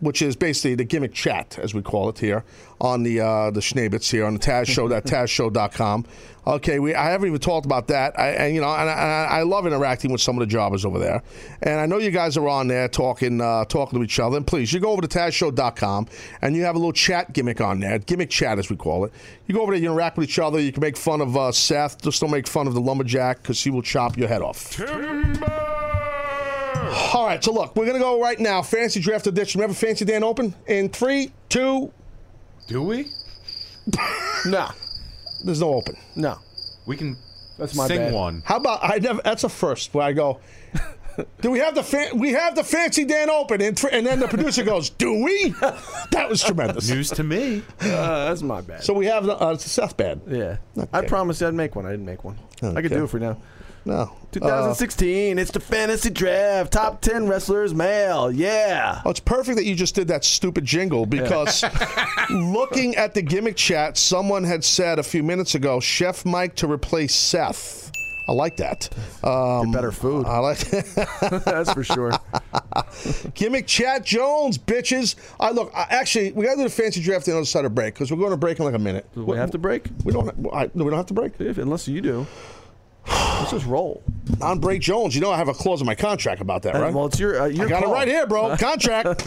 [0.00, 2.44] which is basically the gimmick chat, as we call it here,
[2.80, 6.06] on the uh, the Schnabitz here on the Taz Show, that TazShow.com.
[6.46, 8.18] Okay, we I haven't even talked about that.
[8.18, 10.98] I, and you know, and I, I love interacting with some of the jobbers over
[10.98, 11.22] there.
[11.62, 14.38] And I know you guys are on there talking uh, talking to each other.
[14.38, 16.08] And please, you go over to TazShow.com
[16.40, 19.12] and you have a little chat gimmick on there, gimmick chat as we call it.
[19.46, 20.58] You go over there, you interact with each other.
[20.58, 22.00] You can make fun of uh, Seth.
[22.00, 24.80] Just don't make fun of the lumberjack because he will chop your head off.
[27.14, 28.62] All right, so look, we're gonna go right now.
[28.62, 29.60] Fancy draft edition.
[29.60, 31.92] Remember Fancy Dan Open in three, two.
[32.68, 33.08] Do we?
[34.46, 34.68] no,
[35.44, 35.96] there's no open.
[36.14, 36.38] No,
[36.86, 37.16] we can.
[37.58, 38.14] That's my sing bad.
[38.14, 38.42] one.
[38.44, 39.20] How about I never?
[39.22, 40.40] That's a first where I go.
[41.40, 44.28] Do we have the fan, we have the fancy Dan open and, and then the
[44.28, 45.50] producer goes, "Do we?"
[46.12, 46.88] That was tremendous.
[46.88, 47.62] News to me.
[47.80, 48.84] Uh, that's my bad.
[48.84, 50.20] So we have the uh, it's a Seth bad.
[50.28, 50.56] Yeah.
[50.92, 51.86] I promised I'd make one.
[51.86, 52.38] I didn't make one.
[52.62, 53.36] I could do it for now.
[53.84, 54.12] No.
[54.32, 55.38] 2016.
[55.38, 56.72] it's the fantasy draft.
[56.72, 58.30] Top 10 wrestlers male.
[58.30, 59.02] Yeah.
[59.04, 61.64] Oh, it's perfect that you just did that stupid jingle because
[62.30, 66.70] looking at the gimmick chat, someone had said a few minutes ago, Chef Mike to
[66.70, 67.90] replace Seth.
[68.28, 68.88] I like that.
[69.24, 70.24] Um, better food.
[70.24, 71.42] I like that.
[71.44, 72.12] That's for sure.
[73.34, 75.16] Gimmick Chat Jones, bitches.
[75.40, 75.72] I look.
[75.74, 77.94] I, actually, we got to do the fancy draft on the other side of break
[77.94, 79.04] because we're going to break in like a minute.
[79.16, 79.88] Do we have to break?
[80.04, 80.28] We don't.
[80.52, 81.40] I, no, we don't have to break.
[81.40, 82.24] If, unless you do.
[83.06, 84.02] Let's just roll.
[84.42, 86.80] On break Jones, you know I have a clause in my contract about that, Uh,
[86.82, 86.94] right?
[86.94, 87.92] well, it's your- uh, your I got call.
[87.92, 88.56] it right here, bro.
[88.60, 89.26] Contract.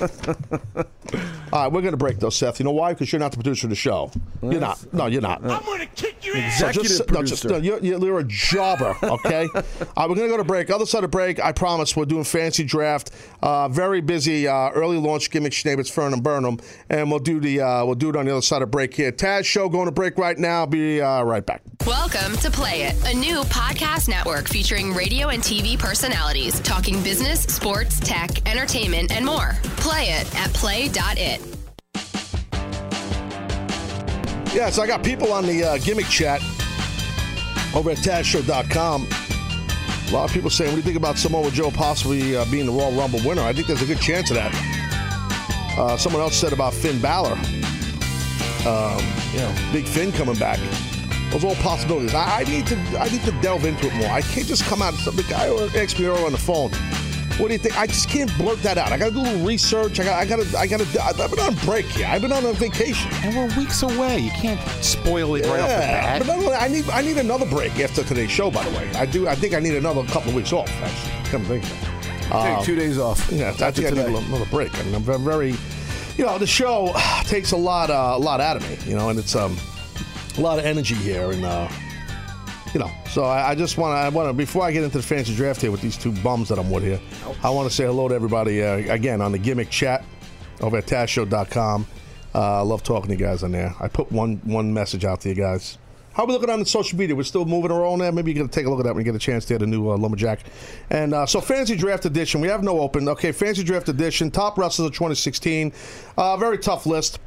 [1.52, 2.60] All right, we're going to break though, Seth.
[2.60, 2.94] You know why?
[2.94, 4.12] Because you're not the producer of the show.
[4.42, 4.94] You're not.
[4.94, 5.42] No, you're not.
[5.44, 6.60] I'm gonna kick your ass.
[6.60, 7.50] So Executive just- no, just- producer.
[7.50, 9.48] no, you're, you're you're a jobber, okay?
[9.56, 10.70] uh, we're going to go to break.
[10.70, 13.12] Other side of break, I promise we're doing fancy draft.
[13.42, 16.60] Uh, very busy uh, early launch gimmick Schnabitz, Fern, and Burnham.
[16.90, 19.12] And we'll do the uh, we'll do it on the other side of break here.
[19.12, 20.66] Taz show going to break right now.
[20.66, 21.62] Be uh, right back.
[21.86, 23.63] Welcome to Play It, a new podcast
[24.08, 29.56] network featuring radio and TV personalities talking business, sports, tech, entertainment, and more.
[29.78, 31.42] Play it at play.it.
[34.54, 36.42] Yeah, so I got people on the uh, gimmick chat
[37.76, 39.08] over at TazShow.com.
[40.10, 42.68] A lot of people saying, what do you think about Samoa Joe possibly uh, being
[42.68, 43.42] the Royal Rumble winner?
[43.42, 44.54] I think there's a good chance of that.
[45.78, 47.34] Uh, someone else said about Finn Balor.
[48.68, 49.04] Um,
[49.34, 50.60] you know, Big Finn coming back.
[51.34, 52.14] Those all possibilities.
[52.14, 54.08] I, I need to I need to delve into it more.
[54.10, 54.94] I can't just come out.
[54.94, 55.48] The guy
[55.82, 56.72] asked me earlier on the phone.
[57.40, 57.76] What do you think?
[57.80, 58.92] I just can't blurt that out.
[58.92, 60.00] I got to do a little research.
[60.00, 60.20] I got.
[60.20, 60.58] I got to.
[60.58, 61.04] I got to.
[61.04, 62.06] I've been on break here.
[62.08, 63.12] I've been on a vacation.
[63.24, 64.20] And we're weeks away.
[64.20, 66.28] You can't spoil it right off the Yeah, bat.
[66.28, 66.88] but no, no, I need.
[66.92, 68.52] I need another break after today's show.
[68.52, 69.28] By the way, I do.
[69.28, 70.70] I think I need another couple of weeks off.
[70.84, 71.90] Actually, come think of it.
[72.30, 73.28] Take two days off.
[73.32, 74.78] Yeah, I After think I need another break.
[74.80, 75.56] I mean, I'm very,
[76.18, 76.94] you know, the show
[77.26, 79.58] takes a lot, uh, a lot out of me, you know, and it's um,
[80.38, 81.70] a lot of energy here, and uh,
[82.74, 84.98] you know, so I, I just want to, I want to, before I get into
[84.98, 87.00] the fancy draft here with these two bums that I'm with here,
[87.44, 90.04] I want to say hello to everybody uh, again on the gimmick chat
[90.62, 91.86] over at TazShow.com.
[92.36, 93.76] Uh, I love talking to you guys on there.
[93.80, 95.78] I put one one message out to you guys.
[96.14, 97.16] How we looking on the social media?
[97.16, 98.12] We're still moving around there.
[98.12, 99.64] Maybe you can take a look at that when you get a chance to get
[99.64, 100.42] a new uh, lumberjack.
[100.92, 102.40] And uh, so, fancy draft edition.
[102.40, 103.08] We have no open.
[103.10, 104.30] Okay, fancy draft edition.
[104.30, 105.74] Top wrestlers of 2016.
[106.16, 107.20] Uh, very tough list.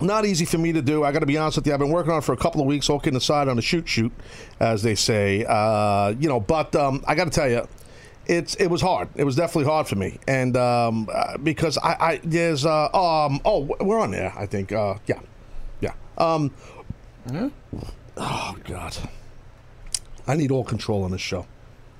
[0.00, 1.04] Not easy for me to do.
[1.04, 1.72] I got to be honest with you.
[1.72, 3.62] I've been working on it for a couple of weeks, all kidding aside, on a
[3.62, 4.12] shoot shoot,
[4.58, 5.44] as they say.
[5.48, 7.66] Uh, you know, but um, I got to tell you,
[8.26, 9.08] it's it was hard.
[9.14, 13.40] It was definitely hard for me, and um, uh, because I, I there's uh, um
[13.44, 14.32] oh we're on there.
[14.36, 15.20] I think uh, yeah,
[15.80, 15.92] yeah.
[16.18, 16.50] Um,
[18.16, 18.96] oh God,
[20.26, 21.46] I need all control on this show.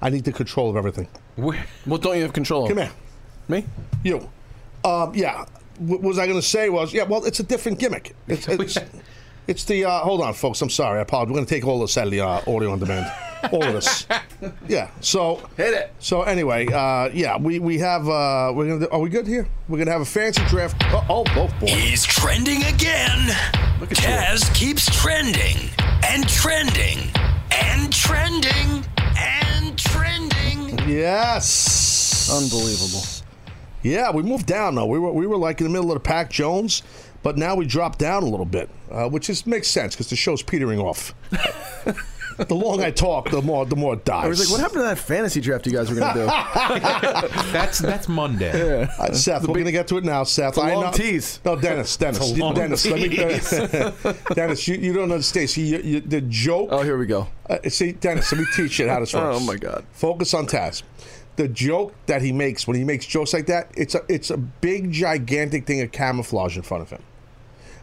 [0.01, 1.09] I need the control of everything.
[1.37, 2.69] What don't you have control of?
[2.69, 2.93] Come here.
[3.49, 3.65] Me?
[4.03, 4.29] You.
[4.85, 5.45] Um, yeah.
[5.79, 8.15] What was I going to say was, yeah, well, it's a different gimmick.
[8.29, 8.79] It's, it's,
[9.47, 10.63] it's the, uh, hold on, folks.
[10.63, 10.99] I'm sorry.
[10.99, 11.31] I apologize.
[11.31, 13.13] We're going to take all this out of the uh, audio on demand.
[13.53, 14.07] All of this.
[14.67, 14.91] Yeah.
[15.03, 15.37] So.
[15.59, 15.93] Hit it.
[15.99, 19.47] So anyway, uh, yeah, we, we have, uh, we're going to, are we good here?
[19.69, 20.83] We're going to have a fancy draft.
[20.87, 21.67] Oh, oh, oh boy.
[21.67, 23.29] He's trending again.
[23.81, 25.69] Taz keeps trending
[26.05, 27.11] and trending
[27.51, 28.85] and trending
[29.19, 30.79] and trending.
[30.89, 32.31] Yes.
[32.33, 33.03] Unbelievable.
[33.85, 34.87] Yeah, we moved down though.
[34.87, 36.83] We were we were like in the middle of the pack, Jones,
[37.23, 40.17] but now we dropped down a little bit, uh, which is makes sense because the
[40.17, 41.15] show's petering off.
[42.39, 44.25] the longer I talk, the more the more it dies.
[44.25, 46.27] I was like, what happened to that fantasy draft you guys were going to do?
[47.53, 48.85] that's that's Monday.
[48.85, 50.51] Uh, Seth, we're going to get to it now, Seth.
[50.51, 51.41] It's a I long know- tease.
[51.45, 52.87] No, Dennis, Dennis, It's a long Dennis.
[52.87, 53.51] Let me, tease.
[54.35, 55.51] Dennis, you, you don't understand.
[55.51, 56.71] See, you, you, the joke.
[56.73, 57.29] Oh, here we go.
[57.49, 59.37] Uh, see, Dennis, let me teach you how this works.
[59.39, 59.85] Oh, my God.
[59.93, 60.83] Focus on Taz.
[61.37, 64.37] The joke that he makes when he makes jokes like that, it's a it's a
[64.37, 67.03] big gigantic thing of camouflage in front of him.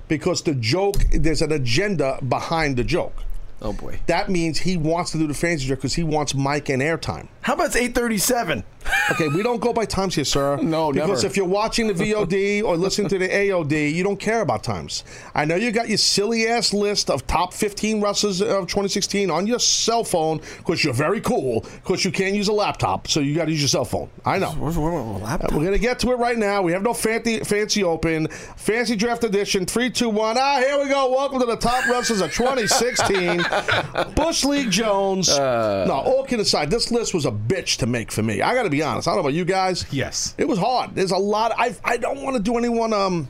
[0.08, 3.24] Because the joke, there's an agenda behind the joke.
[3.62, 4.00] Oh boy.
[4.08, 7.28] That means he wants to do the fancy joke because he wants Mike and airtime.
[7.42, 8.64] How about it's 837?
[9.12, 10.58] Okay, we don't go by times here, sir.
[10.58, 11.28] No, Because never.
[11.28, 15.04] if you're watching the VOD or listening to the AOD, you don't care about times.
[15.36, 19.48] I know you got your silly ass list of top 15 wrestlers of 2016 on
[19.48, 23.36] your cell phone because you're very cool because you can't use a laptop, so you
[23.36, 24.10] got to use your cell phone.
[24.26, 24.52] I know.
[24.52, 25.52] Where's where, where, laptop?
[25.54, 26.62] We're gonna get to it right now.
[26.62, 29.66] We have no fancy fancy open, fancy draft edition.
[29.66, 30.38] Three, two, one.
[30.40, 31.12] Ah, here we go.
[31.12, 33.44] Welcome to the top wrestlers of 2016.
[34.16, 35.30] Bush League Jones.
[35.30, 35.86] Uh.
[35.88, 38.42] no, all kidding aside, this list was a bitch to make for me.
[38.42, 39.08] I got to be honest.
[39.08, 39.86] I don't know about you guys.
[39.92, 40.36] Yes.
[40.38, 40.96] It was hard.
[40.96, 41.54] There's a lot.
[41.58, 43.28] I I don't want to do anyone um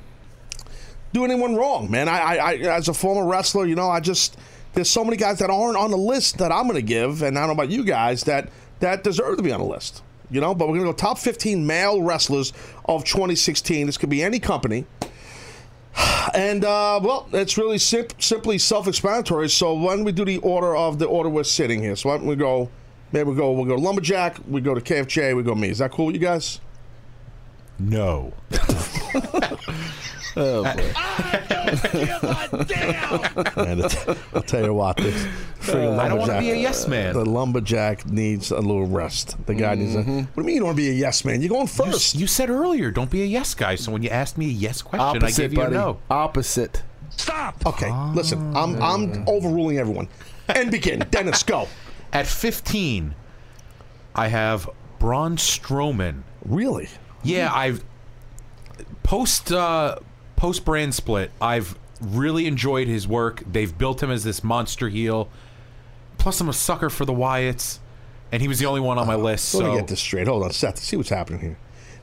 [1.13, 2.07] do anyone wrong, man.
[2.07, 4.37] I, I I as a former wrestler, you know, I just
[4.73, 7.37] there's so many guys that aren't on the list that I'm going to give, and
[7.37, 8.49] I don't know about you guys that
[8.79, 10.03] that deserve to be on the list.
[10.29, 12.53] You know, but we're going to go top 15 male wrestlers
[12.85, 13.85] of 2016.
[13.85, 14.85] This could be any company.
[16.33, 19.49] And uh, well, it's really sim- simply self-explanatory.
[19.49, 21.97] So why don't we do the order of the order we're sitting here?
[21.97, 22.69] So why don't we go?
[23.11, 23.51] Maybe we go.
[23.51, 24.37] We'll go lumberjack.
[24.47, 25.35] We go to KFJ.
[25.35, 25.69] We go me.
[25.69, 26.59] Is that cool with you guys?
[27.79, 28.33] No.
[30.37, 30.69] Oh, boy.
[33.63, 34.95] Man, I'll- I'll tell you what.
[34.97, 35.27] This
[35.59, 37.13] friggin' uh, I don't wanna lumberjack- be a yes man.
[37.13, 39.35] The lumberjack needs a little rest.
[39.45, 39.99] The guy needs a.
[39.99, 40.17] Mm-hmm.
[40.19, 41.41] What do you mean you don't want to be a yes man?
[41.41, 42.15] You're going You, first.
[42.15, 43.75] you said earlier, don't be a yes guy.
[43.75, 45.75] So when you asked me a yes question, I Opposite, gave you buddy.
[45.75, 45.99] a no.
[46.09, 46.81] Opposite.
[47.09, 47.65] Stop.
[47.65, 48.55] okay, listen.
[48.55, 49.31] I'm I'm ah.
[49.31, 50.07] overruling everyone.
[50.47, 51.05] And begin.
[51.11, 51.67] Dennis, go.
[52.13, 53.15] At 15,
[54.15, 54.69] I have
[54.99, 56.23] Braun Strowman.
[56.45, 56.89] Really?
[57.23, 57.83] Yeah, I've
[59.03, 59.97] post uh,
[60.35, 61.31] post brand split.
[61.39, 63.43] I've really enjoyed his work.
[63.49, 65.29] They've built him as this monster heel.
[66.17, 67.79] Plus, I'm a sucker for the Wyatts,
[68.31, 69.53] and he was the only one on my list.
[69.55, 70.27] Let me So get this straight.
[70.27, 70.77] Hold on, Seth.
[70.79, 71.57] See what's happening here.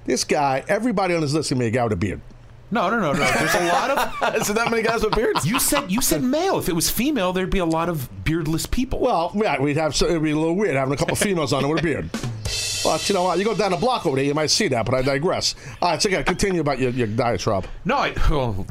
[0.06, 2.20] This guy, everybody on his list is going to be a guy with a beard.
[2.70, 3.18] No, no, no, no.
[3.18, 4.34] There's a lot of.
[4.40, 5.46] Is there that many guys with beards?
[5.46, 6.58] You said you said male.
[6.58, 8.98] If it was female, there'd be a lot of beardless people.
[9.00, 11.64] Well, yeah, we'd have it'd be a little weird having a couple of females on
[11.64, 12.10] it with a beard.
[12.84, 13.38] But you know what?
[13.38, 14.84] You go down the block over there, you might see that.
[14.84, 15.54] But I digress.
[15.80, 17.66] All right, so again, continue about your, your diatribe.
[17.84, 18.14] No, I.
[18.30, 18.66] Well,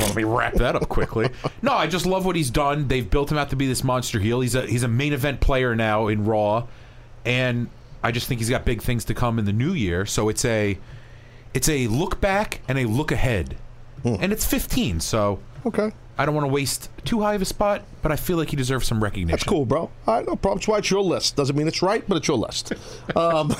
[0.00, 1.28] let me wrap that up quickly.
[1.60, 2.88] No, I just love what he's done.
[2.88, 4.40] They've built him out to be this monster heel.
[4.40, 6.66] He's a he's a main event player now in Raw,
[7.26, 7.68] and
[8.02, 10.06] I just think he's got big things to come in the new year.
[10.06, 10.78] So it's a
[11.54, 13.56] it's a look back and a look ahead,
[14.04, 15.00] and it's 15.
[15.00, 15.92] So Okay.
[16.18, 18.56] I don't want to waste too high of a spot, but I feel like he
[18.56, 19.30] deserves some recognition.
[19.30, 19.90] That's cool, bro.
[20.06, 20.58] All right, no problem.
[20.58, 21.36] That's why it's your list.
[21.36, 22.72] Doesn't mean it's right, but it's your list.
[23.16, 23.50] Um,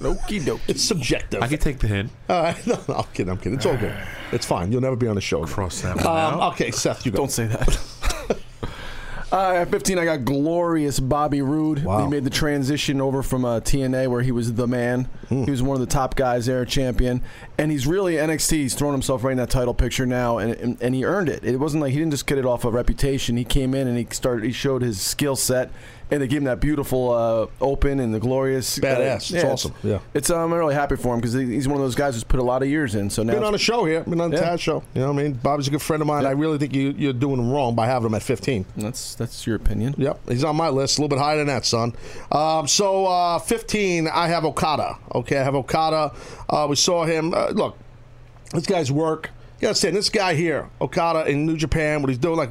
[0.00, 0.60] Okie dokie.
[0.66, 1.42] It's subjective.
[1.42, 2.10] I can take the hint.
[2.28, 2.66] All right.
[2.66, 3.30] No, no, I'm kidding.
[3.30, 3.54] I'm kidding.
[3.54, 3.94] It's all good.
[4.32, 4.72] It's fine.
[4.72, 5.44] You'll never be on the show.
[5.44, 6.52] Cross that one Um, out.
[6.54, 7.18] okay, Seth, you go.
[7.18, 7.78] Don't say that.
[9.32, 11.84] Uh, at 15, I got glorious Bobby Roode.
[11.84, 12.02] Wow.
[12.02, 15.04] He made the transition over from uh, TNA, where he was the man.
[15.28, 15.44] Hmm.
[15.44, 17.22] He was one of the top guys there, champion.
[17.56, 18.52] And he's really NXT.
[18.52, 21.44] He's thrown himself right in that title picture now, and, and, and he earned it.
[21.44, 23.36] It wasn't like he didn't just get it off a reputation.
[23.36, 24.44] He came in and he started.
[24.44, 25.70] He showed his skill set,
[26.10, 28.78] and they gave him that beautiful uh, open and the glorious.
[28.78, 29.34] uh, Badass.
[29.34, 29.74] It's awesome.
[29.82, 29.98] Yeah.
[30.14, 32.40] It's um, I'm really happy for him because he's one of those guys who's put
[32.40, 33.10] a lot of years in.
[33.10, 34.02] So now Been on a show here.
[34.02, 34.50] Been on the Yeah.
[34.56, 34.82] Taz show.
[34.94, 35.32] You know what I mean?
[35.34, 36.26] Bobby's a good friend of mine.
[36.26, 38.64] I really think you, you're doing him wrong by having him at 15.
[38.76, 39.94] That's that's your opinion.
[39.98, 40.98] Yep, he's on my list.
[40.98, 41.94] A little bit higher than that, son.
[42.32, 44.96] Um, so uh, 15, I have Okada.
[45.14, 46.12] Okay, I have Okada.
[46.48, 47.32] Uh, we saw him.
[47.34, 47.78] Uh, look,
[48.52, 49.30] this guy's work.
[49.60, 52.48] You say, this guy here, Okada in New Japan, what he's doing, like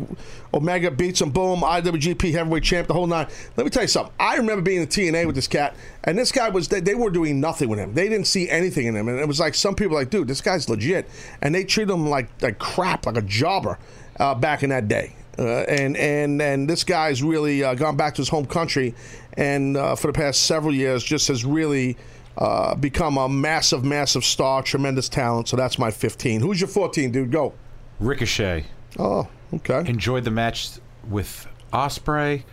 [0.54, 3.28] Omega beats him, boom, IWGP heavyweight champ, the whole nine.
[3.58, 4.14] Let me tell you something.
[4.20, 7.10] I remember being in TNA with this cat, and this guy was, they, they were
[7.10, 7.96] doing nothing with him.
[7.96, 9.08] They didn't see anything in him.
[9.08, 11.10] And it was like some people, like, dude, this guy's legit.
[11.42, 13.80] And they treated him like, like crap, like a jobber
[14.20, 15.16] uh, back in that day.
[15.40, 18.94] Uh, and and and this guy's really uh, gone back to his home country,
[19.38, 21.96] and uh, for the past several years, just has really
[22.40, 25.50] uh, become a massive, massive star, tremendous talent.
[25.50, 26.40] So that's my 15.
[26.40, 27.32] Who's your 14, dude?
[27.32, 27.54] Go.
[28.00, 28.66] Ricochet.
[28.98, 29.84] Oh, okay.
[29.88, 30.70] Enjoyed the match
[31.10, 32.44] with Ospreay.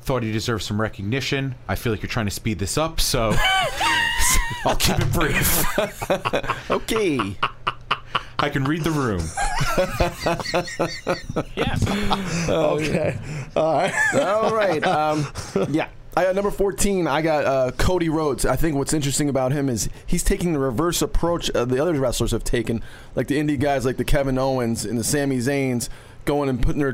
[0.00, 1.54] Thought he deserved some recognition.
[1.68, 3.34] I feel like you're trying to speed this up, so
[4.64, 5.78] I'll keep it brief.
[6.70, 7.36] okay.
[8.38, 9.22] I can read the room.
[11.56, 12.48] Yes.
[12.48, 13.18] Okay.
[13.56, 14.14] All right.
[14.14, 14.86] All right.
[14.86, 15.26] Um,
[15.70, 15.88] yeah.
[16.16, 17.08] I got number 14.
[17.08, 18.46] I got uh, Cody Rhodes.
[18.46, 21.92] I think what's interesting about him is he's taking the reverse approach uh, the other
[21.94, 22.82] wrestlers have taken,
[23.16, 25.88] like the indie guys, like the Kevin Owens and the Sami Zayns,
[26.24, 26.92] going and putting their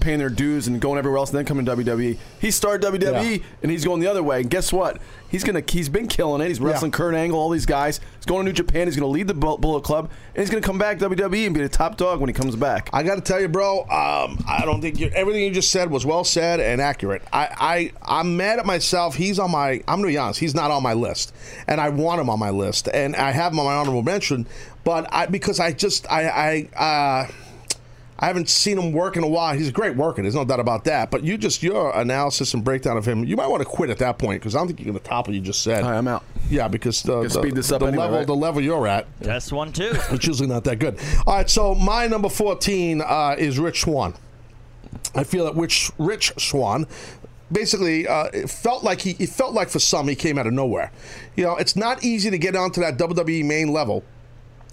[0.00, 2.18] paying their dues and going everywhere else, and then coming to WWE.
[2.40, 4.40] He started WWE and he's going the other way.
[4.40, 4.98] And guess what?
[5.30, 6.48] He's gonna he's been killing it.
[6.48, 8.00] He's wrestling Kurt Angle, all these guys.
[8.16, 8.88] He's going to New Japan.
[8.88, 11.54] He's gonna lead the Bull- Bullet Club, and he's gonna come back to WWE and
[11.54, 12.90] be the top dog when he comes back.
[12.92, 13.82] I got to tell you, bro.
[13.82, 17.22] Um, I don't think everything you just said was well said and accurate.
[17.32, 17.48] I,
[18.02, 19.14] I I'm mad at myself.
[19.14, 19.82] He's on my.
[19.86, 20.40] I'm gonna be honest.
[20.40, 21.32] He's not on my list,
[21.68, 24.46] and I want him on my list, and I have him on my honorable mention.
[24.82, 27.24] But I because I just I I.
[27.26, 27.32] Uh,
[28.20, 29.56] I haven't seen him work in a while.
[29.56, 30.20] He's a great worker.
[30.20, 31.10] There's no doubt about that.
[31.10, 33.98] But you just your analysis and breakdown of him, you might want to quit at
[33.98, 35.84] that point because I don't think you're going to top what you just said.
[35.84, 36.22] I'm out.
[36.50, 38.26] Yeah, because the, the, speed this up the anyway, level right?
[38.26, 39.90] the level you're at, That's one too.
[40.10, 40.98] it's usually not that good.
[41.26, 44.14] All right, so my number 14 uh, is Rich Swann.
[45.14, 46.86] I feel that Rich, Rich Swann
[47.52, 50.52] basically uh, it felt like he it felt like for some he came out of
[50.52, 50.92] nowhere.
[51.36, 54.04] You know, it's not easy to get onto that WWE main level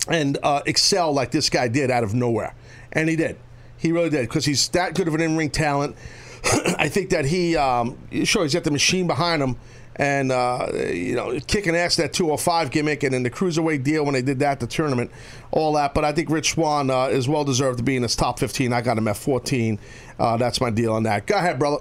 [0.09, 2.55] and uh, excel like this guy did out of nowhere,
[2.97, 3.37] and he did.
[3.77, 5.95] He really did because he's that good of an in-ring talent.
[6.77, 9.55] I think that he, um, sure, he's got the machine behind him,
[9.95, 14.13] and uh, you know, kicking ass that 205 gimmick, and then the cruiserweight deal when
[14.13, 15.11] they did that, the tournament,
[15.51, 15.93] all that.
[15.93, 18.73] But I think Rich Swann uh, is well deserved to be in his top 15.
[18.73, 19.79] I got him at 14.
[20.19, 21.27] Uh, that's my deal on that.
[21.27, 21.77] Go ahead, brother.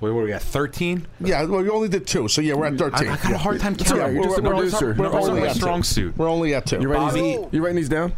[0.00, 0.42] Wait, what are we at?
[0.42, 1.06] 13?
[1.20, 3.08] Yeah, well, you only did two, so yeah, we're at 13.
[3.08, 4.18] I, I got a hard time It's all right, counting.
[4.18, 4.86] We're, just a we're, producer.
[4.86, 5.60] we're, You're we're also only my at two.
[5.60, 6.16] strong suit.
[6.18, 6.80] We're only at two.
[6.80, 8.12] You writing, Bobby- these, you writing these down?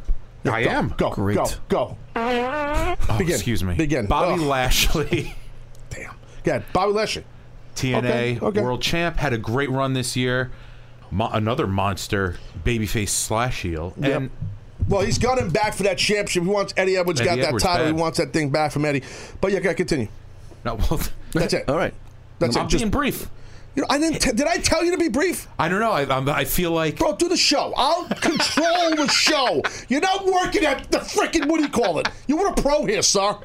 [0.44, 0.94] I go, am.
[0.96, 1.36] Go, Great.
[1.36, 1.96] go, go.
[2.16, 3.34] Oh, Begin.
[3.34, 3.74] excuse me.
[3.74, 4.06] Begin.
[4.06, 4.48] Bobby Ugh.
[4.48, 5.34] Lashley,
[5.90, 6.14] Damn.
[6.44, 7.24] Go Bobby Lashley.
[7.76, 8.60] TNA Okay, okay.
[8.62, 10.50] World Champ, had a great run this year.
[11.10, 13.94] Mo- another monster babyface slash heel.
[13.98, 14.16] Yep.
[14.16, 14.30] And
[14.88, 16.42] Well, he's got him back for that championship.
[16.42, 17.86] He wants Eddie Edwards Eddie got that title.
[17.86, 17.94] bad.
[17.94, 19.02] He wants that thing back from Eddie.
[19.40, 20.08] But yeah, gotta continue.
[20.64, 21.00] no, well,
[21.32, 21.68] That's it.
[21.68, 21.94] All right.
[22.40, 22.68] That's I'm it.
[22.70, 23.28] Just, being brief.
[23.78, 24.18] You know, I didn't.
[24.20, 25.92] T- did I tell you to be brief, I don't know.
[25.92, 27.14] I, I'm, I feel like bro?
[27.14, 27.72] Do the show.
[27.76, 29.62] I'll control the show.
[29.88, 32.08] You're not working at the freaking what do you call it?
[32.26, 33.36] You were a pro here, sir.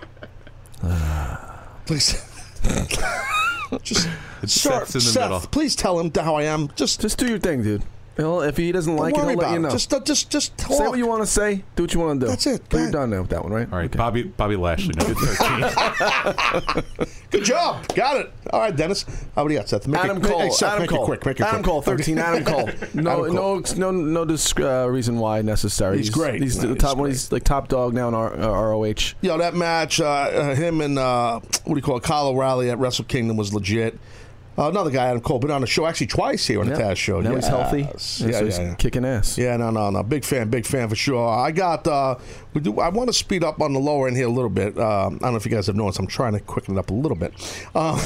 [1.85, 2.13] Please.
[3.83, 4.07] Just
[4.41, 5.39] It sir, sets in the Seth, middle.
[5.51, 6.69] please tell him how I am.
[6.75, 7.83] Just Just do your thing, dude.
[8.15, 9.61] He'll, if he doesn't don't like it, worry he'll let about you it.
[9.61, 9.69] know.
[9.71, 10.77] Just, just, just talk.
[10.77, 11.63] say what you want to say.
[11.75, 12.29] Do what you want to do.
[12.29, 12.61] That's it.
[12.69, 12.93] But you're ahead.
[12.93, 13.67] done now with that one, right?
[13.71, 13.91] all right.
[13.91, 16.83] Bobby Bobby Lashley, number 13.
[17.31, 17.87] Good job.
[17.95, 18.31] Got it.
[18.51, 19.03] All right, Dennis.
[19.35, 19.87] How about you got, Seth?
[19.87, 20.39] Make Adam it, Cole.
[20.41, 21.03] Hey, Seth, Adam make Cole.
[21.03, 21.25] It quick.
[21.25, 21.71] Make it Adam quick.
[21.71, 21.81] Cole.
[21.81, 22.19] Thirteen.
[22.19, 22.69] Adam Cole.
[22.93, 23.61] No, Adam Cole.
[23.77, 24.25] no, no, no.
[24.25, 25.97] Dis, uh, reason why necessary.
[25.97, 26.41] He's great.
[26.43, 27.09] He's No, the he's top one.
[27.09, 29.15] He's like top dog now in R, uh, ROH.
[29.21, 32.69] Yo, that match, uh, uh, him and uh, what do you call it, Kyle O'Reilly
[32.69, 33.97] at Wrestle Kingdom was legit.
[34.57, 36.91] Uh, another guy, Adam Cole, been on the show actually twice here on the Yeah.
[36.91, 37.21] Taz show.
[37.21, 37.81] Now he's healthy.
[37.81, 38.75] Yeah, Yeah, so yeah, he's yeah.
[38.75, 39.37] kicking ass.
[39.37, 40.03] Yeah, no, no, no.
[40.03, 41.27] Big fan, big fan for sure.
[41.27, 41.87] I got.
[41.87, 42.15] Uh,
[42.53, 42.79] we do.
[42.79, 44.77] I want to speed up on the lower end here a little bit.
[44.77, 45.99] Um, I don't know if you guys have noticed.
[45.99, 47.33] I'm trying to quicken it up a little bit.
[47.75, 47.99] Um,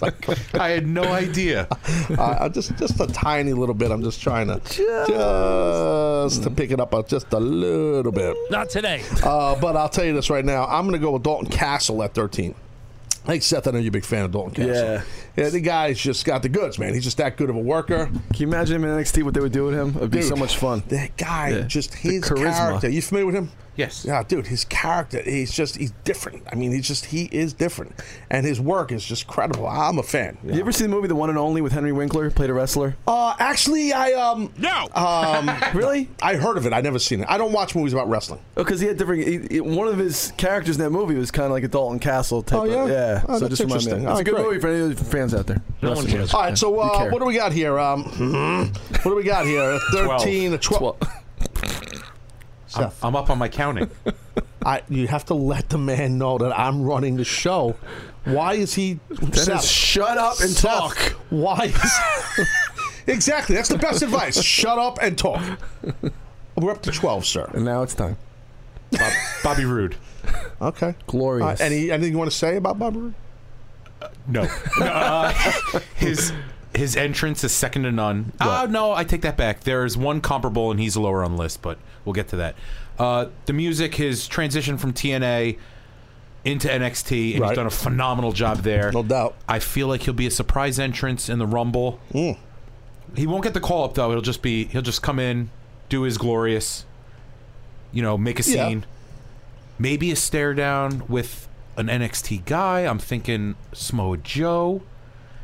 [0.00, 1.66] like, I had no idea.
[2.18, 3.90] uh, just just a tiny little bit.
[3.90, 8.36] I'm just trying to just, to pick it up uh, just a little bit.
[8.50, 9.02] Not today.
[9.22, 10.66] Uh, but I'll tell you this right now.
[10.66, 12.54] I'm going to go with Dalton Castle at 13.
[13.24, 14.74] Hey Seth, I know you're a big fan of Dalton Castle.
[14.74, 15.02] Yeah.
[15.36, 15.48] yeah.
[15.48, 16.92] The guy's just got the goods, man.
[16.92, 18.06] He's just that good of a worker.
[18.06, 19.90] Can you imagine him in NXT what they would do with him?
[19.96, 20.82] It'd be Dude, so much fun.
[20.88, 21.60] That guy, Yeah.
[21.62, 22.56] just his charisma.
[22.56, 22.88] character.
[22.88, 23.50] You familiar with him?
[23.76, 24.04] Yes.
[24.04, 26.42] Yeah, dude, his character, he's just, he's different.
[26.50, 27.94] I mean, he's just, he is different.
[28.28, 29.66] And his work is just credible.
[29.66, 30.36] I'm a fan.
[30.44, 30.60] You, know?
[30.60, 32.96] ever see the movie The One and Only with Henry Winkler, played a wrestler?
[33.06, 34.52] Uh, actually, I, um.
[34.58, 34.88] No!
[34.94, 36.10] Um, really?
[36.20, 36.72] I heard of it.
[36.72, 37.26] I never seen it.
[37.30, 38.40] I don't watch movies about wrestling.
[38.56, 41.30] Oh, because he had different, he, he, one of his characters in that movie was
[41.30, 42.60] kind of like a Dalton Castle type.
[42.60, 42.82] Oh, yeah?
[42.82, 43.24] Of, yeah.
[43.28, 43.92] Oh, so just remind me.
[43.92, 44.46] It's oh, a good great.
[44.46, 45.62] movie for any fans out there.
[45.80, 46.34] No one cares.
[46.34, 47.78] All right, so uh, what do we got here?
[47.78, 48.04] Um,
[49.02, 49.78] what do we got here?
[49.92, 50.60] 13, 12.
[50.60, 50.98] 12.
[52.72, 53.04] Seth.
[53.04, 53.90] I'm, I'm up on my counting.
[54.64, 57.76] I, you have to let the man know that I'm running the show.
[58.24, 59.00] Why is he?
[59.32, 60.96] Seth, shut up and Seth, talk.
[61.30, 61.64] Why?
[61.66, 62.46] Is,
[63.06, 63.56] exactly.
[63.56, 64.40] That's the best advice.
[64.42, 65.42] Shut up and talk.
[66.56, 67.50] We're up to twelve, sir.
[67.52, 68.16] And now it's time.
[68.92, 69.12] Bob,
[69.42, 69.96] Bobby Roode.
[70.60, 70.94] Okay.
[71.08, 71.60] Glorious.
[71.60, 73.14] Uh, any anything you want to say about Bobby Roode?
[74.00, 74.48] Uh, no.
[74.80, 75.32] Uh,
[75.96, 76.32] his
[76.74, 78.32] his entrance is second to none.
[78.40, 79.60] Oh, no, I take that back.
[79.60, 82.54] There is one comparable, and he's lower on the list, but we'll get to that.
[82.98, 85.58] Uh, the music, his transition from TNA
[86.44, 87.50] into NXT, and Right.
[87.50, 88.90] he's done a phenomenal job there.
[88.92, 89.34] No doubt.
[89.48, 92.00] I feel like he'll be a surprise entrance in the Rumble.
[92.12, 92.36] Mm.
[93.16, 94.10] He won't get the call up though.
[94.10, 95.50] It'll just be he'll just come in,
[95.88, 96.84] do his glorious,
[97.92, 98.68] you know, make a Yeah.
[98.68, 98.84] scene.
[99.78, 102.80] Maybe a stare down with an NXT guy.
[102.80, 104.82] I'm thinking Samoa Joe.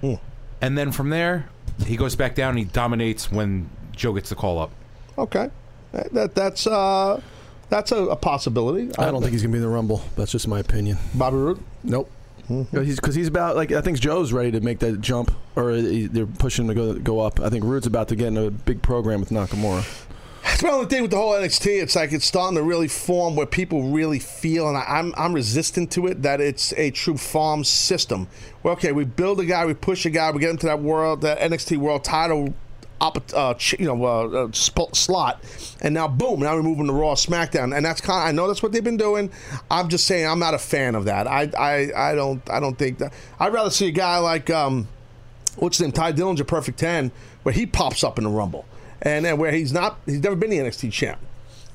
[0.01, 0.15] Hmm.
[0.61, 1.49] And then from there,
[1.87, 4.71] he goes back down and he dominates when Joe gets the call up.
[5.17, 5.51] Okay.
[5.93, 7.21] That, that that's uh
[7.69, 8.91] that's a, a possibility.
[8.99, 10.03] I don't think he's gonna be in the Rumble.
[10.17, 10.99] That's just my opinion.
[11.15, 11.63] Bobby Roode.
[11.85, 12.11] Nope.
[12.49, 16.07] He's because he's about like I think Joe's ready to make that jump, or he,
[16.07, 17.41] they're pushing him to go go up.
[17.41, 19.87] I think Roode's about to get in a big program with Nakamura.
[20.45, 21.83] That's my only thing with the whole NXT.
[21.83, 25.35] It's like it's starting to really form where people really feel, and I, I'm I'm
[25.35, 28.29] resistant to it that it's a true farm system.
[28.63, 30.81] Well, okay, we build a guy, we push a guy, we get him to that
[30.81, 32.55] world, that NXT world title,
[33.01, 35.43] op, uh, you know, uh, uh, sp- slot,
[35.81, 38.29] and now boom, now we're moving to Raw, SmackDown, and that's kind.
[38.29, 39.31] I know that's what they've been doing.
[39.71, 41.27] I'm just saying I'm not a fan of that.
[41.27, 43.13] I I, I don't I don't think that.
[43.39, 44.89] I'd rather see a guy like um,
[45.57, 47.11] what's his name, Tye Dillinger, Perfect Ten,
[47.43, 48.65] where he pops up in the Rumble,
[49.03, 51.19] and then where he's not, he's never been the NXT champ.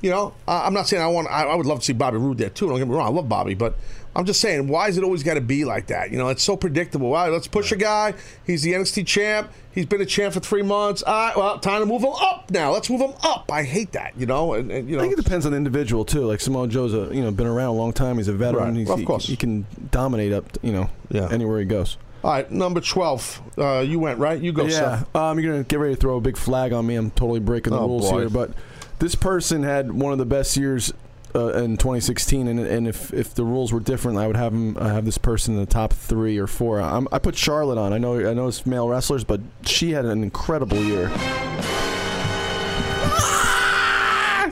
[0.02, 1.30] You know, uh, I'm not saying I want.
[1.30, 2.68] I, I would love to see Bobby Roode there too.
[2.68, 3.76] Don't get me wrong, I love Bobby, but
[4.16, 6.12] I'm just saying, why is it always got to be like that?
[6.12, 7.10] You know, it's so predictable.
[7.10, 8.14] Wow, let's push a guy.
[8.46, 9.52] He's the NXT champ.
[9.72, 11.02] He's been a champ for three months.
[11.02, 12.72] All right, well, time to move him up now.
[12.72, 13.52] Let's move him up.
[13.52, 14.14] I hate that.
[14.16, 16.26] You know, and, and you I think it depends on the individual too.
[16.26, 18.18] Like Samoa Joe's a you know been around a long time.
[18.18, 18.66] He's a veteran.
[18.70, 18.78] Right.
[18.78, 19.26] He's, Of he, course.
[19.26, 20.46] he can dominate up.
[20.62, 21.30] You know, Yeah.
[21.32, 21.98] anywhere he goes.
[22.24, 23.42] all right, number twelve.
[23.58, 24.40] Uh, you went right.
[24.40, 26.94] You go, yeah, um, you're gonna get ready to throw a big flag on me.
[26.96, 28.20] I'm totally breaking the Oh, rules boy.
[28.20, 28.52] here, but
[29.00, 30.94] this person had one of the best years
[31.36, 34.78] uh, in 2016, and, and if if the rules were different, I would have him
[34.78, 36.80] uh, have this person in the top three or four.
[36.80, 37.94] I'm, I put Charlotte on.
[37.94, 41.12] I know I know it's male wrestlers, but she had an incredible year.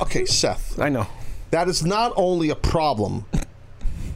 [0.01, 0.79] Okay, Seth.
[0.79, 1.07] I know.
[1.51, 3.25] That is not only a problem.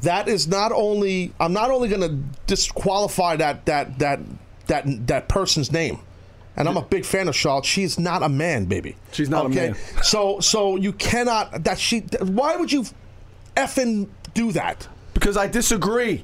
[0.01, 1.33] That is not only.
[1.39, 2.17] I'm not only going to
[2.47, 4.19] disqualify that that that
[4.67, 5.99] that that person's name.
[6.57, 7.65] And I'm a big fan of Charlotte.
[7.65, 8.95] She's not a man, baby.
[9.11, 9.71] She's not a okay?
[9.71, 9.75] man.
[10.03, 12.01] So so you cannot that she.
[12.21, 12.85] Why would you
[13.57, 14.87] effing do that?
[15.13, 16.23] Because I disagree.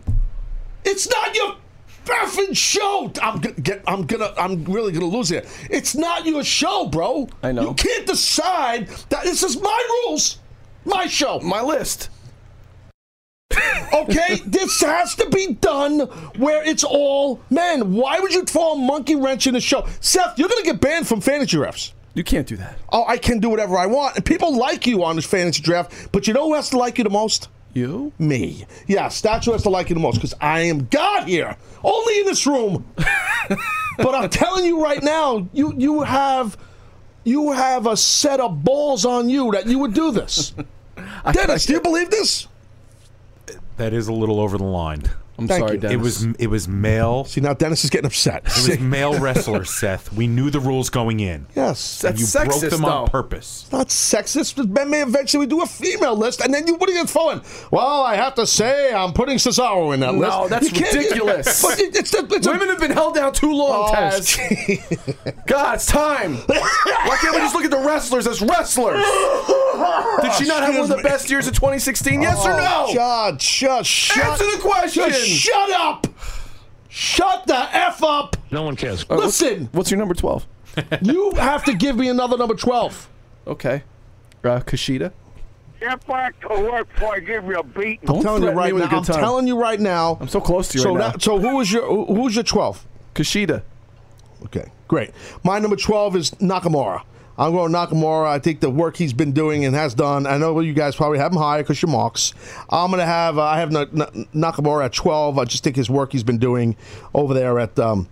[0.83, 1.55] It's not your
[2.05, 3.11] effing show.
[3.21, 3.83] I'm gonna get.
[3.87, 4.33] I'm gonna.
[4.37, 5.47] I'm really gonna lose it.
[5.69, 7.27] It's not your show, bro.
[7.43, 7.63] I know.
[7.69, 10.39] You can't decide that this is my rules,
[10.85, 12.09] my show, my list.
[13.93, 16.01] Okay, this has to be done
[16.37, 17.93] where it's all men.
[17.93, 20.37] Why would you throw a monkey wrench in the show, Seth?
[20.37, 21.93] You're gonna get banned from fantasy refs.
[22.13, 22.77] You can't do that.
[22.91, 26.11] Oh, I can do whatever I want, and people like you on this fantasy draft.
[26.11, 27.47] But you know who has to like you the most?
[27.73, 28.11] You?
[28.19, 28.65] Me.
[28.87, 32.25] That's who has to like you the most because I am God here, only in
[32.25, 32.85] this room.
[33.97, 36.57] but I'm telling you right now, you you have
[37.23, 40.53] you have a set of balls on you that you would do this.
[41.31, 42.47] Dennis, do you believe this?
[43.81, 45.01] That is a little over the line.
[45.41, 45.77] I'm Thank sorry, you.
[45.79, 45.93] Dennis.
[45.95, 47.25] It was it was male.
[47.25, 48.43] See now, Dennis is getting upset.
[48.45, 50.13] It was male wrestlers, Seth.
[50.13, 51.47] We knew the rules going in.
[51.55, 53.09] Yes, and you That's broke sexist, them on though.
[53.11, 53.67] purpose.
[53.71, 54.55] not sexist.
[54.55, 57.41] But Ben may eventually do a female list, and then you what are you throwing?
[57.71, 60.31] Well, I have to say, I'm putting Cesaro in that list.
[60.37, 61.61] No, that's You can't- ridiculous.
[61.71, 64.35] But it, it's, it's a, Women have been held down too long, Oh, Tess.
[65.47, 66.35] God, it's time.
[66.35, 69.03] Why can't we just look at the wrestlers as wrestlers?
[70.21, 71.03] Did she not have one of the me.
[71.03, 72.21] best years of 2016?
[72.21, 72.93] Yes or Oh, no?
[72.95, 74.17] God, shut, shut.
[74.23, 75.09] Answer the question.
[75.09, 76.07] Just shut up.
[76.89, 78.35] Shut the f up.
[78.51, 79.03] No one cares.
[79.03, 80.45] Uh, what's- Listen, What's your number 12?
[81.01, 83.09] you have to give me another number twelve.
[83.45, 83.83] Okay.
[84.43, 85.11] Uh, Kushida.
[85.81, 87.99] Get back to work before I give you a beating.
[88.09, 88.87] I'm telling you right now.
[88.89, 90.17] I'm telling you right now.
[90.21, 91.09] I'm so close to you so right now.
[91.11, 92.85] that- so who was your who's your 12?
[93.15, 93.63] Kushida.
[94.45, 95.11] Okay, great.
[95.43, 97.03] My number 12 is Nakamura.
[97.41, 98.27] I'm going Nakamura.
[98.27, 100.27] I think the work he's been doing and has done.
[100.27, 102.35] I know you guys probably have him higher because you're marks.
[102.69, 105.39] I'm going to have uh, I have Na- Na- Nakamura at 12.
[105.39, 106.77] I just think his work he's been doing
[107.15, 108.07] over there at um,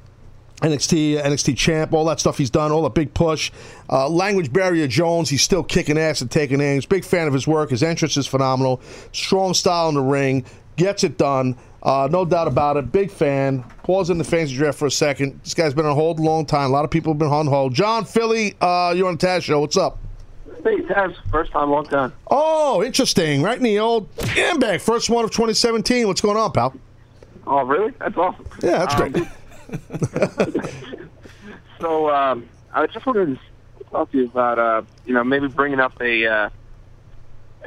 [0.64, 3.51] NXT, NXT champ, all that stuff he's done, all the big push.
[3.88, 6.88] Uh, language barrier Jones, he's still kicking ass and taking names.
[6.88, 7.69] Big fan of his work.
[7.69, 8.81] His entrance is phenomenal.
[9.11, 10.43] Strong style in the ring.
[10.80, 11.57] Gets it done.
[11.84, 12.91] Uh, no doubt about it.
[12.91, 13.64] Big fan.
[13.84, 15.39] Pause in the fantasy draft for a second.
[15.43, 16.69] This guy's been on hold a long time.
[16.69, 17.73] A lot of people have been on hold.
[17.73, 19.60] John Philly, uh, you're on the Taz show.
[19.60, 19.97] What's up?
[20.64, 22.11] Hey, Taz, first time, long time.
[22.30, 23.41] Oh, interesting.
[23.41, 24.81] Right in the old handbag.
[24.81, 26.07] First one of 2017.
[26.07, 26.73] What's going on, pal?
[27.47, 27.91] Oh, really?
[27.99, 28.45] That's awesome.
[28.61, 30.69] Yeah, that's Um, great.
[31.80, 33.38] So um, I just wanted
[33.80, 36.49] to talk to you about, uh, you know, maybe bringing up a uh,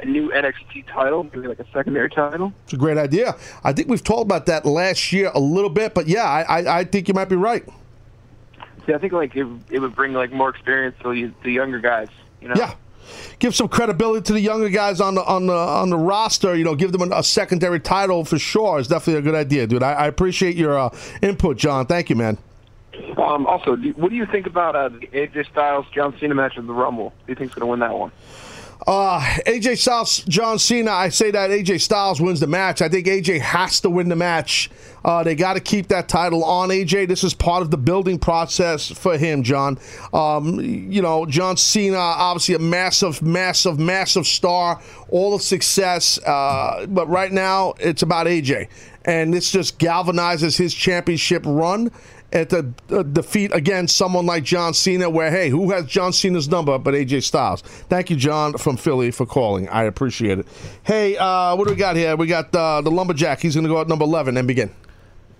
[0.01, 2.53] a new NXT title, maybe like a secondary title.
[2.63, 3.35] It's a great idea.
[3.63, 6.79] I think we've talked about that last year a little bit, but yeah, I, I,
[6.79, 7.63] I think you might be right.
[8.85, 11.79] See, I think like it, it would bring like more experience to the, the younger
[11.79, 12.09] guys.
[12.41, 12.55] You know.
[12.57, 12.75] Yeah.
[13.39, 16.55] Give some credibility to the younger guys on the on the on the roster.
[16.55, 18.79] You know, give them a, a secondary title for sure.
[18.79, 19.83] It's definitely a good idea, dude.
[19.83, 20.89] I, I appreciate your uh,
[21.21, 21.85] input, John.
[21.85, 22.37] Thank you, man.
[23.17, 26.67] Um, also, do, what do you think about uh, AJ Styles John Cena match of
[26.67, 27.13] the Rumble?
[27.25, 28.11] Do you think's going to win that one?
[28.85, 30.91] Uh, AJ Styles, John Cena.
[30.91, 32.81] I say that AJ Styles wins the match.
[32.81, 34.69] I think AJ has to win the match.
[35.05, 37.07] Uh, they got to keep that title on AJ.
[37.07, 39.79] This is part of the building process for him, John.
[40.13, 46.19] Um, you know, John Cena, obviously a massive, massive, massive star, all the success.
[46.19, 48.67] Uh, but right now, it's about AJ.
[49.05, 51.91] And this just galvanizes his championship run
[52.33, 56.49] at the uh, defeat against someone like John Cena, where, hey, who has John Cena's
[56.49, 57.61] number but AJ Styles?
[57.61, 59.69] Thank you, John from Philly, for calling.
[59.69, 60.47] I appreciate it.
[60.83, 62.15] Hey, uh, what do we got here?
[62.15, 63.39] We got uh, the Lumberjack.
[63.39, 64.71] He's going to go at number 11 and begin.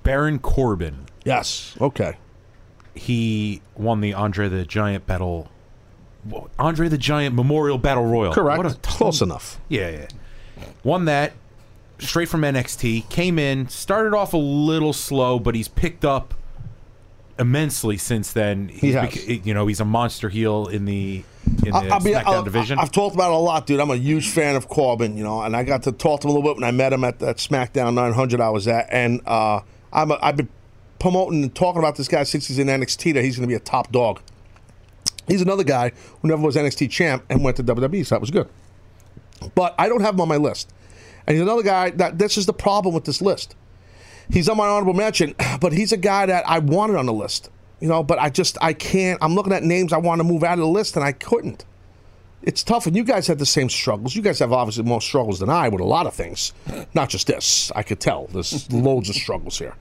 [0.03, 1.07] Baron Corbin.
[1.25, 1.75] Yes.
[1.81, 2.17] Okay.
[2.93, 5.49] He won the Andre the Giant battle.
[6.59, 8.33] Andre the Giant Memorial Battle Royal.
[8.33, 8.57] Correct.
[8.57, 9.59] What a Close enough.
[9.67, 10.07] Yeah, yeah.
[10.83, 11.33] Won that
[11.97, 13.09] straight from NXT.
[13.09, 16.33] Came in, started off a little slow, but he's picked up
[17.39, 18.67] immensely since then.
[18.69, 19.09] He's He has.
[19.13, 21.23] bec- you know, he's a monster heel in the
[21.65, 22.79] in the I- I'll be- SmackDown I'll- division.
[22.79, 23.79] I've talked about it a lot, dude.
[23.79, 26.31] I'm a huge fan of Corbin, you know, and I got to talk to him
[26.31, 29.21] a little bit when I met him at that SmackDown 900 I was at, and
[29.25, 29.59] uh,
[29.91, 30.49] I'm a, I've been
[30.99, 33.55] promoting and talking about this guy since he's in NXT that he's going to be
[33.55, 34.21] a top dog.
[35.27, 35.91] He's another guy
[36.21, 38.47] who never was NXT champ and went to WWE, so that was good.
[39.55, 40.71] But I don't have him on my list,
[41.27, 43.55] and he's another guy that this is the problem with this list.
[44.29, 47.49] He's on my honorable mention, but he's a guy that I wanted on the list.
[47.79, 49.19] You know, but I just I can't.
[49.21, 51.65] I'm looking at names I want to move out of the list, and I couldn't.
[52.41, 54.15] It's tough, and you guys have the same struggles.
[54.15, 56.53] You guys have obviously more struggles than I with a lot of things,
[56.93, 57.71] not just this.
[57.75, 58.27] I could tell.
[58.27, 59.75] There's loads of struggles here.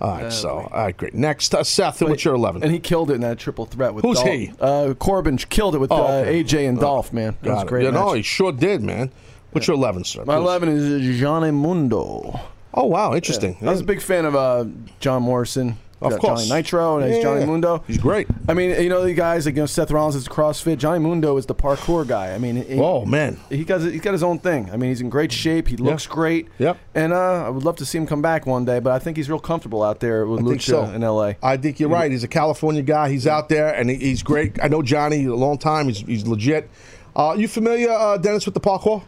[0.00, 1.14] All right, so all right, great.
[1.14, 2.62] Next, uh, Seth, what's your 11?
[2.62, 4.28] And he killed it in that triple threat with Who's Dolph.
[4.28, 4.52] he?
[4.60, 6.44] Uh, Corbin killed it with Oh, uh, okay.
[6.44, 7.34] AJ and Dolph, man.
[7.42, 9.10] That was great Yeah, no, he sure did, man.
[9.52, 10.24] What's your 11, sir?
[10.26, 10.42] My please?
[10.42, 12.38] 11 is Johnny Mundo.
[12.76, 13.56] Oh, wow, interesting.
[13.62, 14.66] I was a big fan of uh,
[15.00, 15.78] John Morrison.
[15.98, 16.46] Of Got course.
[16.46, 17.46] Johnny Nitro and Yeah, he's Johnny.
[17.46, 17.82] Mundo.
[17.86, 18.26] He's great.
[18.46, 20.76] I mean, you know, the guys like you know Seth Rollins is CrossFit.
[20.76, 22.34] Johnny Mundo is the parkour guy.
[22.34, 23.38] I mean, he, Oh, man.
[23.48, 24.68] he got he's got his own thing.
[24.70, 25.68] I mean, he's in great shape.
[25.68, 26.48] He looks great.
[26.58, 26.76] Yep.
[26.94, 29.16] And uh, I would love to see him come back one day, but I think
[29.16, 30.84] he's real comfortable out there with I Lucha so.
[30.84, 31.32] in LA.
[31.42, 32.10] I think you're right.
[32.10, 33.08] He's a California guy.
[33.08, 34.62] He's out there, and he- he's great.
[34.62, 35.86] I know Johnny a long time.
[35.86, 36.68] He's, he's legit.
[37.16, 39.02] Uh, you familiar, uh, Dennis, with the parkour?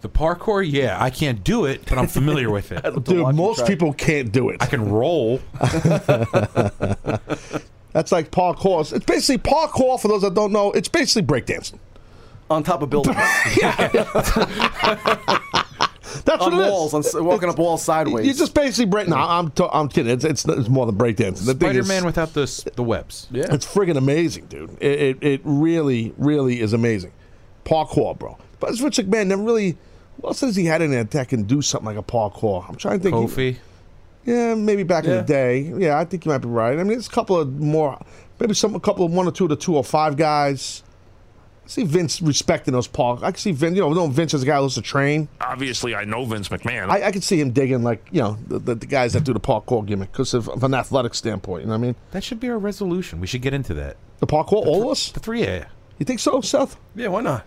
[0.00, 2.82] The parkour, yeah, I can't do it, but I'm familiar with it.
[3.04, 4.62] Dude, most people can't do it.
[4.62, 5.40] I can roll.
[7.92, 8.92] That's like parkour.
[8.92, 11.78] It's basically parkour, for those that don't know, it's basically breakdancing.
[12.48, 13.16] On top of buildings.
[16.24, 16.70] That's on what it is.
[16.72, 18.26] walls, on, s- walking up walls sideways.
[18.26, 19.06] You just basically break.
[19.08, 20.12] No, I'm, t- I'm kidding.
[20.12, 21.46] It's, it's, it's more than breakdancing.
[21.46, 23.28] The thing Spider is- Man without the s- the webs.
[23.30, 23.46] Yeah.
[23.50, 24.70] It's friggin' amazing, dude.
[24.80, 27.12] It, it, it really, really is amazing.
[27.64, 28.36] Parkour, bro.
[28.58, 29.78] But it's Vince McMahon never really.
[30.20, 32.68] What else has he had in there that can do something like a parkour?
[32.68, 33.16] I'm trying to think.
[33.16, 33.56] Kofi.
[34.26, 35.60] Yeah, maybe back in the day.
[35.78, 36.74] Yeah, I think you might be right.
[36.74, 37.98] I mean, there's a couple of more,
[38.38, 40.82] maybe some, a couple of one or two of the 205 guys.
[41.64, 43.22] I see Vince respecting those park.
[43.22, 44.82] I can see Vince, you know, we know Vince is a guy who loves to
[44.82, 45.28] train.
[45.40, 46.90] Obviously, I know Vince McMahon.
[46.90, 49.32] I, I can see him digging, like, you know, the, the, the guys that do
[49.32, 51.62] the parkour gimmick because of, of an athletic standpoint.
[51.62, 51.96] You know what I mean?
[52.10, 53.20] That should be our resolution.
[53.20, 53.96] We should get into that.
[54.18, 55.10] The parkour, all of us?
[55.12, 55.64] The three, yeah.
[55.98, 56.76] You think so, Seth?
[56.94, 57.46] yeah, why not?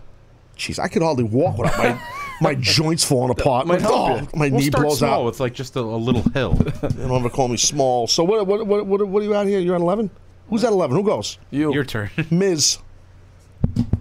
[0.56, 2.00] Jeez, I could hardly walk without my
[2.40, 3.66] my joints falling apart.
[3.66, 4.28] might help oh, you.
[4.34, 5.24] my We'll knee start blows small out.
[5.26, 6.54] with like just a, a little hill.
[6.82, 8.06] They don't ever call me small.
[8.06, 8.46] So what?
[8.46, 8.66] What?
[8.66, 8.86] What?
[8.86, 9.60] What, what are you at here?
[9.60, 10.10] You're at eleven.
[10.50, 10.96] Who's at eleven?
[10.96, 11.38] Who goes?
[11.50, 11.72] You.
[11.72, 12.10] Your turn.
[12.30, 12.78] Miz.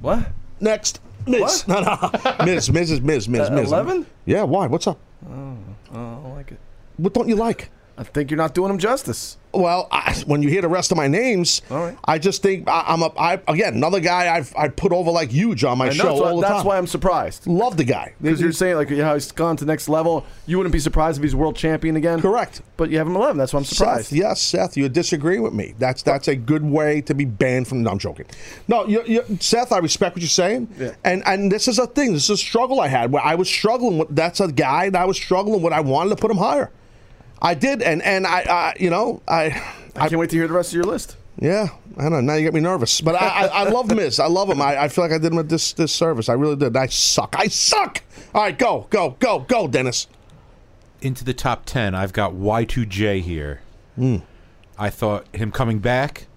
[0.02, 0.28] What?
[0.60, 1.00] Next.
[1.26, 1.66] Miz.
[1.68, 2.46] No, no.
[2.46, 3.68] Miz, Miz is Miz, Miz, Uh, Miz.
[3.72, 4.06] 11?
[4.26, 4.68] Yeah, why?
[4.68, 5.00] What's up?
[5.26, 5.56] Oh,
[5.92, 6.60] I don't like it.
[6.98, 7.70] What don't you like?
[7.98, 9.38] I think you're not doing him justice.
[9.54, 11.62] Well, I, when you hear the rest of my names,
[12.06, 13.12] I just think I, I'm a.
[13.18, 16.20] I, again, another guy I've I put over like huge on my know, show that's
[16.22, 16.66] why- all the that's time.
[16.66, 17.46] why I'm surprised.
[17.46, 20.26] Love the guy Because you're saying like how he's gone to the next level.
[20.48, 22.20] You wouldn't be surprised if he's world champion again.
[22.20, 22.62] Correct.
[22.78, 23.38] But you have him 11.
[23.38, 24.08] That's why I'm surprised.
[24.08, 25.76] Seth, yes, Seth, you disagree with me.
[25.78, 27.84] That's that's a good way to be banned from.
[27.84, 28.26] No, I'm joking.
[28.68, 30.68] No, you, you, Seth, I respect what you're saying.
[30.80, 30.96] Yeah.
[31.04, 32.14] And and this is a thing.
[32.14, 34.16] This is a struggle I had where I was struggling with.
[34.16, 35.74] That's a guy that I was struggling with.
[35.74, 36.72] I wanted to put him higher.
[37.42, 39.62] I did, and and I, I you know, I.
[39.96, 41.18] I can't wait to hear the rest of your list.
[41.40, 42.22] Yeah, I know.
[42.22, 44.20] Now you get me nervous, but I, I, I love Miz.
[44.20, 44.62] I love him.
[44.62, 46.30] I, I feel like I did him a this this service.
[46.30, 46.76] I really did.
[46.76, 47.36] I suck.
[47.38, 48.02] I suck.
[48.34, 50.08] All right, go, go, go, go, Dennis.
[51.02, 53.62] Into the top 10, I've got Y2J here.
[53.96, 54.18] Hmm.
[54.78, 56.28] I thought him coming back,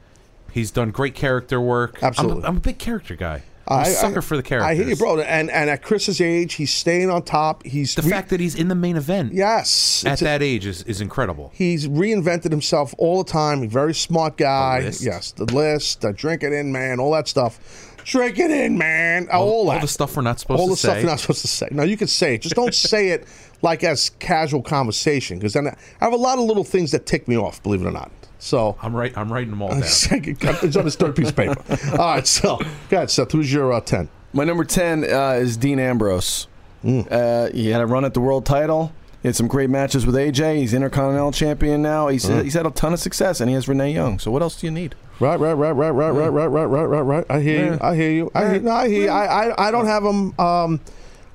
[0.52, 2.02] he's done great character work.
[2.02, 2.39] Absolutely.
[2.39, 3.44] I'm a, I'm a big character guy.
[3.68, 4.68] I'm I- a sucker I- for the characters.
[4.70, 5.20] I hear you, bro.
[5.20, 7.64] And and at Chris's age, he's staying on top.
[7.64, 11.01] He's The fact that he's in the main event yes, at that age is, is
[11.01, 11.51] incredible.
[11.55, 13.62] He's reinvented himself all the time.
[13.62, 14.80] A very smart guy.
[14.80, 15.02] list.
[15.02, 17.59] Yes, the list, the drink it in, man, all that stuff.
[18.05, 19.26] Drink it in, man.
[19.32, 21.01] All, All- all the stuff we're not supposed all to the stuff say.
[21.01, 21.66] you're not supposed to say.
[21.72, 22.43] No, you can say it.
[22.43, 23.26] Just don't say it
[23.62, 25.38] like as casual conversation.
[25.38, 27.60] Because then I have a lot of little things that tick me off.
[27.64, 28.12] Believe it or not.
[28.38, 29.16] So I'm right.
[29.16, 29.82] I'm writing them all down.
[29.82, 31.56] it's on his third piece of paper.
[31.92, 32.58] All right, so
[32.90, 33.32] go ahead, Seth.
[33.32, 34.08] Who's your uh, ten?
[34.32, 36.46] My number 10 uh, is Dean Ambrose.
[36.82, 37.00] Hmm.
[37.10, 38.92] Uh, he had a run at the world title.
[39.22, 40.58] He had some great matches with AJ.
[40.58, 42.08] He's Intercontinental Champion now.
[42.08, 42.42] He's, Uh-huh.
[42.42, 44.18] he's had a ton of success, and he has Renee Young.
[44.18, 44.94] So what else do you need?
[45.18, 47.24] Right, right, right, right, right, right, right, right, right, right, right.
[47.30, 47.78] I hear you.
[47.80, 48.30] I hear you.
[48.34, 49.02] I hear, no, I hear.
[49.04, 49.08] You.
[49.08, 50.80] I, I I don't have him um,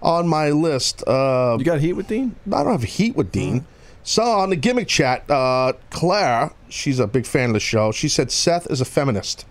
[0.03, 1.01] on my list.
[1.07, 2.35] Uh, You got heat with Dean?
[2.53, 3.65] I don't have heat with Dean.
[4.03, 7.91] So on the gimmick chat, uh, Claire, she's a big fan of the show.
[7.91, 9.45] She said Seth is a feminist.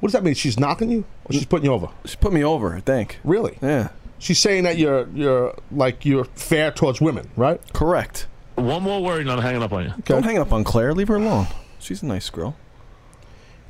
[0.00, 0.34] What does that mean?
[0.34, 1.88] She's knocking you, or she's putting you over?
[2.04, 3.18] She put me over, I think.
[3.24, 3.58] Really?
[3.62, 3.88] Yeah.
[4.18, 7.60] She's saying that you're you're like you're fair towards women, right?
[7.74, 8.26] Correct.
[8.54, 9.92] One more word and I'm hanging up on you.
[10.04, 10.94] Don't hang up on Claire.
[10.94, 11.46] Leave her alone.
[11.78, 12.56] She's a nice girl.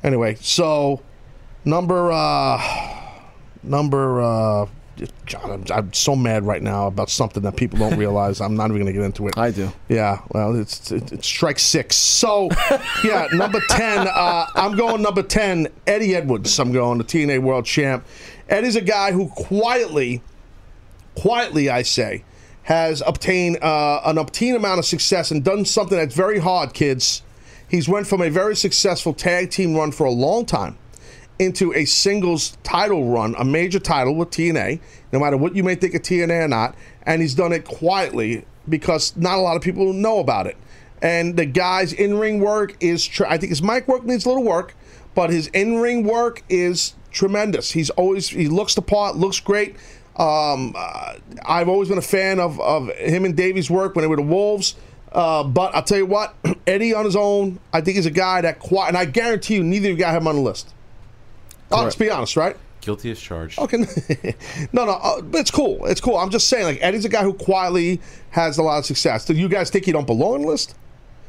[0.03, 1.01] Anyway, so
[1.65, 2.61] number uh
[3.63, 4.67] number uh
[5.25, 8.39] John, I'm, I'm so mad right now about something that people don't realize.
[8.39, 9.37] I'm not even going to get into it.
[9.37, 9.71] I do.
[9.89, 11.95] Yeah, well, it's it, it's strike six.
[11.95, 12.49] So,
[13.03, 14.07] yeah, number ten.
[14.07, 15.67] Uh, I'm going number ten.
[15.85, 16.57] Eddie Edwards.
[16.59, 18.05] I'm going the TNA World Champ.
[18.47, 20.21] Eddie's a guy who quietly,
[21.15, 22.23] quietly, I say,
[22.63, 27.21] has obtained uh, an obtained amount of success and done something that's very hard, kids.
[27.67, 30.77] He's went from a very successful tag team run for a long time
[31.39, 34.79] into a singles title run, a major title with TNA,
[35.11, 36.75] no matter what you may think of TNA or not.
[37.03, 40.57] And he's done it quietly because not a lot of people know about it.
[41.01, 44.29] And the guy's in ring work is, tr- I think his mic work needs a
[44.29, 44.75] little work,
[45.13, 47.71] but his in ring work is tremendous.
[47.71, 49.75] He's always, he looks the part, looks great.
[50.17, 54.07] Um, uh, I've always been a fan of, of him and Davey's work when they
[54.07, 54.75] were the Wolves.
[55.11, 56.35] Uh, but I'll tell you what,
[56.67, 59.63] Eddie on his own, I think he's a guy that quiet, and I guarantee you,
[59.63, 60.73] neither of you have him on the list.
[61.71, 62.55] Oh, let's be honest, right?
[62.81, 63.57] Guilty as charged.
[63.57, 63.77] Okay,
[64.73, 65.85] no, no, uh, it's cool.
[65.85, 66.17] It's cool.
[66.17, 69.25] I'm just saying, like Eddie's a guy who quietly has a lot of success.
[69.25, 70.75] Do you guys think he don't belong on the list?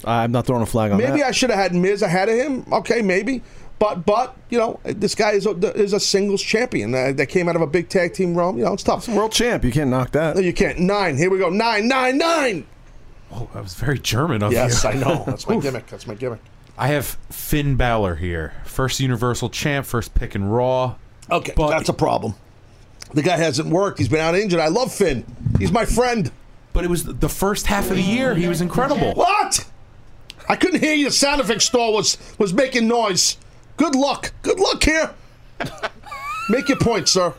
[0.04, 1.28] I'm not throwing a flag on Maybe that.
[1.28, 2.66] I should have had Miz ahead of him.
[2.70, 3.42] Okay, maybe.
[3.78, 7.48] But but you know, this guy is a, is a singles champion uh, that came
[7.48, 8.58] out of a big tag team run.
[8.58, 9.08] You know, it's tough.
[9.08, 9.64] World champ.
[9.64, 10.36] You can't knock that.
[10.36, 10.78] No, you can't.
[10.78, 11.16] Nine.
[11.16, 11.48] Here we go.
[11.48, 12.66] Nine, nine, nine.
[13.32, 14.90] Oh, that was very German of Yes, you.
[14.90, 15.24] I know.
[15.26, 15.86] That's my gimmick.
[15.86, 16.40] That's my gimmick.
[16.78, 18.53] I have Finn Balor here.
[18.65, 20.97] First Universal Champ, first pick and Raw.
[21.31, 22.35] Okay, that's a problem.
[23.15, 23.98] The guy hasn't worked.
[23.98, 24.61] He's been out injured.
[24.61, 25.24] I love Finn.
[25.59, 26.31] He's my friend.
[26.73, 28.35] But it was the first half of the year.
[28.35, 29.15] He was incredible.
[29.15, 29.66] What?
[30.48, 31.07] I couldn't hear you.
[31.07, 33.39] The sound effect store was was making noise.
[33.77, 34.32] Good luck.
[34.43, 35.15] Good luck here.
[36.51, 37.31] Make your point, sir.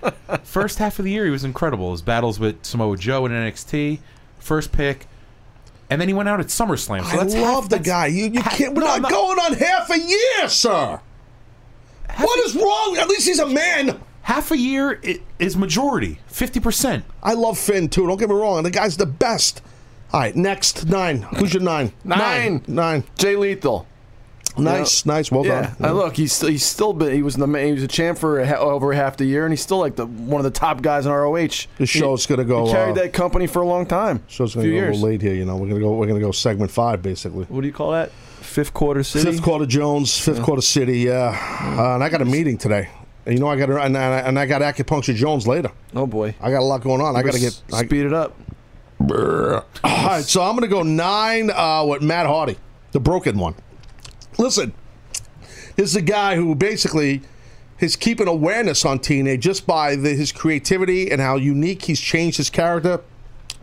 [0.44, 1.92] First half of the year, he was incredible.
[1.92, 4.00] His battles with Samoa Joe in NXT,
[4.40, 5.08] first pick,
[5.90, 7.04] and then he went out at SummerSlam.
[7.04, 8.08] So I that's love half, the guy.
[8.08, 8.76] You, you can't.
[8.76, 11.00] We're not going on half a year, sir.
[12.18, 12.98] What is wrong?
[13.00, 14.00] At least he's a man.
[14.24, 15.02] Half a year
[15.40, 17.06] is majority, fifty percent.
[17.24, 18.08] I love Finn too.
[18.08, 18.64] Don't get me wrong.
[18.64, 19.62] The guy's the best.
[20.12, 21.22] All right, next nine.
[21.22, 21.94] Who's your nine?
[22.04, 22.64] Nine.
[22.68, 23.04] Nine.
[23.18, 23.88] Jay Lethal.
[24.58, 25.32] Nice, nice.
[25.32, 25.74] Well yeah.
[25.80, 25.90] done.
[25.90, 28.40] Uh, look, he's still, he's still been he was the he was a champ for
[28.40, 31.06] a, over half the year, and he's still like the one of the top guys
[31.06, 31.68] in ROH.
[31.78, 34.24] This show's He- gonna go, He carried uh, that company for a long time.
[34.28, 35.34] Show's gonna go a little late here.
[35.34, 35.92] You know, we're gonna go.
[35.96, 37.46] We're gonna go segment five, basically.
[37.46, 38.12] What do you call that?
[38.12, 39.32] Fifth quarter city.
[39.32, 41.00] Fifth quarter Jones, fifth quarter City.
[41.00, 41.38] Yeah,
[41.78, 42.90] uh, and I got a meeting today.
[43.26, 45.70] And you know, I got and, I- and I got acupuncture Jones later.
[45.94, 47.16] Oh boy, I got a lot going on.
[47.16, 48.36] I got to get I, speed it up.
[49.00, 52.58] All right, so I'm going to go nine uh, with Matt Hardy,
[52.92, 53.56] the broken one.
[54.38, 54.74] Listen,
[55.76, 57.22] this is a guy who basically
[57.80, 62.38] is keeping awareness on TNA just by the, his creativity and how unique he's changed
[62.38, 63.02] his character.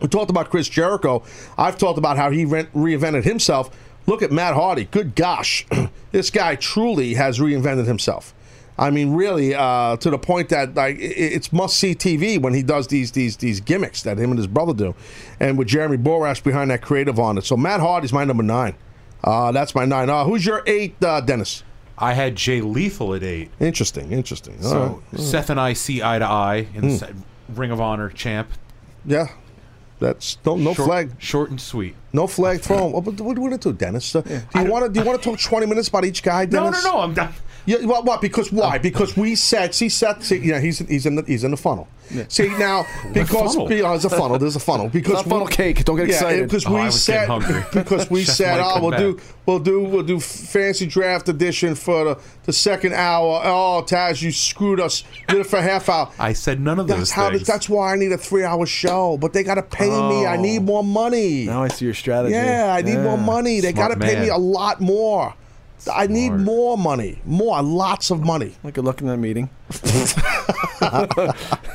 [0.01, 1.23] We talked about Chris Jericho.
[1.57, 3.75] I've talked about how he re- reinvented himself.
[4.07, 4.85] Look at Matt Hardy.
[4.85, 5.65] Good gosh,
[6.11, 8.33] this guy truly has reinvented himself.
[8.77, 12.61] I mean, really, uh, to the point that like it's must see TV when he
[12.61, 14.95] does these these these gimmicks that him and his brother do,
[15.39, 17.45] and with Jeremy Borash behind that creative on it.
[17.45, 18.75] So Matt Hardy's my number nine.
[19.25, 20.09] Uh, that's my nine.
[20.09, 21.63] Uh, who's your eight, uh, Dennis?
[21.97, 23.49] I had Jay Lethal at eight.
[23.59, 24.55] Interesting, interesting.
[24.63, 25.19] All So right.
[25.19, 27.59] Seth and I see eye to eye in the Hmm.
[27.59, 28.49] Ring of Honor champ.
[29.05, 29.27] Yeah,
[29.99, 31.11] that's no no Short- flag.
[31.19, 31.95] Short and sweet.
[32.13, 32.91] No flag thrown.
[32.91, 34.15] What, what, what do you want to do, Dennis?
[34.15, 36.45] Uh, do you want to do you want to talk twenty minutes about each guy,
[36.45, 36.99] No, no, no.
[36.99, 37.33] I'm done.
[37.65, 38.21] Yeah, what, what?
[38.21, 38.75] Because why?
[38.75, 38.79] Oh.
[38.79, 41.57] Because we said, see, Seth, see, you know, he's he's in the he's in the
[41.57, 41.87] funnel.
[42.27, 43.71] See now, because funnel?
[43.71, 44.37] you oh, know, there's a funnel.
[44.37, 44.89] There's a funnel.
[44.89, 45.83] Because It's not funnel cake.
[45.85, 46.47] Don't get excited.
[46.47, 47.27] Because Oh, we I said
[47.73, 48.99] because we Chef said, oh, we'll back.
[48.99, 53.41] do we'll do we'll do fancy draft edition for the, the second hour.
[53.43, 55.03] Oh, Taz, you screwed us.
[55.27, 56.11] Did it for a half hour.
[56.19, 57.31] I said none of That's those how.
[57.31, 57.47] things.
[57.47, 59.17] That's why I need a three-hour show.
[59.17, 60.25] But they got to pay me.
[60.25, 60.41] I oh.
[60.41, 61.45] need more money.
[61.45, 62.35] Now I see your strategy.
[62.35, 63.61] Yeah, I need more money.
[63.61, 65.33] They got to pay me a lot more.
[65.93, 68.55] I need more money, more, lots of money.
[68.63, 69.49] Like good luck in that meeting.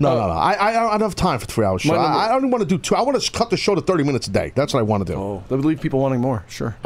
[0.00, 0.32] No, no, no.
[0.32, 1.92] I, I don't have time for three hours show.
[1.92, 2.96] Number- I, I don't want to do two.
[2.96, 4.50] I want to cut the show to thirty minutes a day.
[4.56, 5.18] That's what I want to do.
[5.18, 6.44] Oh, that would leave people wanting more.
[6.48, 6.76] Sure.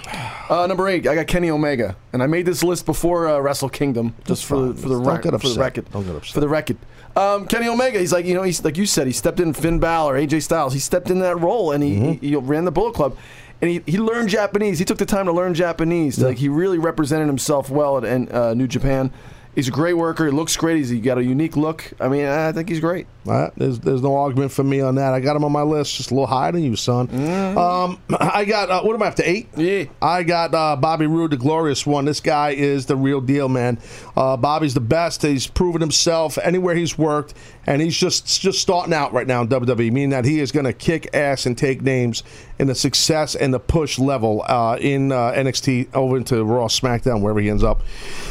[0.50, 3.70] Uh, number eight, I got Kenny Omega, and I made this list before uh, Wrestle
[3.70, 5.90] Kingdom, just for the, for the Don't rec- get for the record.
[5.92, 6.34] Don't get upset.
[6.34, 6.76] For the record.
[7.16, 9.78] Um, Kenny Omega, he's like you know he's like you said, he stepped in Finn
[9.78, 10.74] Balor, AJ Styles.
[10.74, 12.12] He stepped in that role, and he, Mm-hmm.
[12.20, 13.16] he, he ran the Bullet Club.
[13.60, 14.78] And he, he learned Japanese.
[14.78, 16.18] He took the time to learn Japanese.
[16.18, 19.12] Like he really represented himself well at in, uh, New Japan.
[19.54, 20.26] He's a great worker.
[20.26, 20.76] He looks great.
[20.76, 21.92] He's he got a unique look.
[21.98, 23.06] I mean, I think he's great.
[23.26, 25.12] Right, there's there's no argument for me on that.
[25.12, 27.10] I got him on my list, just a little higher than you, son.
[27.58, 29.48] Um, I got uh, what am I up to eight?
[29.56, 32.04] Yeah, I got uh, Bobby Roode, the glorious one.
[32.04, 33.80] This guy is the real deal, man.
[34.16, 35.22] Uh, Bobby's the best.
[35.22, 37.34] He's proven himself anywhere he's worked,
[37.66, 40.66] and he's just just starting out right now in WWE, meaning that he is going
[40.66, 42.22] to kick ass and take names
[42.60, 47.22] in the success and the push level uh, in uh, NXT over into Raw, SmackDown,
[47.22, 47.82] wherever he ends up.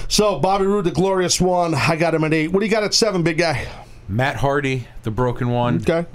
[0.07, 1.75] So Bobby Roode, the glorious one.
[1.75, 2.53] I got him at eight.
[2.53, 3.67] What do you got at seven, big guy?
[4.07, 5.77] Matt Hardy, the broken one.
[5.81, 6.05] Okay.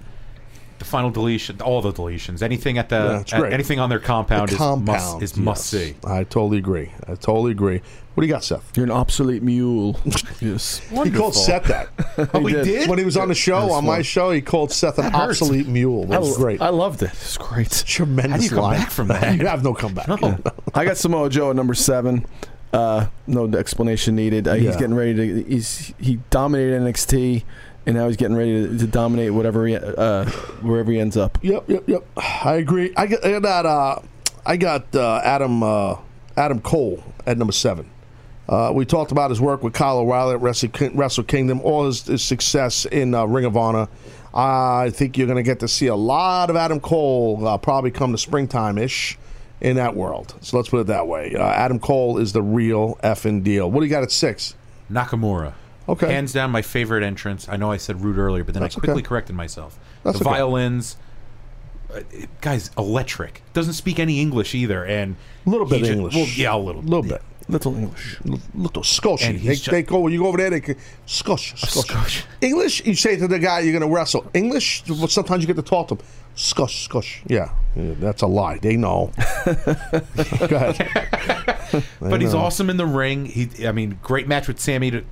[0.79, 4.49] The final deletion, all the deletions, anything at the Yeah, at- anything on their compound,
[4.49, 5.95] The is must is must see.
[6.05, 6.91] I totally agree.
[7.07, 7.83] I totally agree.
[8.15, 8.73] What do you got, Seth?
[8.77, 10.01] You're an obsolete mule.
[10.41, 10.79] yes.
[10.79, 11.89] He called Seth that.
[12.35, 12.89] Oh, he did?
[12.89, 15.67] When he was on the show, That's on my show, he called Seth an obsolete
[15.69, 16.07] mule.
[16.07, 16.61] That was I, great.
[16.63, 17.11] I loved it.
[17.13, 17.71] It's great.
[17.87, 18.79] Tremendous How do you come line.
[18.81, 19.39] back from that?
[19.39, 20.09] You have no comeback.
[20.09, 20.39] No.
[20.75, 22.25] I got Samoa Joe at number seven.
[22.73, 24.49] Uh, no explanation needed.
[24.49, 25.43] Uh, He's getting ready to.
[25.45, 27.45] He's he dominated NXT,
[27.91, 30.25] and now he's getting ready to, to dominate whatever he, uh,
[30.63, 31.39] wherever he ends up.
[31.43, 32.07] Yep, yep, yep.
[32.17, 32.93] I agree.
[32.97, 33.99] I got, I got, uh,
[34.47, 35.97] I got uh, Adam uh,
[36.37, 37.91] Adam Cole at number seven.
[38.49, 42.05] Uh, we talked about his work with Kyle O'Reilly at Wrestle, Wrestle Kingdom, all his,
[42.05, 43.89] his success in uh, Ring of Honor.
[44.33, 47.91] I think you're going to get to see a lot of Adam Cole uh, probably
[47.91, 49.19] come to springtime ish
[49.61, 50.35] in that world.
[50.43, 51.35] So let's put it that way.
[51.35, 53.69] Uh, Adam Cole is the real effing deal.
[53.69, 54.55] What do you got at six?
[54.91, 55.55] Nakamura.
[55.91, 56.13] Okay.
[56.13, 57.49] Hands down, my favorite entrance.
[57.49, 59.09] I know I said Roode earlier, but then That's I quickly okay.
[59.09, 59.79] corrected myself.
[60.05, 60.35] That's the okay.
[60.37, 60.97] violins,
[61.93, 62.01] uh,
[62.41, 63.43] guy's electric.
[63.55, 66.15] Doesn't speak any English either, and A little bit ju- English.
[66.15, 66.91] Well, yeah, a little, bit.
[66.91, 67.23] little bit.
[67.49, 68.19] Little English.
[68.55, 69.23] Little Scotch.
[69.23, 70.51] They, he's ju- they go you go over there.
[70.51, 70.77] They
[71.07, 72.25] Scotch, Scotch.
[72.41, 72.87] English.
[72.87, 74.31] You say to the guy you're going to wrestle.
[74.35, 74.85] English.
[75.09, 76.01] Sometimes you get to talk to him.
[76.37, 77.23] Scotch, Scotch.
[77.27, 78.59] Yeah, yeah that's a lie.
[78.59, 79.11] They know.
[82.01, 83.27] But he's awesome in the ring.
[83.27, 85.05] He, I mean, great match with Sammy to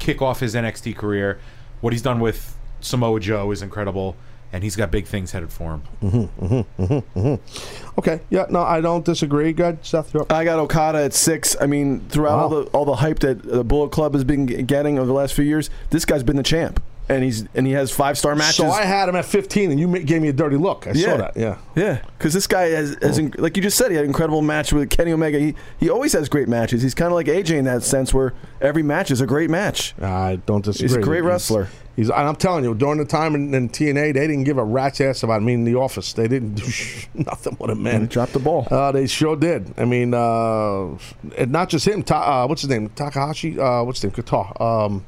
[0.00, 1.38] kick off his NXT career.
[1.80, 4.16] What he's done with Samoa Joe is incredible,
[4.52, 5.82] and he's got big things headed for him.
[6.02, 7.98] Mm-hmm, mm-hmm, mm-hmm, mm-hmm.
[7.98, 8.20] Okay.
[8.30, 8.46] Yeah.
[8.50, 9.52] No, I don't disagree.
[9.52, 10.12] Good, Seth.
[10.12, 10.32] You're up.
[10.32, 11.54] I got Okada at six.
[11.60, 14.98] I mean, throughout all the all the hype that the Bullet Club has been getting
[14.98, 17.90] over the last few years, this guy's been the champ, and he's and he has
[17.90, 18.56] five star matches.
[18.56, 20.86] So I had him at 15, and you gave me a dirty look.
[20.86, 21.36] I saw that.
[21.36, 21.58] Yeah.
[21.74, 24.42] Yeah, because this guy has, has inc- like you just said, he had an incredible
[24.42, 25.38] match with Kenny Omega.
[25.38, 26.82] He he always has great matches.
[26.82, 29.94] He's kind of like AJ in that sense, where every match is a great match.
[30.00, 30.88] I don't disagree.
[30.88, 31.68] He's a great wrestler.
[31.96, 34.64] He's, and I'm telling you, during the time in, in TNA, they didn't give a
[34.64, 36.12] rat's ass about me in the office.
[36.12, 36.64] They didn't do
[37.14, 37.94] nothing with him, man.
[37.96, 38.66] And dropped the ball.
[38.70, 39.74] Uh, they sure did.
[39.76, 40.96] I mean, uh,
[41.36, 42.02] and not just him.
[42.02, 42.88] Ta- uh, what's his name?
[42.90, 43.58] Takahashi.
[43.58, 44.24] Uh, what's his name?
[44.24, 44.62] Kata.
[44.62, 45.04] Um,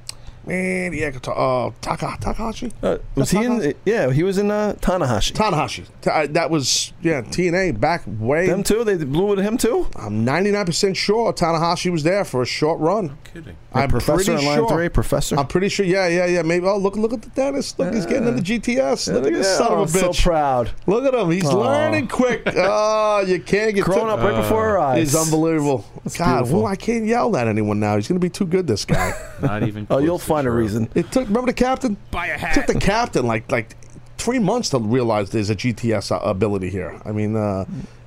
[0.46, 2.72] Man, yeah, uh, Taka, Takahashi.
[2.82, 3.74] Uh, was he in?
[3.84, 5.32] Yeah, he was in uh, Tanahashi.
[5.32, 5.86] Tanahashi.
[6.00, 8.46] Ta- uh, that was yeah TNA back way.
[8.48, 8.82] Them too.
[8.82, 9.88] They blew it at him too.
[9.96, 13.16] I'm 99 percent sure Tanahashi was there for a short run.
[13.32, 13.56] kidding.
[13.74, 14.68] I'm Professor pretty in line sure.
[14.68, 15.38] three, Professor.
[15.38, 15.86] I'm pretty sure.
[15.86, 16.42] Yeah, yeah, yeah.
[16.42, 16.66] Maybe.
[16.66, 17.78] Oh, look, look at the dentist.
[17.78, 19.10] Look, he's getting into GTS.
[19.14, 20.22] Look at this Yeah, son of a I'm so bitch.
[20.24, 20.70] proud.
[20.86, 21.30] Look at him.
[21.30, 21.54] He's Aw.
[21.54, 22.42] learning quick.
[22.54, 24.98] Oh, you can't get Growing too- up right before our eyes.
[24.98, 25.84] He's unbelievable.
[26.18, 26.62] God, beautiful.
[26.62, 27.96] well, I can't yell at anyone now.
[27.96, 28.66] He's going to be too good.
[28.66, 29.12] This guy.
[29.42, 29.86] Not even.
[29.90, 30.88] Oh, you'll find a reason.
[30.94, 31.26] It took.
[31.28, 31.96] Remember the captain?
[32.10, 33.76] Buy a It took the captain like like
[34.18, 37.00] three months to realize there's a GTS ability here.
[37.04, 37.64] I mean, uh,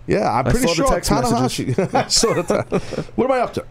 [0.07, 1.93] yeah, I'm I pretty saw the sure text Tanahashi.
[2.03, 3.65] I saw the te- what am I up to?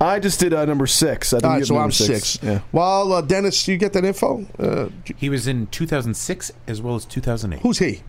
[0.00, 1.32] I just did uh, number six.
[1.32, 2.38] I didn't All right, get so number I'm six.
[2.42, 2.60] Yeah.
[2.72, 4.44] Well, uh, Dennis, you get that info?
[4.58, 7.60] Uh, He was in 2006 as well as 2008.
[7.62, 8.02] who's he?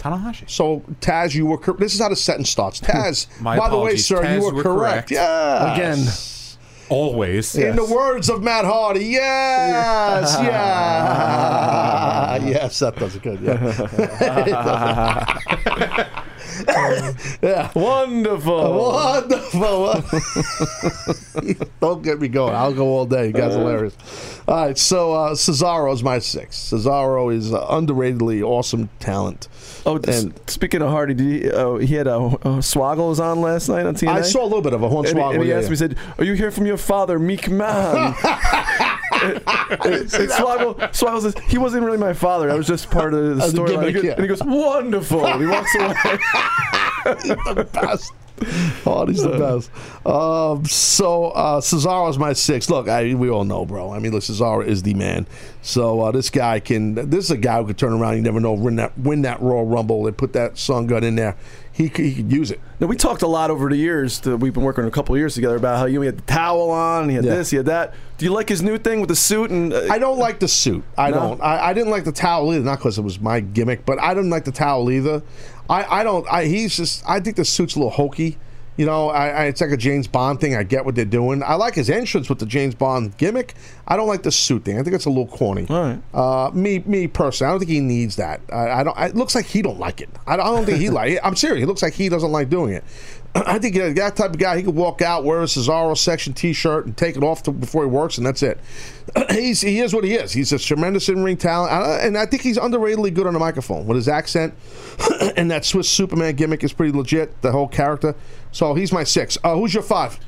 [0.00, 0.48] Tanahashi.
[0.50, 1.58] So Taz, you were.
[1.58, 2.80] Cor- this is how the sentence starts.
[2.90, 5.08] Taz, My by the way, sir, Taz, you were, we're correct.
[5.08, 5.10] correct.
[5.12, 5.76] Yes.
[5.76, 6.37] Again.
[6.90, 7.54] Always.
[7.56, 13.40] In the words of Matt Hardy, yes, yeah, yes, that does it good.
[13.40, 13.58] Yeah,
[17.42, 17.70] yeah.
[17.74, 18.74] Wonderful.
[18.74, 19.94] Wonderful.
[21.80, 22.54] Don't get me going.
[22.54, 23.26] I'll go all day.
[23.28, 23.96] You guys are hilarious.
[24.46, 26.56] All right, so uh, is my six.
[26.56, 29.48] Cesaro is uh, underratedly awesome talent.
[29.84, 33.40] Oh, and speaking of Hardy, did he, uh, he had a uh, Swaggle was on
[33.40, 34.08] last night on TNA.
[34.08, 35.34] I saw a little bit of a And he, Hornswoggle.
[35.34, 35.68] and he asked yeah.
[35.68, 38.14] me, he said, "Are you here from your father, Meek Man?"
[39.22, 39.40] and,
[40.30, 42.50] Swaggle, Swaggle says he wasn't really my father.
[42.50, 43.70] I was just part of the Of the story.
[43.70, 44.12] gimmick, yeah.
[44.12, 45.94] And he goes, "Wonderful." And he walks away.
[47.22, 48.12] He's the best.
[48.86, 50.06] Oh, he's the best.
[50.06, 52.70] Um, so uh, Cesaro's my six.
[52.70, 53.92] Look, I, we all know, bro.
[53.92, 55.26] I mean, look, Cesaro is the man.
[55.62, 56.94] So uh, this guy can.
[56.94, 58.16] This is a guy who could turn around.
[58.16, 58.52] You never know.
[58.52, 58.96] Win that.
[58.98, 60.04] Win that Royal Rumble.
[60.04, 61.36] They put that sun gun in there.
[61.78, 62.60] He could, he could use it.
[62.80, 64.18] Now we talked a lot over the years.
[64.20, 66.70] That we've been working a couple of years together about how you had the towel
[66.70, 67.36] on, he had Yeah.
[67.36, 67.94] this, he had that.
[68.18, 69.50] Do you like his new thing with the suit?
[69.52, 70.82] And uh, I don't like the suit.
[70.96, 71.16] I No?
[71.20, 71.40] don't.
[71.40, 72.64] I, I didn't like the towel either.
[72.64, 75.22] Not because it was my gimmick, but I didn't like the towel either.
[75.70, 76.26] I, I don't.
[76.30, 77.04] I, he's just.
[77.08, 78.38] I think the suit's a little hokey.
[78.78, 80.54] You know, I, I, it's like a James Bond thing.
[80.54, 81.42] I get what they're doing.
[81.42, 83.54] I like his entrance with the James Bond gimmick.
[83.88, 84.78] I don't like the suit thing.
[84.78, 85.66] I think it's a little corny.
[85.68, 86.00] All right.
[86.14, 88.40] Uh, me, me personally, I don't think he needs that.
[88.52, 88.96] I, I don't.
[88.98, 90.08] It looks like he don't like it.
[90.26, 91.12] I don't, I don't think he like.
[91.12, 91.20] it.
[91.24, 91.64] I'm serious.
[91.64, 92.84] It looks like he doesn't like doing it.
[93.34, 96.86] I think that type of guy, he could walk out, wear a Cesaro section T-shirt,
[96.86, 98.58] and take it off to, before he works, and that's it.
[99.30, 100.32] he's he is what he is.
[100.32, 103.86] He's a tremendous in-ring talent, uh, and I think he's underratedly good on the microphone
[103.86, 104.54] with his accent
[105.36, 107.40] and that Swiss Superman gimmick is pretty legit.
[107.42, 108.14] The whole character.
[108.52, 109.38] So he's my six.
[109.44, 110.18] Uh, who's your five?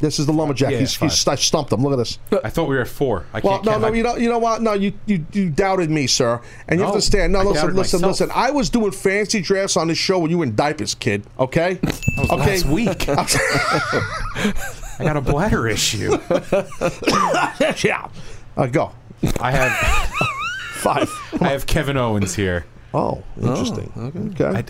[0.00, 0.72] This is the lumberjack.
[0.72, 1.82] Yeah, he's, he's I stumped him.
[1.82, 2.18] Look at this.
[2.42, 3.26] I thought we were at four.
[3.34, 4.62] I Well, can't no, no, I- you know, you know what?
[4.62, 7.32] No, you you, you doubted me, sir, and you have No, to stand.
[7.34, 8.20] No, I listen, listen, myself.
[8.20, 8.30] listen.
[8.34, 11.24] I was doing fancy drafts on this show when you were in diapers, kid.
[11.38, 11.78] Okay,
[12.18, 12.36] was okay.
[12.36, 13.06] last week.
[13.08, 16.16] I got a bladder issue.
[17.84, 18.08] yeah,
[18.56, 18.92] uh, go
[19.40, 19.72] I have
[20.74, 21.08] five.
[21.40, 22.64] I have Kevin Owens here.
[22.94, 23.92] Oh, interesting.
[23.96, 24.58] okay.
[24.60, 24.64] I-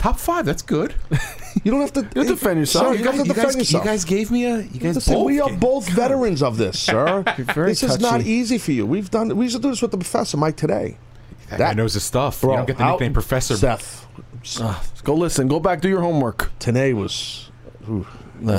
[0.00, 0.44] top five.
[0.46, 0.94] That's good.
[1.62, 2.08] you don't have to.
[2.14, 2.86] You defend yourself.
[2.86, 4.56] Sir, you, you guys, have to you, defend guys, you guys gave me a.
[4.58, 5.26] You guys Listen, both.
[5.26, 7.22] we are gave- both veterans of this, sir.
[7.54, 8.30] very this is not touchy.
[8.30, 8.86] easy for you.
[8.86, 9.36] We've done.
[9.36, 10.98] We used to do this with the professor Mike today.
[11.50, 12.42] That guy knows his stuff.
[12.42, 13.56] you don't get the how- nickname Professor.
[13.56, 14.06] Seth.
[14.60, 15.48] Ah, go listen.
[15.48, 16.50] Go back do your homework.
[16.58, 17.50] Today was.
[17.88, 18.06] ooh.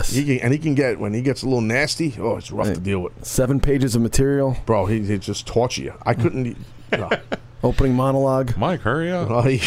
[0.05, 2.13] He can, and he can get when he gets a little nasty.
[2.19, 4.55] Oh, it's rough to deal with, Seven pages of material.
[4.68, 4.85] bro.
[4.85, 5.93] He, he just torture you.
[6.05, 6.45] I couldn't.
[6.45, 6.55] e,
[6.91, 7.09] no.
[7.63, 8.55] Opening monologue.
[8.57, 9.31] Mike, hurry up.
[9.31, 9.59] Oh, he,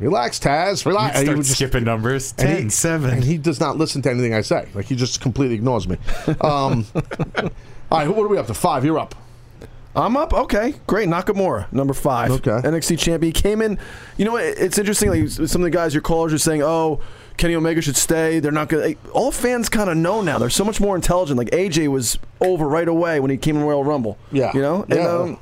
[0.00, 0.84] relax, Taz.
[0.84, 1.18] You Relax.
[1.18, 2.34] He start would just- skipping numbers.
[2.38, 3.10] and 10, he- 7.
[3.10, 4.68] and he does not listen to anything I say.
[4.74, 5.96] Like he just completely ignores me.
[6.40, 6.86] Um,
[7.90, 8.54] all right, what are we up to?
[8.54, 8.84] Five.
[8.84, 9.14] You're up.
[9.96, 10.32] I'm up.
[10.32, 11.08] Okay, great.
[11.08, 12.30] Nakamura, number five.
[12.30, 12.50] Okay.
[12.50, 13.78] NXT champion came in.
[14.16, 14.44] You know, what?
[14.44, 15.10] it's interesting.
[15.10, 17.00] Like some of the guys, your callers are saying, "Oh,
[17.36, 18.94] Kenny Omega should stay." They're not going.
[18.94, 20.38] to All fans kind of know now.
[20.38, 21.38] They're so much more intelligent.
[21.38, 24.18] Like AJ was over right away when he came in Royal Rumble.
[24.30, 24.52] Yeah.
[24.54, 24.82] You know.
[24.82, 25.08] And, Yeah.
[25.08, 25.38] um,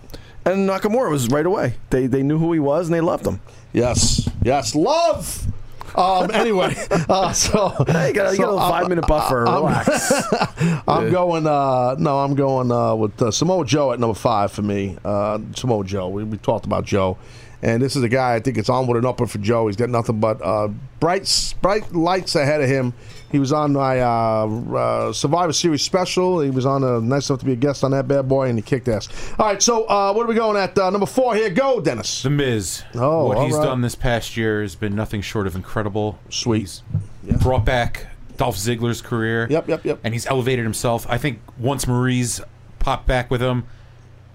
[0.47, 1.75] and Nakamura was right away.
[1.91, 3.41] They they knew who he was and they loved him.
[3.77, 4.27] Yes.
[4.43, 4.75] Yes.
[4.75, 5.47] Love.
[5.95, 9.07] Um, anyway, uh, so Hey, you got, you got a little so, uh, five minute
[9.07, 9.47] buffer.
[9.47, 10.13] I'm- Relax.
[10.89, 11.47] I'm going.
[11.47, 14.97] Uh, no, I'm going uh, with uh, Samoa Joe at number five for me.
[15.05, 16.09] Uh, Samoa Joe.
[16.09, 17.17] We, we talked about Joe,
[17.63, 19.67] and this is a guy I think it's onward and upward for Joe.
[19.69, 20.69] He's got nothing but uh,
[21.01, 22.93] bright bright lights ahead of him.
[23.37, 26.41] He was on my uh, uh, Survivor Series special.
[26.41, 28.57] He was on a nice enough to be a guest on that bad boy, and
[28.57, 29.11] he kicked ass.
[29.39, 30.79] All right, so uh, what are we going at?
[30.79, 31.51] Uh, number four here.
[31.51, 32.23] Go, Dennis.
[32.23, 32.83] The Miz.
[32.95, 33.63] Oh, what he's right.
[33.63, 36.19] done this past year has been nothing short of incredible.
[36.31, 36.61] Sweet.
[36.61, 36.83] He's
[37.43, 38.07] brought back
[38.39, 39.47] Dolph Ziggler's career.
[39.51, 40.01] Yep, yep, yep.
[40.03, 41.07] And he's elevated himself.
[41.11, 42.43] I think once Maryse
[42.79, 43.67] popped back with him,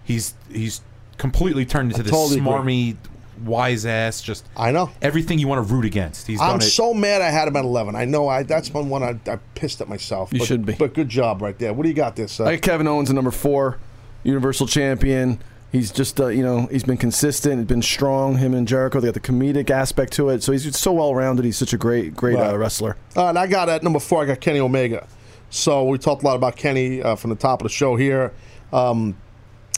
[0.03, 0.81] he's he's
[1.17, 2.97] completely turned into this totally agree.
[3.41, 6.27] Smarmy wise ass, just I know everything you want to root against.
[6.27, 7.95] He's I'm so mad I had him at 11.
[7.95, 10.31] I know I that's one one I, I pissed at myself.
[10.33, 10.73] You but, should be.
[10.73, 11.73] But good job right there.
[11.73, 12.39] What do you got this?
[12.39, 13.79] Uh, I got Kevin Owens at number four,
[14.23, 15.39] Universal Champion.
[15.71, 18.37] He's just, uh, you know, he's been consistent, he's been strong.
[18.37, 20.43] Him and Jericho, they got the comedic aspect to it.
[20.43, 21.45] So he's so well rounded.
[21.45, 22.53] He's such a great, great Right.
[22.53, 22.97] uh, wrestler.
[23.15, 24.23] All right, I got at number four.
[24.23, 25.07] I got Kenny Omega.
[25.49, 28.33] So we talked a lot about Kenny uh, from the top of the show here.
[28.73, 29.15] Um,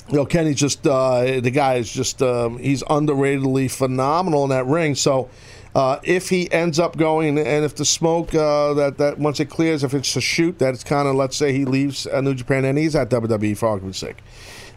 [0.09, 4.65] you know, Kenny's just uh, the guy is just um, he's underratedly phenomenal in that
[4.65, 4.95] ring.
[4.95, 5.29] So
[5.75, 9.49] uh, if he ends up going, and if the smoke uh, that that once it
[9.49, 12.35] clears, if it's a shoot, that it's kind of let's say he leaves uh, New
[12.35, 14.17] Japan and he's at WWE for argument's sake.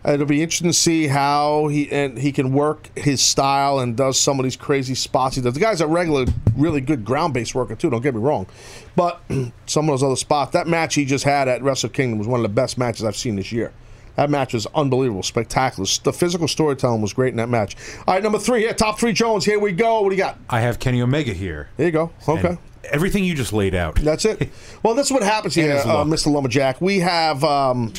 [0.06, 3.96] Uh, It'll be interesting to see how he and he can work his style and
[3.96, 5.54] does some of these crazy spots he does.
[5.54, 7.90] The guy's a regular, really good ground based worker too.
[7.90, 8.46] Don't get me wrong,
[8.94, 9.20] but
[9.66, 10.52] some of those other spots.
[10.52, 13.16] That match he just had at Wrestle Kingdom was one of the best matches I've
[13.16, 13.72] seen this year.
[14.16, 15.86] That match was unbelievable, spectacular.
[16.02, 17.76] The physical storytelling was great in that match.
[18.06, 19.44] All right, number three here, top three Jones.
[19.44, 20.00] Here we go.
[20.00, 20.38] What do you got?
[20.48, 21.68] I have Kenny Omega here.
[21.76, 22.10] There you go.
[22.28, 22.48] Okay.
[22.48, 22.58] And
[22.90, 23.96] everything you just laid out.
[23.96, 24.50] That's it.
[24.82, 26.08] Well, that's what happens here, his uh, look.
[26.08, 26.32] Mr.
[26.32, 26.80] Lumberjack.
[26.80, 27.42] We have.
[27.42, 27.92] Um,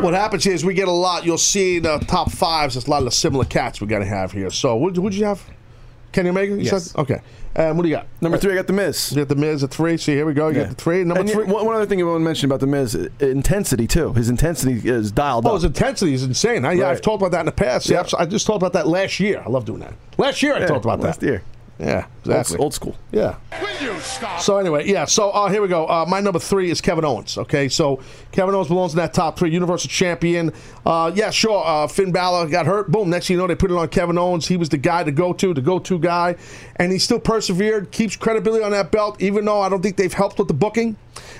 [0.00, 1.24] what happens here is we get a lot.
[1.26, 2.74] You'll see the top fives.
[2.74, 4.50] There's a lot of the similar cats we're going to have here.
[4.50, 5.44] So, what would you have?
[6.12, 6.52] Kenny Omega?
[6.54, 6.90] You Yes.
[6.90, 7.00] said?
[7.00, 7.20] Okay.
[7.56, 8.06] Um, what do you got?
[8.20, 9.10] Number three, I got The Miz.
[9.12, 9.96] You got The Miz at three.
[9.96, 10.48] See, here we go.
[10.48, 10.62] You Yeah.
[10.64, 11.02] got the three.
[11.04, 11.44] Number And three.
[11.44, 14.12] One, one other thing I want to mention about The Miz, intensity, too.
[14.12, 15.50] His intensity is dialed up.
[15.52, 15.60] Oh, up.
[15.60, 16.64] his intensity is insane.
[16.64, 16.82] I, Right.
[16.84, 17.88] I've talked about that in the past.
[17.90, 18.04] Yeah.
[18.18, 19.42] I just talked about that last year.
[19.44, 19.94] I love doing that.
[20.16, 21.26] Last year I Yeah, talked about last that.
[21.26, 21.42] Last year.
[21.80, 22.58] Yeah, Old, exactly.
[22.58, 22.94] old school.
[23.10, 23.36] Yeah.
[24.38, 25.06] So anyway, yeah.
[25.06, 25.86] So uh, here we go.
[25.86, 27.38] Uh, my number three is Kevin Owens.
[27.38, 28.00] Okay, so
[28.32, 29.50] Kevin Owens belongs in that top three.
[29.50, 30.52] Universal Champion.
[30.84, 31.64] Uh, yeah, sure.
[31.64, 32.90] Uh, Finn Balor got hurt.
[32.90, 33.08] Boom.
[33.08, 34.46] Next thing you know, they put it on Kevin Owens.
[34.46, 36.36] He was the guy to go to, the go-to guy,
[36.76, 39.20] and he still persevered, keeps credibility on that belt.
[39.22, 40.96] Even though I don't think they've helped with the booking.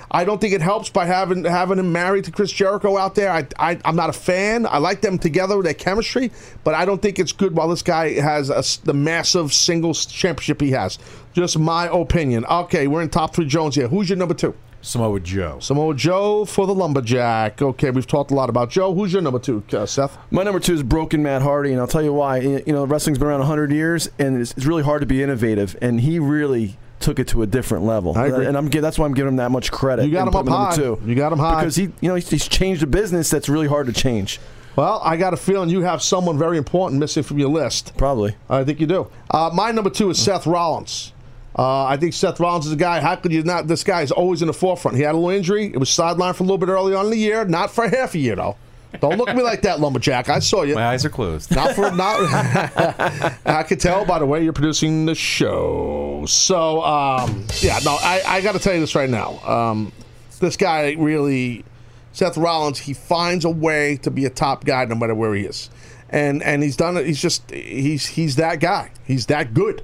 [0.09, 3.31] I don't think it helps by having having him married to Chris Jericho out there.
[3.31, 4.65] I, I I'm not a fan.
[4.65, 6.31] I like them together, their chemistry,
[6.63, 10.05] but I don't think it's good while this guy has a s the massive singles
[10.05, 10.99] championship he has.
[11.33, 12.45] Just my opinion.
[12.45, 13.87] Okay, we're in top three Jones here.
[13.87, 14.53] Who's your number two?
[14.81, 15.59] Samoa Joe.
[15.59, 17.61] Samoa Joe for the lumberjack.
[17.61, 18.93] Okay, we've talked a lot about Joe.
[18.93, 20.17] Who's your number two, uh, Seth?
[20.31, 22.39] My number two is Broken Matt Hardy, and I'll tell you why.
[22.39, 25.77] You know, wrestling's been around 100 years, and it's, it's really hard to be innovative,
[25.81, 28.17] and he really took it to a different level.
[28.17, 28.45] I agree.
[28.45, 30.05] And I'm that's why I'm giving him that much credit.
[30.05, 30.75] You got him up high.
[30.75, 31.01] Two.
[31.05, 31.61] You got him high.
[31.61, 34.39] because he, you know, he's, he's changed a business that's really hard to change.
[34.75, 37.97] Well, I got a feeling you have someone very important missing from your list.
[37.97, 38.35] Probably.
[38.49, 39.07] I think you do.
[39.29, 41.11] Uh, my number two is Seth Rollins.
[41.57, 43.01] Uh, I think Seth Rollins is a guy.
[43.01, 43.67] How could you not?
[43.67, 44.95] This guy is always in the forefront.
[44.95, 45.65] He had a little injury.
[45.65, 47.43] It was sidelined for a little bit early on in the year.
[47.43, 48.55] Not for half a year though.
[48.99, 50.29] Don't look at me like that, lumberjack.
[50.29, 50.75] I saw you.
[50.75, 51.55] My eyes are closed.
[51.55, 52.19] Not for not.
[53.45, 56.25] I could tell by the way you're producing the show.
[56.27, 59.39] So um, yeah, no, I, I got to tell you this right now.
[59.47, 59.91] Um,
[60.39, 61.63] this guy really,
[62.11, 65.45] Seth Rollins, he finds a way to be a top guy no matter where he
[65.45, 65.69] is,
[66.09, 67.05] and and he's done it.
[67.05, 68.91] He's just he's he's that guy.
[69.05, 69.83] He's that good.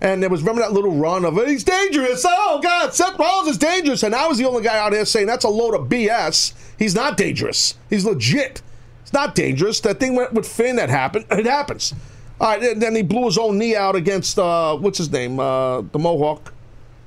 [0.00, 2.24] And there was remember that little run of he's dangerous.
[2.26, 5.26] Oh God, Seth Rollins is dangerous, and I was the only guy out here saying
[5.26, 6.52] that's a load of BS.
[6.78, 7.76] He's not dangerous.
[7.88, 8.60] He's legit.
[9.02, 9.80] It's not dangerous.
[9.80, 11.26] That thing went with Finn that happened.
[11.30, 11.94] It happens.
[12.40, 15.38] All right, and then he blew his own knee out against uh, what's his name,
[15.38, 16.52] uh, the Mohawk.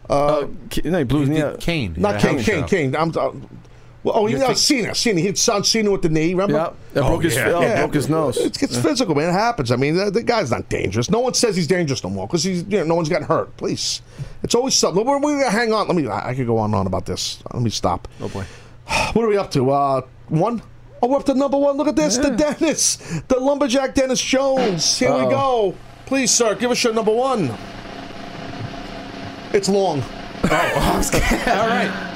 [0.10, 0.48] Uh,
[0.86, 1.60] no, he blew his knee out.
[1.60, 1.96] Kane.
[1.98, 2.38] Not Yeah, Kane.
[2.38, 2.66] House Kane.
[2.66, 2.96] Kane.
[2.96, 3.50] I'm.
[4.08, 4.96] Well, oh, you know, think- Cena.
[4.96, 5.20] Cena.
[5.20, 6.30] He hit Son Cena with the knee.
[6.34, 6.54] Remember?
[6.54, 8.38] Yeah, that broke his- oh, broke his nose.
[8.38, 8.82] It's, it's Yeah.
[8.82, 9.30] physical, man.
[9.30, 9.72] It happens.
[9.72, 11.10] I mean, the, the guy's not dangerous.
[11.10, 12.64] No one says he's dangerous no more because he's.
[12.64, 13.56] You know, no one's gotten hurt.
[13.58, 14.02] Please,
[14.44, 15.06] it's always something.
[15.06, 15.88] We're, we're gonna hang on.
[15.88, 16.08] Let me.
[16.08, 17.44] I I could go on and on about this.
[17.54, 18.08] Let me stop.
[18.22, 18.46] Oh boy.
[19.14, 19.70] What are we up to?
[19.72, 20.62] Uh, one.
[21.02, 21.76] Oh, we're up to number one.
[21.78, 22.18] Look at this.
[22.18, 22.96] The Dennis,
[23.28, 24.98] the lumberjack Dennis Jones.
[24.98, 25.30] Here we Uh-oh.
[25.72, 25.78] go.
[26.06, 27.54] Please, sir, give us your number one.
[29.54, 30.02] It's long.
[30.44, 30.50] Oh,
[31.48, 32.14] All right.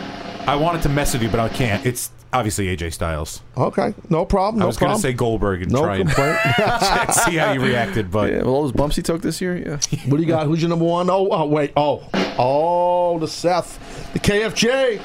[0.47, 1.85] I wanted to mess with you, but I can't.
[1.85, 3.41] It's obviously AJ Styles.
[3.57, 4.61] Okay, no problem.
[4.61, 5.01] I was going problem.
[5.01, 6.39] to say Goldberg and No try and complaint.
[7.13, 9.99] see how you reacted, but Yeah, well, all those bumps he took this year, yeah.
[10.07, 10.47] What do you got?
[10.47, 11.09] Who's your number one?
[11.09, 11.73] Oh, oh, wait.
[11.75, 12.07] Oh,
[12.37, 15.01] oh, the Seth, the KFJ,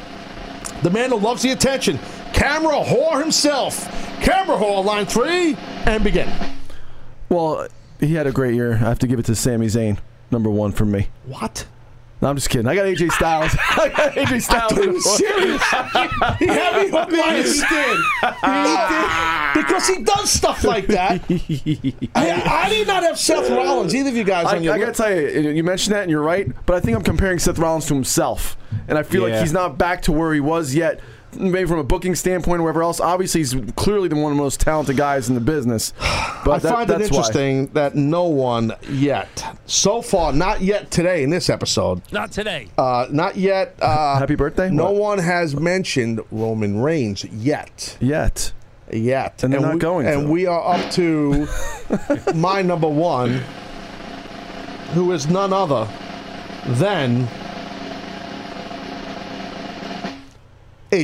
[0.83, 1.99] the man who loves the attention.
[2.33, 3.87] Camera whore himself.
[4.21, 5.57] Camera whore, line three,
[5.87, 6.31] and begin.
[7.29, 7.69] Well,
[8.01, 8.75] he had a great year.
[8.75, 9.99] I have to give it to Sami Zayn,
[10.31, 11.09] number one for me.
[11.25, 11.67] What?
[12.23, 12.67] No, I'm just kidding.
[12.67, 13.55] I got AJ Styles.
[13.71, 14.73] I got AJ Styles.
[14.73, 15.63] thought he serious.
[16.39, 17.97] he had me hooked by his skin.
[18.23, 19.67] He did.
[19.67, 21.23] Because he does stuff like that.
[22.15, 24.79] I, I did not have Seth Rollins, either of you guys I, on your I
[24.79, 27.59] gotta tell you, you mentioned that and you're right, but I think I'm comparing Seth
[27.59, 28.57] Rollins to himself,
[28.89, 31.01] and I feel like he's not back to where he was yet.
[31.39, 33.01] Maybe from a booking standpoint or wherever else.
[33.01, 35.93] Obviously, he's clearly the one of the most talented guys in the business.
[36.47, 37.17] But I that- find it that's why.
[37.19, 42.69] interesting that no one yet, so far, not yet today in this episode, Not today.
[42.79, 43.75] uh, not yet.
[43.83, 44.71] Uh, Happy birthday?
[44.71, 44.95] No What?
[44.95, 47.97] one has mentioned Roman Reigns yet.
[48.01, 48.53] Yet.
[48.93, 49.43] yet.
[49.43, 50.31] And they're not going And to.
[50.33, 51.49] we are up to
[52.37, 53.43] my number one,
[54.95, 55.89] who is none other
[56.67, 57.27] than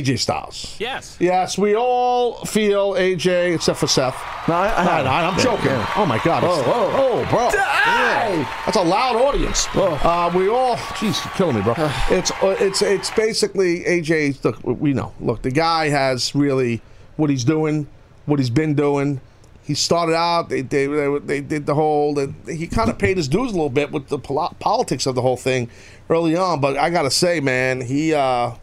[0.01, 0.75] AJ Styles.
[0.79, 1.15] Yes.
[1.19, 4.15] Yes, we all feel AJ, except for Seth.
[4.47, 5.65] No, I, I, No, no, I'm Yeah, joking.
[5.67, 5.93] yeah.
[5.95, 6.43] Oh my God!
[6.43, 6.91] Oh, oh.
[7.23, 7.49] oh, bro!
[7.53, 8.63] Yeah.
[8.65, 9.67] That's a loud audience.
[9.75, 11.73] Uh, we all, jeez, you're killing me, bro.
[12.09, 14.43] it's uh, it's it's basically AJ.
[14.43, 15.13] Look, we know.
[15.19, 16.81] Look, the guy has really
[17.15, 17.87] what he's doing,
[18.25, 19.21] what he's been doing.
[19.63, 20.49] He started out.
[20.49, 22.13] They they they, they did the whole.
[22.13, 25.15] They, he kind of paid his dues a little bit with the pol- politics of
[25.15, 25.69] the whole thing
[26.09, 26.59] early on.
[26.59, 28.13] But I gotta say, man, he.
[28.13, 28.55] Uh,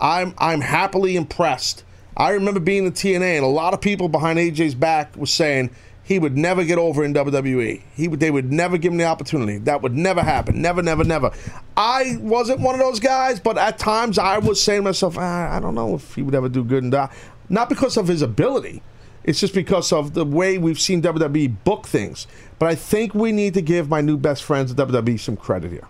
[0.00, 1.84] I'm I'm happily impressed.
[2.16, 5.70] I remember being in TNA, and a lot of people behind AJ's back was saying
[6.08, 7.82] he would never get over in WWE.
[7.94, 9.58] He would, they would never give him the opportunity.
[9.58, 10.62] That would never happen.
[10.62, 11.30] Never, never, never.
[11.76, 15.54] I wasn't one of those guys, but at times I was saying to myself, ah,
[15.54, 17.10] I don't know if he would ever do good and die.
[17.50, 18.82] Not because of his ability.
[19.22, 22.26] It's just because of the way we've seen WWE book things.
[22.58, 25.70] But I think we need to give my new best friends at WWE some credit
[25.70, 25.86] here.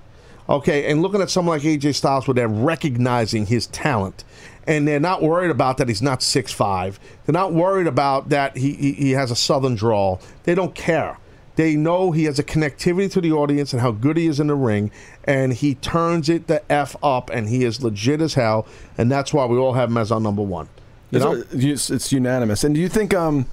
[0.48, 4.24] Okay, and looking at someone like AJ Styles where they're recognizing his talent
[4.68, 6.98] and they're not worried about that he's not 6'5.
[7.24, 10.20] They're not worried about that he, he, he has a southern drawl.
[10.44, 11.18] They don't care.
[11.56, 14.46] They know he has a connectivity to the audience and how good he is in
[14.46, 14.92] the ring,
[15.24, 18.66] and he turns it the F up, and he is legit as hell,
[18.96, 20.68] and that's why we all have him as our number one.
[21.10, 21.44] You It's, know?
[21.58, 22.62] it's, it's unanimous.
[22.62, 23.46] And do you think um,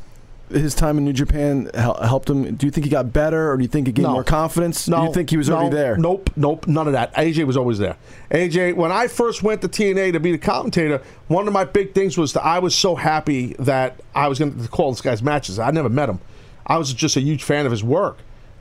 [0.50, 2.56] his time in New Japan helped him?
[2.56, 4.14] Do you think he got better, or do you think he gained No.
[4.14, 4.88] more confidence?
[4.88, 5.98] No, do you think he was no, already there?
[5.98, 7.14] Nope, nope, none of that.
[7.16, 7.96] AJ was always there.
[8.32, 11.94] AJ, when I first went to TNA to be the commentator, one of my big
[11.94, 15.24] things was that I was so happy that I was going to call this guy's
[15.24, 15.58] matches.
[15.60, 16.20] I never met him.
[16.68, 18.18] I was just a huge fan of his work.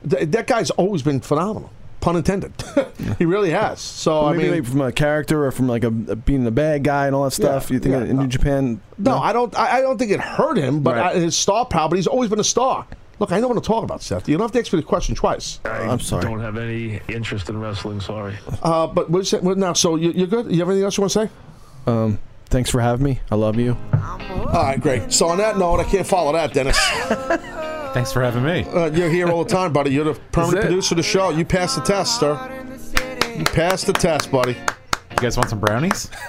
[0.09, 1.71] Th- that guy's always been phenomenal.
[2.05, 2.53] Pun intended.
[3.19, 3.81] he really has.
[3.81, 6.51] So Maybe I mean, like from a character or from like a, a being the
[6.51, 7.71] bad guy and all that stuff.
[7.71, 8.83] Yeah, you think yeah, in New Japan?
[8.99, 9.59] no, I don't.
[9.59, 11.17] I, I don't think it hurt him, but Right.
[11.17, 11.89] I, his star power.
[11.89, 12.87] But he's always been a star.
[13.21, 14.29] Look, I know what to talk about, Seth.
[14.29, 15.61] You don't have to ask me the question twice.
[15.65, 16.25] I'm sorry.
[16.25, 18.03] Don't have any interest in wrestling.
[18.03, 18.37] Sorry.
[18.63, 19.73] Uh, but what you say, what now?
[19.73, 20.53] So you, you're good.
[20.53, 21.31] You have anything else you want to say?
[21.87, 22.19] Um,
[22.51, 23.21] thanks for having me.
[23.31, 23.79] I love you.
[23.95, 25.11] All right, great.
[25.11, 26.77] So on that note, I can't follow that, Dennis.
[27.95, 28.65] Thanks for having me.
[28.65, 29.93] Uh, you're here all the time, buddy.
[29.93, 31.31] You're the permanent producer of the show.
[31.31, 32.33] You passed the test, sir.
[33.39, 34.57] You passed the test, buddy.
[35.13, 36.11] You guys want some brownies?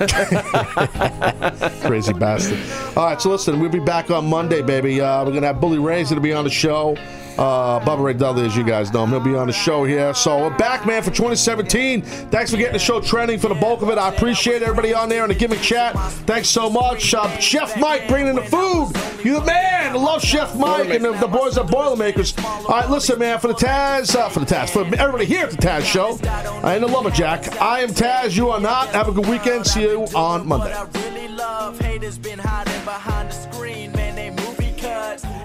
[1.81, 2.59] Crazy bastard.
[2.95, 5.01] All right, so listen, we'll be back on Monday, baby.
[5.01, 6.95] Uh, we're gonna have Bully Ray's gonna be on the show.
[7.37, 10.13] Uh, Bubba Ray Dudley, as you guys know, him, he'll be on the show here.
[10.13, 12.01] So we're back, man, for 2017.
[12.01, 13.97] Thanks for getting the show trending for the bulk of it.
[13.97, 15.97] I appreciate everybody on there in the gimmick chat.
[16.25, 18.93] Thanks so much, uh, Chef Mike, bringing the food.
[19.25, 19.91] You the man.
[19.91, 22.33] I love Chef Mike and the, the boys at Boilermakers.
[22.37, 25.51] All right, listen, man, for the Taz, uh, for the Taz, for everybody here at
[25.51, 26.17] the Taz Show,
[26.63, 27.59] and the Lumberjack.
[27.61, 28.35] I am Taz.
[28.35, 28.89] You are not.
[28.89, 29.67] Have a good weekend.
[29.67, 30.73] See you on Monday.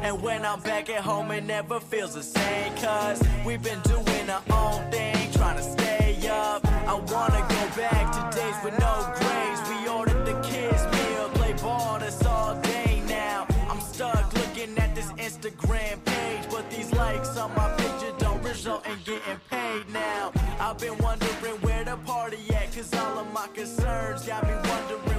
[0.03, 4.31] And when I'm back at home, it never feels the same, cuz we've been doing
[4.31, 6.67] our own thing, trying to stay up.
[6.67, 9.61] I wanna go back to days with no grades.
[9.69, 13.47] We ordered the kids' meal, play ball, that's all day now.
[13.69, 18.87] I'm stuck looking at this Instagram page, but these likes on my picture don't result
[18.87, 20.33] in getting paid now.
[20.59, 25.10] I've been wondering where the party at, cause all of my concerns got me wondering